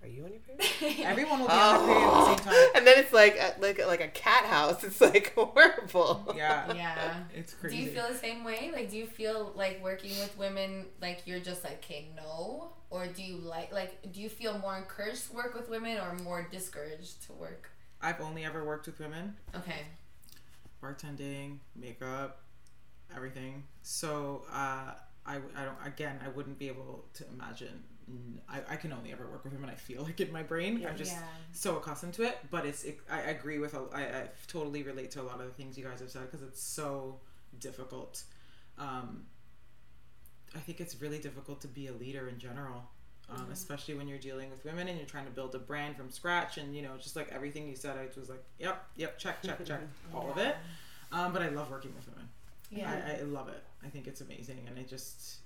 Are 0.00 0.06
you 0.06 0.24
on 0.24 0.30
your 0.30 0.38
period? 0.40 1.00
Everyone 1.04 1.40
will 1.40 1.48
be 1.48 1.52
on 1.52 1.86
their 1.86 1.96
period 1.96 2.08
at 2.08 2.14
the 2.14 2.24
same 2.26 2.48
oh. 2.48 2.50
time. 2.50 2.70
And 2.76 2.86
then 2.86 2.98
it's 2.98 3.12
like 3.12 3.36
a, 3.36 3.60
like 3.60 3.84
like 3.84 4.00
a 4.00 4.06
cat 4.08 4.44
house. 4.44 4.84
It's 4.84 5.00
like 5.00 5.34
horrible. 5.36 6.32
Yeah. 6.36 6.72
Yeah. 6.72 7.14
It's 7.34 7.52
crazy. 7.54 7.76
Do 7.76 7.82
you 7.82 7.90
feel 7.90 8.06
the 8.08 8.14
same 8.14 8.44
way? 8.44 8.70
Like, 8.72 8.90
do 8.90 8.96
you 8.96 9.06
feel 9.06 9.52
like 9.56 9.82
working 9.82 10.10
with 10.20 10.38
women, 10.38 10.86
like 11.02 11.22
you're 11.26 11.40
just 11.40 11.64
like, 11.64 11.78
okay, 11.84 12.10
no? 12.14 12.70
Or 12.90 13.06
do 13.08 13.22
you 13.24 13.38
like, 13.38 13.72
like, 13.72 14.12
do 14.12 14.20
you 14.20 14.28
feel 14.28 14.56
more 14.58 14.76
encouraged 14.76 15.30
to 15.30 15.34
work 15.36 15.52
with 15.54 15.68
women 15.68 15.98
or 15.98 16.14
more 16.22 16.46
discouraged 16.50 17.26
to 17.26 17.32
work? 17.32 17.68
I've 18.00 18.20
only 18.20 18.44
ever 18.44 18.64
worked 18.64 18.86
with 18.86 19.00
women, 19.00 19.34
Okay. 19.54 19.80
Bartending, 20.82 21.58
makeup, 21.76 22.42
everything. 23.14 23.64
So 23.82 24.42
uh, 24.52 24.92
I, 25.26 25.36
I 25.56 25.64
don't. 25.64 25.76
Again, 25.86 26.18
I 26.24 26.28
wouldn't 26.28 26.58
be 26.58 26.68
able 26.68 27.04
to 27.14 27.24
imagine. 27.32 27.82
I, 28.48 28.60
I 28.72 28.76
can 28.76 28.92
only 28.92 29.12
ever 29.12 29.26
work 29.28 29.44
with 29.44 29.52
him, 29.52 29.62
and 29.62 29.70
I 29.70 29.74
feel 29.74 30.02
like 30.08 30.20
in 30.20 30.32
my 30.32 30.42
brain, 30.42 30.84
I'm 30.88 30.96
just 30.96 31.12
Yeah. 31.12 31.22
so 31.52 31.76
accustomed 31.76 32.14
to 32.14 32.22
it. 32.22 32.38
But 32.50 32.64
it's. 32.66 32.84
It, 32.84 33.00
I 33.10 33.20
agree 33.22 33.58
with. 33.58 33.74
a- 33.74 33.88
I, 33.92 34.02
I 34.02 34.28
totally 34.46 34.82
relate 34.82 35.10
to 35.12 35.20
a 35.22 35.24
lot 35.24 35.40
of 35.40 35.46
the 35.46 35.52
things 35.52 35.76
you 35.76 35.84
guys 35.84 36.00
have 36.00 36.10
said 36.10 36.22
because 36.30 36.42
it's 36.42 36.62
so 36.62 37.20
difficult. 37.58 38.22
Um, 38.78 39.24
I 40.54 40.60
think 40.60 40.80
it's 40.80 41.00
really 41.00 41.18
difficult 41.18 41.60
to 41.62 41.68
be 41.68 41.88
a 41.88 41.92
leader 41.92 42.28
in 42.28 42.38
general, 42.38 42.84
um, 43.30 43.46
especially 43.52 43.94
when 43.94 44.08
you're 44.08 44.18
dealing 44.18 44.50
with 44.50 44.64
women 44.64 44.88
and 44.88 44.96
you're 44.98 45.06
trying 45.06 45.26
to 45.26 45.30
build 45.30 45.54
a 45.54 45.58
brand 45.58 45.96
from 45.96 46.10
scratch. 46.10 46.56
And 46.58 46.74
you 46.74 46.82
know, 46.82 46.96
just 46.98 47.16
like 47.16 47.28
everything 47.30 47.68
you 47.68 47.76
said, 47.76 47.96
I 47.96 48.06
was 48.18 48.28
like, 48.28 48.42
yep, 48.58 48.84
yep, 48.96 49.18
check, 49.18 49.42
check, 49.42 49.64
check, 49.64 49.80
all 50.14 50.30
of 50.30 50.38
it. 50.38 50.56
Um, 51.12 51.32
but 51.32 51.42
I 51.42 51.48
love 51.48 51.70
working 51.70 51.92
with 51.94 52.08
women. 52.08 52.28
Yeah. 52.70 52.90
I, 53.16 53.20
I 53.20 53.22
love 53.22 53.48
it. 53.48 53.62
I 53.84 53.88
think 53.88 54.06
it's 54.06 54.20
amazing, 54.20 54.58
and 54.68 54.78
I 54.78 54.82
just, 54.82 55.36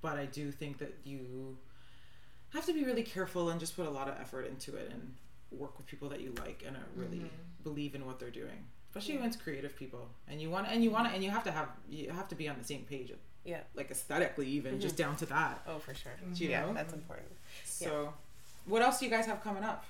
but 0.00 0.16
I 0.16 0.24
do 0.26 0.50
think 0.50 0.78
that 0.78 0.94
you 1.04 1.56
have 2.54 2.64
to 2.66 2.72
be 2.72 2.84
really 2.84 3.02
careful 3.02 3.50
and 3.50 3.60
just 3.60 3.76
put 3.76 3.86
a 3.86 3.90
lot 3.90 4.08
of 4.08 4.14
effort 4.20 4.46
into 4.46 4.76
it 4.76 4.90
and 4.90 5.14
work 5.50 5.76
with 5.76 5.86
people 5.86 6.08
that 6.08 6.20
you 6.20 6.32
like 6.38 6.62
and 6.66 6.76
are 6.76 6.86
really 6.96 7.18
Mm-hmm. 7.18 7.64
believe 7.64 7.94
in 7.94 8.06
what 8.06 8.18
they're 8.18 8.30
doing. 8.30 8.64
Especially 8.88 9.16
when 9.18 9.26
it's 9.26 9.36
creative 9.36 9.76
people, 9.76 10.08
and 10.26 10.40
you 10.40 10.50
want 10.50 10.66
and 10.68 10.82
you 10.82 10.90
want 10.90 11.06
to 11.06 11.14
and 11.14 11.22
you 11.22 11.30
have 11.30 11.44
to 11.44 11.52
have 11.52 11.68
you 11.88 12.10
have 12.10 12.26
to 12.28 12.34
be 12.34 12.48
on 12.48 12.56
the 12.58 12.64
same 12.64 12.82
page, 12.88 13.12
Yeah. 13.44 13.60
like 13.74 13.90
aesthetically 13.90 14.46
even, 14.48 14.80
just 14.80 14.96
down 14.96 15.16
to 15.16 15.26
that. 15.26 15.62
Oh, 15.66 15.78
for 15.78 15.94
sure. 15.94 16.12
Do 16.34 16.44
you 16.44 16.50
yeah, 16.50 16.66
know? 16.66 16.74
that's 16.74 16.92
important. 16.92 17.28
So, 17.64 18.12
what 18.66 18.82
else 18.82 18.98
do 18.98 19.06
you 19.06 19.10
guys 19.10 19.26
have 19.26 19.42
coming 19.42 19.64
up? 19.64 19.84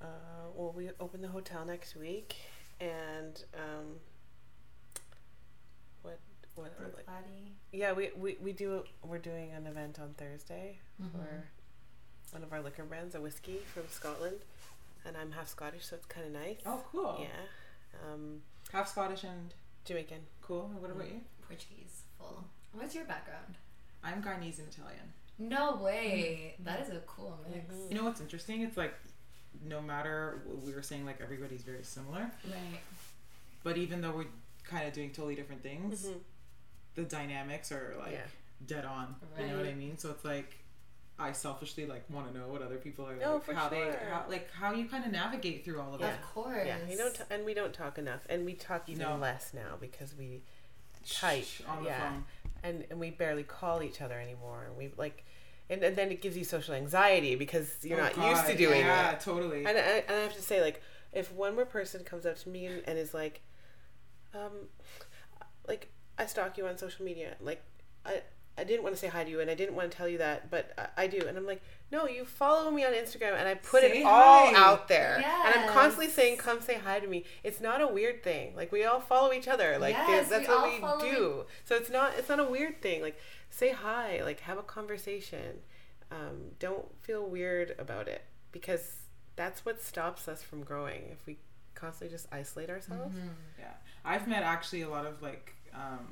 Uh, 0.00 0.06
well, 0.54 0.72
we 0.76 0.90
open 1.00 1.20
the 1.22 1.28
hotel 1.28 1.64
next 1.66 1.96
week, 1.96 2.36
and 2.80 3.42
um, 3.54 3.96
what 6.02 6.18
what 6.54 6.72
are, 6.80 6.86
like, 6.96 7.06
Body. 7.06 7.52
yeah, 7.72 7.92
we, 7.92 8.10
we 8.16 8.36
we 8.42 8.52
do 8.52 8.84
we're 9.04 9.18
doing 9.18 9.50
an 9.52 9.66
event 9.66 9.98
on 10.00 10.14
Thursday 10.16 10.78
Mm-hmm. 11.02 11.16
for 11.18 11.44
one 12.34 12.42
of 12.42 12.52
our 12.52 12.60
liquor 12.60 12.84
brands, 12.84 13.14
a 13.14 13.20
whiskey 13.20 13.58
from 13.72 13.84
Scotland, 13.90 14.38
and 15.06 15.16
I'm 15.16 15.30
half 15.32 15.48
Scottish, 15.48 15.86
so 15.86 15.96
it's 15.96 16.06
kind 16.06 16.26
of 16.26 16.32
nice. 16.32 16.56
Oh, 16.66 16.80
cool. 16.90 17.18
Yeah, 17.20 18.12
um, 18.12 18.40
Half 18.72 18.88
Scottish 18.88 19.22
and 19.24 19.54
Jamaican. 19.84 20.18
cool. 20.42 20.66
And 20.72 20.80
What 20.82 20.90
about 20.90 21.06
you? 21.06 21.20
Portuguese. 21.48 22.02
Full. 22.18 22.44
What's 22.72 22.94
your 22.94 23.04
background? 23.04 23.54
I'm 24.04 24.22
Guyanese 24.22 24.58
and 24.58 24.68
Italian. 24.68 25.12
No 25.38 25.76
way. 25.76 26.54
That 26.64 26.80
is 26.80 26.90
a 26.90 26.98
cool 27.06 27.38
mix. 27.50 27.74
You 27.90 27.96
know 27.96 28.04
what's 28.04 28.20
interesting? 28.20 28.62
It's 28.62 28.76
like 28.76 28.94
no 29.64 29.80
matter 29.80 30.42
we 30.64 30.72
were 30.72 30.82
saying 30.82 31.04
like 31.06 31.20
everybody's 31.20 31.62
very 31.62 31.82
similar, 31.82 32.30
Right. 32.44 32.80
but 33.64 33.76
even 33.76 34.00
though 34.00 34.12
we're 34.12 34.26
kind 34.64 34.86
of 34.86 34.92
doing 34.92 35.10
totally 35.10 35.34
different 35.34 35.62
things, 35.62 36.06
Mhm. 36.06 36.20
the 36.94 37.04
dynamics 37.04 37.72
are 37.72 37.96
like 37.98 38.12
Yeah. 38.12 38.26
dead 38.66 38.84
on. 38.84 39.16
You 39.38 39.46
know 39.46 39.56
what 39.56 39.66
I 39.66 39.74
mean? 39.74 39.96
So 39.98 40.10
it's 40.10 40.24
like 40.24 40.56
I 41.20 41.32
selfishly 41.32 41.84
like 41.86 42.08
want 42.10 42.32
to 42.32 42.38
know 42.38 42.46
what 42.46 42.62
other 42.62 42.76
people 42.76 43.04
are 43.08 43.14
like, 43.16 43.26
Oh, 43.26 43.40
for 43.40 43.52
how 43.52 43.68
they 43.68 43.90
how, 44.08 44.26
like 44.28 44.48
how 44.52 44.72
you 44.72 44.88
kind 44.88 45.04
of 45.04 45.10
navigate 45.10 45.64
through 45.64 45.80
all 45.80 45.94
of 45.94 46.00
Yeah. 46.00 46.10
it. 46.10 46.14
Of 46.14 46.22
course. 46.22 46.64
Yeah, 46.66 46.78
we 46.88 46.94
don't, 46.94 47.12
t- 47.14 47.22
and 47.30 47.44
we 47.44 47.54
don't 47.54 47.74
talk 47.74 47.98
enough, 47.98 48.20
and 48.28 48.44
we 48.44 48.54
talk 48.54 48.88
even 48.88 49.02
No. 49.02 49.16
less 49.16 49.52
now 49.52 49.76
because 49.80 50.14
we 50.14 50.44
type. 51.06 51.44
Shh, 51.44 51.62
on 51.68 51.82
the 51.84 51.90
yeah. 51.90 52.10
phone. 52.10 52.24
and 52.62 52.84
and 52.90 52.98
we 53.00 53.10
barely 53.10 53.42
call 53.44 53.82
each 53.82 54.00
other 54.00 54.18
anymore 54.18 54.64
and 54.66 54.76
we 54.76 54.90
like 54.96 55.24
and, 55.70 55.82
and 55.82 55.96
then 55.96 56.10
it 56.10 56.22
gives 56.22 56.36
you 56.36 56.44
social 56.44 56.74
anxiety 56.74 57.34
because 57.36 57.76
you're 57.82 57.98
Oh, 58.00 58.04
not 58.04 58.14
God, 58.14 58.30
used 58.30 58.46
to 58.46 58.56
doing 58.56 58.80
yeah, 58.80 59.10
it 59.10 59.12
Yeah, 59.12 59.18
totally. 59.18 59.58
and 59.66 59.76
I, 59.76 59.80
and 59.80 60.04
I 60.10 60.20
have 60.22 60.34
to 60.34 60.42
say 60.42 60.60
like 60.60 60.82
if 61.12 61.32
one 61.32 61.54
more 61.54 61.66
person 61.66 62.04
comes 62.04 62.24
up 62.26 62.38
to 62.38 62.48
me 62.48 62.66
and, 62.66 62.82
and 62.86 62.98
is 62.98 63.12
like 63.14 63.40
um 64.34 64.52
like 65.66 65.88
i 66.18 66.26
stalk 66.26 66.58
you 66.58 66.66
on 66.66 66.76
social 66.78 67.04
media 67.04 67.34
like 67.40 67.62
i 68.04 68.22
I 68.58 68.64
didn't 68.64 68.82
want 68.82 68.94
to 68.94 69.00
say 69.00 69.06
hi 69.06 69.24
to 69.24 69.30
you 69.30 69.40
and 69.40 69.50
I 69.50 69.54
didn't 69.54 69.74
want 69.74 69.90
to 69.90 69.96
tell 69.96 70.08
you 70.08 70.18
that, 70.18 70.50
but 70.50 70.72
I, 70.76 71.04
I 71.04 71.06
do. 71.06 71.22
And 71.26 71.38
I'm 71.38 71.46
like, 71.46 71.62
no, 71.90 72.06
you 72.06 72.24
follow 72.24 72.70
me 72.70 72.84
on 72.84 72.92
Instagram 72.92 73.34
and 73.38 73.48
I 73.48 73.54
put 73.54 73.82
Say 73.82 74.00
it 74.00 74.04
all 74.04 74.46
hi. 74.46 74.52
out 74.54 74.88
there. 74.88 75.16
And 75.16 75.54
I'm 75.60 75.68
constantly 75.70 76.10
saying, 76.10 76.38
come 76.38 76.60
say 76.60 76.74
hi 76.78 76.98
to 76.98 77.06
me. 77.06 77.24
It's 77.44 77.60
not 77.60 77.80
a 77.80 77.86
weird 77.86 78.22
thing. 78.22 78.54
Like 78.56 78.72
we 78.72 78.84
all 78.84 79.00
follow 79.00 79.32
each 79.32 79.48
other. 79.48 79.78
Like 79.78 79.94
Yes, 79.94 80.28
that's 80.28 80.48
we 80.48 80.54
what 80.82 81.02
we 81.02 81.10
do. 81.10 81.44
So 81.64 81.76
it's 81.76 81.90
not 81.90 82.12
it's 82.18 82.28
not 82.28 82.40
a 82.40 82.44
weird 82.44 82.82
thing. 82.82 83.00
Like 83.00 83.18
say 83.50 83.72
hi, 83.72 84.22
like 84.24 84.40
have 84.40 84.58
a 84.58 84.62
conversation. 84.62 85.60
Um, 86.10 86.52
don't 86.58 86.86
feel 87.02 87.26
weird 87.28 87.74
about 87.78 88.08
it 88.08 88.24
because 88.50 88.96
that's 89.36 89.64
what 89.64 89.80
stops 89.80 90.26
us 90.26 90.42
from 90.42 90.62
growing. 90.64 91.02
If 91.12 91.26
we 91.26 91.36
constantly 91.74 92.14
just 92.14 92.26
isolate 92.32 92.70
ourselves. 92.70 93.14
Yeah, 93.58 93.72
I've 94.04 94.26
met 94.26 94.42
actually 94.42 94.82
a 94.82 94.88
lot 94.88 95.06
of 95.06 95.22
like 95.22 95.54
um, 95.74 96.08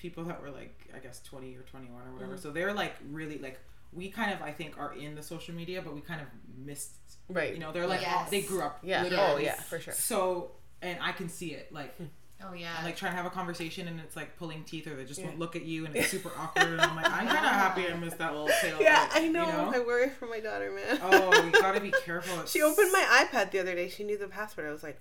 people 0.00 0.24
that 0.24 0.40
were 0.42 0.50
like 0.50 0.88
I 0.94 0.98
guess 0.98 1.20
twenty 1.22 1.54
or 1.56 1.60
twenty 1.62 1.88
one 1.90 2.02
or 2.08 2.12
whatever. 2.12 2.32
Mm-hmm. 2.34 2.42
So 2.42 2.50
they're 2.50 2.72
like 2.72 2.94
really 3.10 3.38
like 3.38 3.60
we 3.92 4.08
kind 4.08 4.32
of 4.32 4.40
I 4.42 4.52
think 4.52 4.78
are 4.78 4.94
in 4.94 5.14
the 5.14 5.22
social 5.22 5.54
media, 5.54 5.82
but 5.82 5.94
we 5.94 6.00
kind 6.00 6.20
of 6.20 6.26
missed. 6.64 6.92
Right. 7.28 7.52
You 7.52 7.60
know, 7.60 7.72
they're 7.72 7.86
like 7.86 8.00
Yes. 8.00 8.14
all, 8.16 8.30
they 8.30 8.42
grew 8.42 8.62
up. 8.62 8.78
Yeah. 8.82 9.02
Literally. 9.02 9.24
Oh 9.32 9.36
yeah, 9.38 9.54
for 9.60 9.78
sure. 9.78 9.92
So 9.94 10.52
and 10.82 10.98
I 11.02 11.12
can 11.12 11.28
see 11.28 11.48
it 11.52 11.72
like 11.72 11.94
Oh 12.42 12.54
yeah. 12.54 12.70
I'm 12.78 12.84
like 12.86 12.96
trying 12.96 13.12
to 13.12 13.16
have 13.16 13.26
a 13.26 13.30
conversation 13.30 13.86
and 13.86 14.00
it's 14.00 14.16
like 14.16 14.36
pulling 14.38 14.64
teeth 14.64 14.86
or 14.86 14.96
they 14.96 15.04
just 15.04 15.20
Yeah. 15.20 15.26
won't 15.26 15.38
look 15.38 15.56
at 15.56 15.64
you 15.66 15.84
and 15.84 15.94
it's 15.96 16.08
super 16.08 16.30
awkward 16.38 16.68
and 16.68 16.80
I'm 16.80 16.96
like 16.96 17.04
I'm 17.06 17.26
kind 17.26 17.44
of 17.44 17.52
happy 17.52 17.86
I 17.86 17.94
missed 17.96 18.16
that 18.18 18.32
little 18.32 18.48
tail. 18.62 18.78
Yeah, 18.80 19.00
like, 19.12 19.22
I 19.24 19.28
know. 19.28 19.46
You 19.46 19.52
know? 19.52 19.72
I 19.74 19.78
worry 19.80 20.08
for 20.08 20.26
my 20.26 20.40
daughter, 20.40 20.70
man. 20.72 20.98
oh, 21.02 21.44
you 21.44 21.52
gotta 21.52 21.80
be 21.80 21.92
careful. 22.04 22.44
she 22.46 22.62
opened 22.62 22.90
my 22.92 23.26
iPad 23.30 23.50
the 23.50 23.58
other 23.58 23.74
day. 23.74 23.88
She 23.90 24.04
knew 24.04 24.16
the 24.16 24.28
password. 24.28 24.66
I 24.68 24.72
was 24.72 24.82
like, 24.82 24.98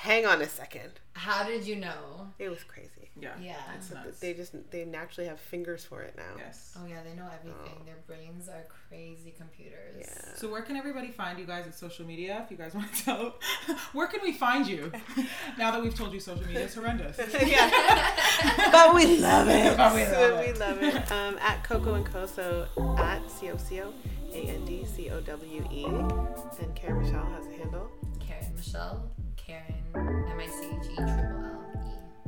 hang 0.00 0.26
on 0.26 0.40
a 0.42 0.48
second. 0.48 0.92
How 1.12 1.44
did 1.46 1.66
you 1.66 1.76
know? 1.76 2.28
It 2.38 2.48
was 2.48 2.62
crazy. 2.64 3.10
Yeah. 3.20 3.34
Yeah. 3.42 3.56
It's 3.76 3.90
nuts. 3.92 4.18
They 4.20 4.32
just 4.32 4.54
they 4.70 4.84
naturally 4.86 5.28
have 5.28 5.38
fingers 5.38 5.84
for 5.84 6.00
it 6.00 6.14
now. 6.16 6.34
yes. 6.38 6.74
Oh 6.80 6.86
yeah, 6.86 7.02
they 7.02 7.12
know 7.14 7.28
everything. 7.38 7.76
Oh. 7.80 7.84
Their 7.84 7.98
brains 8.06 8.48
are 8.48 8.64
crazy 8.88 9.34
computers. 9.36 9.98
Yeah. 9.98 10.34
So 10.36 10.48
where 10.50 10.62
can 10.62 10.76
everybody 10.76 11.08
find 11.08 11.38
you 11.38 11.44
guys 11.44 11.66
at 11.66 11.74
social 11.74 12.06
media? 12.06 12.40
If 12.44 12.50
you 12.50 12.56
guys 12.56 12.72
want 12.78 12.90
to 12.94 13.04
tell, 13.04 13.34
where 13.92 14.06
can 14.06 14.20
we 14.22 14.32
find 14.32 14.66
you? 14.66 14.90
now 15.58 15.70
that 15.72 15.82
we've 15.82 15.94
told 15.94 16.14
you 16.14 16.20
social 16.20 16.46
media 16.46 16.64
is 16.64 16.74
horrendous. 16.74 17.18
yeah. 17.46 18.70
but 18.72 18.94
we 18.94 19.18
love 19.18 19.48
it. 19.48 19.76
But 19.76 19.94
we 19.94 20.04
So 20.04 20.12
love 20.20 20.38
we 20.40 20.46
it. 20.46 20.58
love 20.58 20.82
it. 20.82 21.12
Um, 21.12 21.36
at 21.40 21.62
Coco 21.64 21.94
and 21.94 22.06
Cowe 22.06 22.96
at 22.98 23.30
C 23.30 23.50
O 23.50 23.56
C 23.58 23.82
O 23.82 23.92
A 24.32 24.36
N 24.38 24.64
D 24.64 24.86
C 24.86 25.10
O 25.10 25.20
W 25.20 25.64
E. 25.70 25.84
And 25.84 26.74
Karen 26.74 27.02
Michelle 27.02 27.26
has 27.26 27.46
a 27.46 27.52
handle. 27.52 27.90
Karen 28.20 28.54
Michelle. 28.56 29.10
Karen 29.36 29.74
M 29.94 30.38
I 30.38 30.46
C 30.46 30.66
H 30.66 30.86
E 30.92 30.96
triple 30.96 31.08
L 31.08 31.58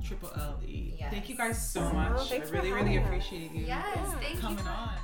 E. 0.00 0.02
Triple 0.06 0.30
L 0.36 0.60
E. 0.66 0.94
Yes. 0.98 1.10
Thank 1.12 1.28
you 1.28 1.36
guys 1.36 1.72
so 1.72 1.80
much. 1.92 2.32
I 2.32 2.36
really, 2.50 2.72
really 2.72 2.98
us. 2.98 3.04
appreciate 3.04 3.52
you 3.52 3.64
Yes, 3.66 3.84
thank 4.20 4.34
you. 4.34 4.40
coming 4.40 4.66
on. 4.66 4.98